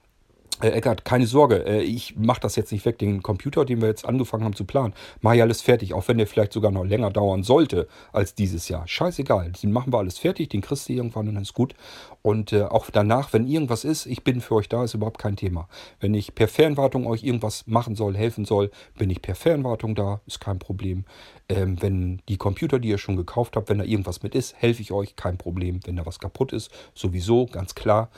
Äh, 0.61 0.71
Eckart, 0.71 1.05
keine 1.05 1.27
Sorge, 1.27 1.65
äh, 1.67 1.83
ich 1.83 2.17
mache 2.17 2.41
das 2.41 2.57
jetzt 2.57 2.73
nicht 2.73 2.85
weg, 2.85 2.99
den 2.99 3.23
Computer, 3.23 3.65
den 3.65 3.81
wir 3.81 3.89
jetzt 3.89 4.05
angefangen 4.05 4.45
haben 4.45 4.57
zu 4.57 4.65
planen, 4.65 4.93
mache 5.21 5.37
ich 5.37 5.43
alles 5.43 5.63
fertig, 5.63 5.95
auch 5.95 6.09
wenn 6.09 6.19
der 6.19 6.27
vielleicht 6.27 6.53
sogar 6.53 6.71
noch 6.71 6.85
länger 6.85 7.11
dauern 7.11 7.43
sollte 7.43 7.87
als 8.13 8.35
dieses 8.35 8.69
Jahr. 8.69 8.87
Scheißegal, 8.89 9.53
den 9.63 9.73
machen 9.73 9.93
wir 9.93 9.99
alles 9.99 10.19
fertig, 10.19 10.49
den 10.49 10.61
kriegst 10.61 10.89
du 10.89 10.95
irgendwann 10.95 11.29
und 11.29 11.35
dann 11.35 11.43
ist 11.43 11.55
gut. 11.55 11.75
Und 12.23 12.53
äh, 12.53 12.65
auch 12.65 12.91
danach, 12.91 13.33
wenn 13.33 13.47
irgendwas 13.47 13.85
ist, 13.85 14.07
ich 14.07 14.25
bin 14.25 14.41
für 14.41 14.57
euch 14.57 14.69
da, 14.69 14.85
ist 14.85 14.95
überhaupt 14.95 15.19
kein 15.19 15.37
Thema. 15.37 15.69
Wenn 16.01 16.15
ich 16.15 16.35
per 16.35 16.49
Fernwartung 16.49 17.07
euch 17.07 17.23
irgendwas 17.23 17.67
machen 17.67 17.95
soll, 17.95 18.17
helfen 18.17 18.45
soll, 18.45 18.71
bin 18.99 19.11
ich 19.11 19.23
per 19.23 19.37
Fernwartung 19.37 19.95
da, 19.95 20.21
ist 20.27 20.41
kein 20.41 20.59
Problem. 20.59 21.05
Ähm, 21.49 21.81
wenn 21.81 22.21
die 22.29 22.37
Computer, 22.37 22.79
die 22.79 22.89
ihr 22.89 22.99
schon 22.99 23.17
gekauft 23.17 23.57
habt, 23.57 23.69
wenn 23.69 23.79
da 23.79 23.85
irgendwas 23.85 24.23
mit 24.23 24.35
ist, 24.35 24.55
helfe 24.57 24.83
ich 24.83 24.93
euch, 24.93 25.15
kein 25.15 25.39
Problem. 25.39 25.81
Wenn 25.85 25.97
da 25.97 26.05
was 26.05 26.19
kaputt 26.19 26.53
ist, 26.53 26.71
sowieso, 26.95 27.47
ganz 27.47 27.75
klar. 27.75 28.11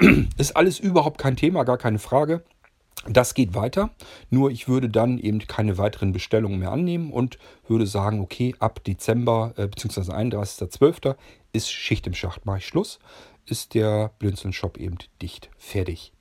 Ist 0.38 0.56
alles 0.56 0.78
überhaupt 0.78 1.18
kein 1.18 1.36
Thema, 1.36 1.64
gar 1.64 1.78
keine 1.78 1.98
Frage. 1.98 2.42
Das 3.08 3.34
geht 3.34 3.54
weiter, 3.54 3.90
nur 4.30 4.52
ich 4.52 4.68
würde 4.68 4.88
dann 4.88 5.18
eben 5.18 5.40
keine 5.40 5.76
weiteren 5.76 6.12
Bestellungen 6.12 6.60
mehr 6.60 6.70
annehmen 6.70 7.12
und 7.12 7.36
würde 7.66 7.86
sagen, 7.86 8.20
okay, 8.20 8.54
ab 8.60 8.84
Dezember 8.84 9.54
äh, 9.56 9.66
bzw. 9.66 10.12
31.12. 10.12 11.16
ist 11.52 11.72
Schicht 11.72 12.06
im 12.06 12.14
Schacht, 12.14 12.46
mache 12.46 12.58
ich 12.58 12.66
Schluss, 12.66 13.00
ist 13.44 13.74
der 13.74 14.12
Blinzeln-Shop 14.20 14.76
eben 14.76 14.98
dicht, 15.20 15.50
fertig. 15.58 16.12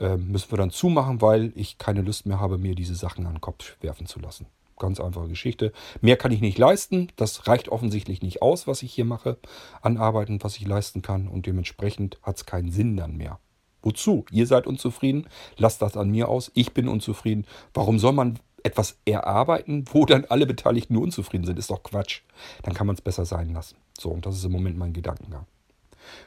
Ähm, 0.00 0.28
müssen 0.28 0.50
wir 0.50 0.58
dann 0.58 0.70
zumachen, 0.70 1.20
weil 1.20 1.52
ich 1.54 1.76
keine 1.76 2.00
Lust 2.00 2.24
mehr 2.24 2.40
habe, 2.40 2.56
mir 2.56 2.74
diese 2.74 2.94
Sachen 2.94 3.26
an 3.26 3.34
den 3.34 3.40
Kopf 3.42 3.76
werfen 3.82 4.06
zu 4.06 4.18
lassen. 4.18 4.46
Ganz 4.78 5.00
einfache 5.00 5.28
Geschichte. 5.28 5.72
Mehr 6.00 6.16
kann 6.16 6.32
ich 6.32 6.40
nicht 6.40 6.58
leisten. 6.58 7.10
Das 7.16 7.46
reicht 7.46 7.68
offensichtlich 7.68 8.22
nicht 8.22 8.42
aus, 8.42 8.66
was 8.66 8.82
ich 8.82 8.92
hier 8.92 9.06
mache 9.06 9.38
an 9.80 9.96
Arbeiten, 9.96 10.42
was 10.42 10.56
ich 10.56 10.66
leisten 10.66 11.02
kann. 11.02 11.28
Und 11.28 11.46
dementsprechend 11.46 12.18
hat 12.22 12.36
es 12.36 12.46
keinen 12.46 12.70
Sinn 12.70 12.96
dann 12.96 13.16
mehr. 13.16 13.38
Wozu? 13.82 14.26
Ihr 14.30 14.46
seid 14.46 14.66
unzufrieden. 14.66 15.28
Lasst 15.56 15.80
das 15.80 15.96
an 15.96 16.10
mir 16.10 16.28
aus. 16.28 16.50
Ich 16.54 16.74
bin 16.74 16.88
unzufrieden. 16.88 17.46
Warum 17.72 17.98
soll 17.98 18.12
man 18.12 18.38
etwas 18.62 18.98
erarbeiten, 19.04 19.84
wo 19.92 20.04
dann 20.04 20.24
alle 20.24 20.44
Beteiligten 20.44 20.94
nur 20.94 21.04
unzufrieden 21.04 21.46
sind? 21.46 21.58
Ist 21.58 21.70
doch 21.70 21.82
Quatsch. 21.82 22.22
Dann 22.62 22.74
kann 22.74 22.86
man 22.86 22.96
es 22.96 23.00
besser 23.00 23.24
sein 23.24 23.50
lassen. 23.50 23.76
So, 23.98 24.10
und 24.10 24.26
das 24.26 24.36
ist 24.36 24.44
im 24.44 24.52
Moment 24.52 24.76
mein 24.76 24.92
Gedankengang. 24.92 25.46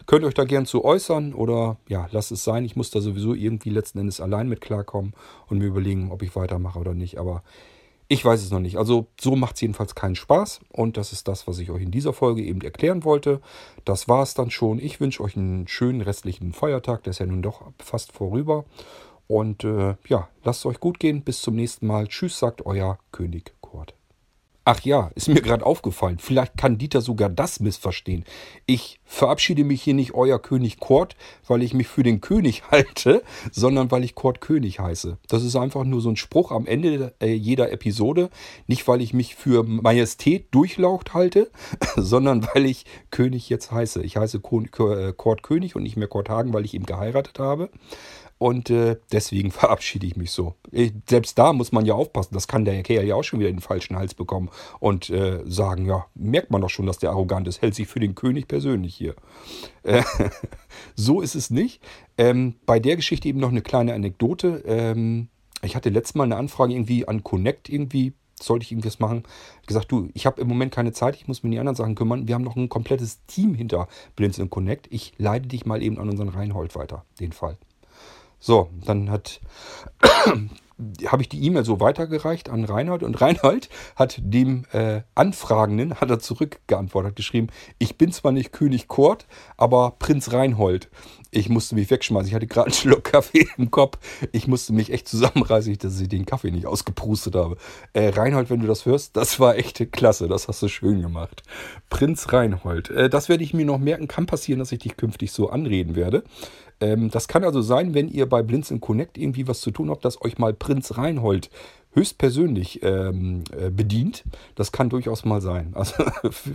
Könnt 0.06 0.26
euch 0.26 0.34
da 0.34 0.46
gern 0.46 0.66
zu 0.66 0.84
äußern 0.84 1.34
oder 1.34 1.78
ja, 1.88 2.08
lasst 2.12 2.32
es 2.32 2.44
sein. 2.44 2.66
Ich 2.66 2.76
muss 2.76 2.92
da 2.92 3.02
sowieso 3.02 3.34
irgendwie 3.34 3.70
letzten 3.70 4.00
Endes 4.00 4.22
allein 4.22 4.48
mit 4.48 4.62
klarkommen 4.62 5.14
und 5.48 5.60
mir 5.60 5.68
überlegen, 5.68 6.12
ob 6.12 6.22
ich 6.22 6.36
weitermache 6.36 6.80
oder 6.80 6.94
nicht. 6.94 7.18
Aber 7.18 7.44
ich 8.12 8.26
weiß 8.26 8.42
es 8.42 8.50
noch 8.50 8.60
nicht. 8.60 8.78
Also 8.78 9.06
so 9.22 9.36
macht 9.36 9.56
es 9.56 9.62
jedenfalls 9.62 9.94
keinen 9.94 10.16
Spaß. 10.16 10.62
Und 10.74 10.98
das 10.98 11.14
ist 11.14 11.28
das, 11.28 11.48
was 11.48 11.60
ich 11.60 11.70
euch 11.70 11.84
in 11.84 11.92
dieser 11.92 12.12
Folge 12.12 12.42
eben 12.42 12.60
erklären 12.62 13.04
wollte. 13.04 13.40
Das 13.86 14.08
war 14.10 14.24
es 14.24 14.34
dann 14.34 14.50
schon. 14.50 14.80
Ich 14.80 15.00
wünsche 15.00 15.24
euch 15.24 15.38
einen 15.38 15.68
schönen 15.68 16.02
restlichen 16.02 16.52
Feiertag. 16.52 17.04
Der 17.04 17.12
ist 17.12 17.20
ja 17.20 17.28
nun 17.28 17.44
doch 17.44 17.62
fast 17.78 18.12
vorüber. 18.12 18.66
Und 19.28 19.64
äh, 19.64 19.96
ja, 20.08 20.28
lasst 20.44 20.62
es 20.62 20.66
euch 20.66 20.80
gut 20.80 21.00
gehen. 21.00 21.22
Bis 21.22 21.42
zum 21.44 21.56
nächsten 21.56 21.86
Mal. 21.86 22.08
Tschüss, 22.08 22.40
sagt 22.40 22.66
euer 22.66 22.98
König. 23.12 23.54
Ach 24.72 24.82
ja, 24.82 25.10
ist 25.16 25.28
mir 25.30 25.42
gerade 25.42 25.66
aufgefallen. 25.66 26.20
Vielleicht 26.20 26.56
kann 26.56 26.78
Dieter 26.78 27.02
sogar 27.02 27.28
das 27.28 27.60
missverstehen. 27.60 28.24
Ich 28.68 29.00
verabschiede 29.04 29.64
mich 29.64 29.82
hier 29.82 29.96
nicht 29.96 30.14
euer 30.14 30.38
König 30.40 30.80
Kurt, 30.80 31.16
weil 31.48 31.64
ich 31.64 31.74
mich 31.74 31.88
für 31.88 32.04
den 32.04 32.22
König 32.22 32.62
halte, 32.72 33.24
sondern 33.52 33.90
weil 33.90 34.04
ich 34.04 34.14
Kurt 34.14 34.42
König 34.42 34.80
heiße. 34.80 35.18
Das 35.28 35.44
ist 35.44 35.56
einfach 35.56 35.86
nur 35.86 36.02
so 36.02 36.12
ein 36.12 36.18
Spruch 36.18 36.52
am 36.52 36.68
Ende 36.68 37.16
äh, 37.20 37.34
jeder 37.34 37.72
Episode. 37.72 38.30
Nicht, 38.68 38.88
weil 38.88 39.02
ich 39.02 39.12
mich 39.12 39.34
für 39.34 39.64
Majestät 39.64 40.50
durchlaucht 40.52 41.16
halte, 41.16 41.50
sondern 41.96 42.48
weil 42.54 42.68
ich 42.68 42.86
König 43.10 43.50
jetzt 43.50 43.72
heiße. 43.72 44.04
Ich 44.04 44.18
heiße 44.18 44.38
äh, 44.38 45.14
Kurt 45.18 45.42
König 45.42 45.76
und 45.76 45.82
nicht 45.82 45.98
mehr 45.98 46.08
Kurt 46.08 46.30
Hagen, 46.30 46.54
weil 46.54 46.66
ich 46.66 46.76
ihn 46.76 46.86
geheiratet 46.86 47.40
habe. 47.40 47.72
Und 48.40 48.70
äh, 48.72 48.96
deswegen 49.12 49.52
verabschiede 49.52 50.08
ich 50.08 50.16
mich 50.16 50.32
so. 50.32 50.56
Ich, 50.72 50.94
selbst 51.08 51.38
da 51.38 51.54
muss 51.54 51.72
man 51.72 51.86
ja 51.86 51.94
aufpassen. 51.94 52.34
Das 52.34 52.48
kann 52.48 52.66
der 52.66 52.82
Kerl 52.82 53.06
ja 53.06 53.14
auch 53.14 53.24
schon 53.24 53.40
wieder 53.40 53.50
in 53.50 53.58
den 53.58 53.62
falschen 53.62 53.96
Hals 53.96 54.16
bekommen 54.16 54.50
und 54.80 55.12
äh, 55.12 55.44
sagen, 55.46 55.86
ja, 55.86 56.08
merkt 56.16 56.50
man 56.50 56.62
doch 56.62 56.70
schon, 56.70 56.88
dass 56.88 56.98
der 56.98 57.12
arrogant 57.12 57.48
ist. 57.48 57.62
Hält 57.62 57.76
sich 57.76 57.88
für 57.88 58.00
den 58.00 58.16
König 58.16 58.48
persönlich 58.48 58.96
hier. 58.96 59.16
Äh, 59.84 60.02
so 60.96 61.22
ist 61.22 61.36
es 61.36 61.52
nicht. 61.52 61.84
Ähm, 62.18 62.56
bei 62.66 62.80
der 62.80 62.96
Geschichte 62.96 63.28
eben 63.28 63.40
noch 63.40 63.50
eine 63.50 63.62
kleine 63.62 63.94
Anekdote. 63.94 64.64
Ähm, 64.66 65.28
ich 65.62 65.76
hatte 65.76 65.90
letztes 65.90 66.16
Mal 66.16 66.24
eine 66.24 66.38
Anfrage 66.38 66.74
irgendwie 66.74 67.08
an 67.08 67.24
Connect 67.24 67.70
irgendwie 67.70 68.14
sollte 68.42 68.64
ich 68.64 68.72
irgendwas 68.72 69.00
machen. 69.00 69.24
Gesagt, 69.68 69.92
du, 69.92 70.10
ich 70.14 70.26
habe 70.26 70.40
im 70.40 70.48
Moment 70.48 70.74
keine 70.74 70.94
Zeit, 70.94 71.18
ich 71.18 71.28
muss 71.28 71.44
mir 71.44 71.50
um 71.50 71.52
die 71.52 71.60
anderen 71.60 71.76
Sachen 71.76 71.96
kümmern. 71.96 72.26
Wir 72.28 72.36
haben 72.36 72.44
noch 72.44 72.56
ein 72.56 72.70
komplettes 72.70 73.26
Team 73.26 73.54
hinter 73.54 73.90
Blinzeln 74.16 74.50
Connect. 74.50 74.88
Ich 74.92 75.12
leite 75.18 75.50
dich 75.50 75.66
mal 75.66 75.84
eben 75.84 76.00
an 76.00 76.10
unseren 76.10 76.30
Reinhold 76.30 76.74
weiter, 76.76 77.04
den 77.20 77.34
Fall. 77.34 77.58
So, 78.40 78.70
dann 78.86 79.10
hat 79.10 79.42
habe 81.08 81.22
ich 81.22 81.30
die 81.30 81.44
E-Mail 81.44 81.66
so 81.66 81.80
weitergereicht 81.80 82.50
an 82.50 82.64
Reinhold 82.64 83.04
und 83.04 83.20
Reinhold 83.22 83.70
hat 83.96 84.20
dem 84.22 84.66
äh, 84.72 85.02
Anfragenden, 85.16 85.96
hat 85.96 86.10
er 86.10 86.20
zurückgeantwortet, 86.20 87.16
geschrieben, 87.16 87.48
ich 87.78 87.98
bin 87.98 88.12
zwar 88.12 88.32
nicht 88.32 88.52
König 88.52 88.88
Kurt, 88.88 89.28
aber 89.58 89.96
Prinz 90.00 90.32
Reinhold. 90.32 90.90
Ich 91.32 91.48
musste 91.48 91.76
mich 91.76 91.92
wegschmeißen. 91.92 92.28
Ich 92.28 92.34
hatte 92.34 92.48
gerade 92.48 92.68
einen 92.68 92.74
Schluck 92.74 93.04
Kaffee 93.12 93.48
im 93.58 93.70
Kopf. 93.70 94.00
Ich 94.32 94.48
musste 94.48 94.74
mich 94.74 94.92
echt 94.92 95.08
zusammenreißen, 95.08 95.78
dass 95.78 96.00
ich 96.00 96.10
den 96.10 96.26
Kaffee 96.26 96.50
nicht 96.50 96.66
ausgeprustet 96.66 97.36
habe. 97.36 97.58
Äh, 97.94 98.10
Reinhold, 98.10 98.50
wenn 98.50 98.62
du 98.62 98.68
das 98.68 98.88
hörst, 98.88 99.16
das 99.16 99.40
war 99.40 99.56
echt 99.56 99.92
klasse. 99.92 100.28
Das 100.28 100.48
hast 100.48 100.64
du 100.64 100.68
schön 100.68 101.04
gemacht. 101.04 101.44
Prinz 101.92 102.34
Reinhold. 102.34 102.90
Äh, 102.90 103.10
das 103.10 103.30
werde 103.30 103.44
ich 103.44 103.54
mir 103.54 103.66
noch 103.66 103.78
merken. 103.78 104.08
Kann 104.08 104.26
passieren, 104.26 104.58
dass 104.58 104.72
ich 104.72 104.80
dich 104.80 104.98
künftig 104.98 105.32
so 105.32 105.52
anreden 105.52 105.96
werde. 105.96 106.24
Ähm, 106.82 107.10
das 107.12 107.28
kann 107.28 107.44
also 107.44 107.62
sein, 107.62 107.94
wenn 107.94 108.10
ihr 108.10 108.28
bei 108.28 108.42
Blinzeln 108.42 108.82
Connect 108.82 109.18
irgendwie 109.18 109.48
was 109.48 109.62
zu 109.62 109.72
tun 109.72 109.90
habt, 109.90 110.06
dass 110.06 110.22
euch 110.22 110.38
mal 110.38 110.54
Prinz 110.54 110.98
Reinhold 110.98 111.50
höchstpersönlich 111.94 112.82
ähm, 112.84 113.44
äh, 113.58 113.70
bedient. 113.70 114.24
Das 114.56 114.72
kann 114.72 114.90
durchaus 114.90 115.26
mal 115.26 115.42
sein. 115.42 115.74
Also 115.80 116.04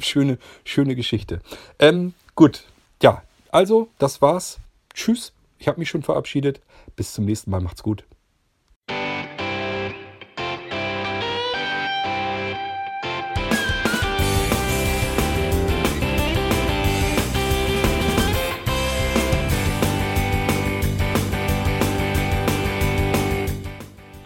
schöne, 0.01 0.39
schöne 0.65 0.95
Geschichte. 0.95 1.41
Ähm, 1.79 2.15
gut, 2.35 2.65
ja, 3.03 3.23
also 3.51 3.89
das 3.99 4.23
war's. 4.23 4.59
Tschüss. 4.93 5.33
Ich 5.59 5.69
habe 5.69 5.79
mich 5.79 5.89
schon 5.89 6.03
verabschiedet. 6.03 6.61
Bis 6.97 7.13
zum 7.15 7.25
nächsten 7.25 7.51
Mal. 7.51 7.61
Macht's 7.61 7.83
gut. 7.83 8.05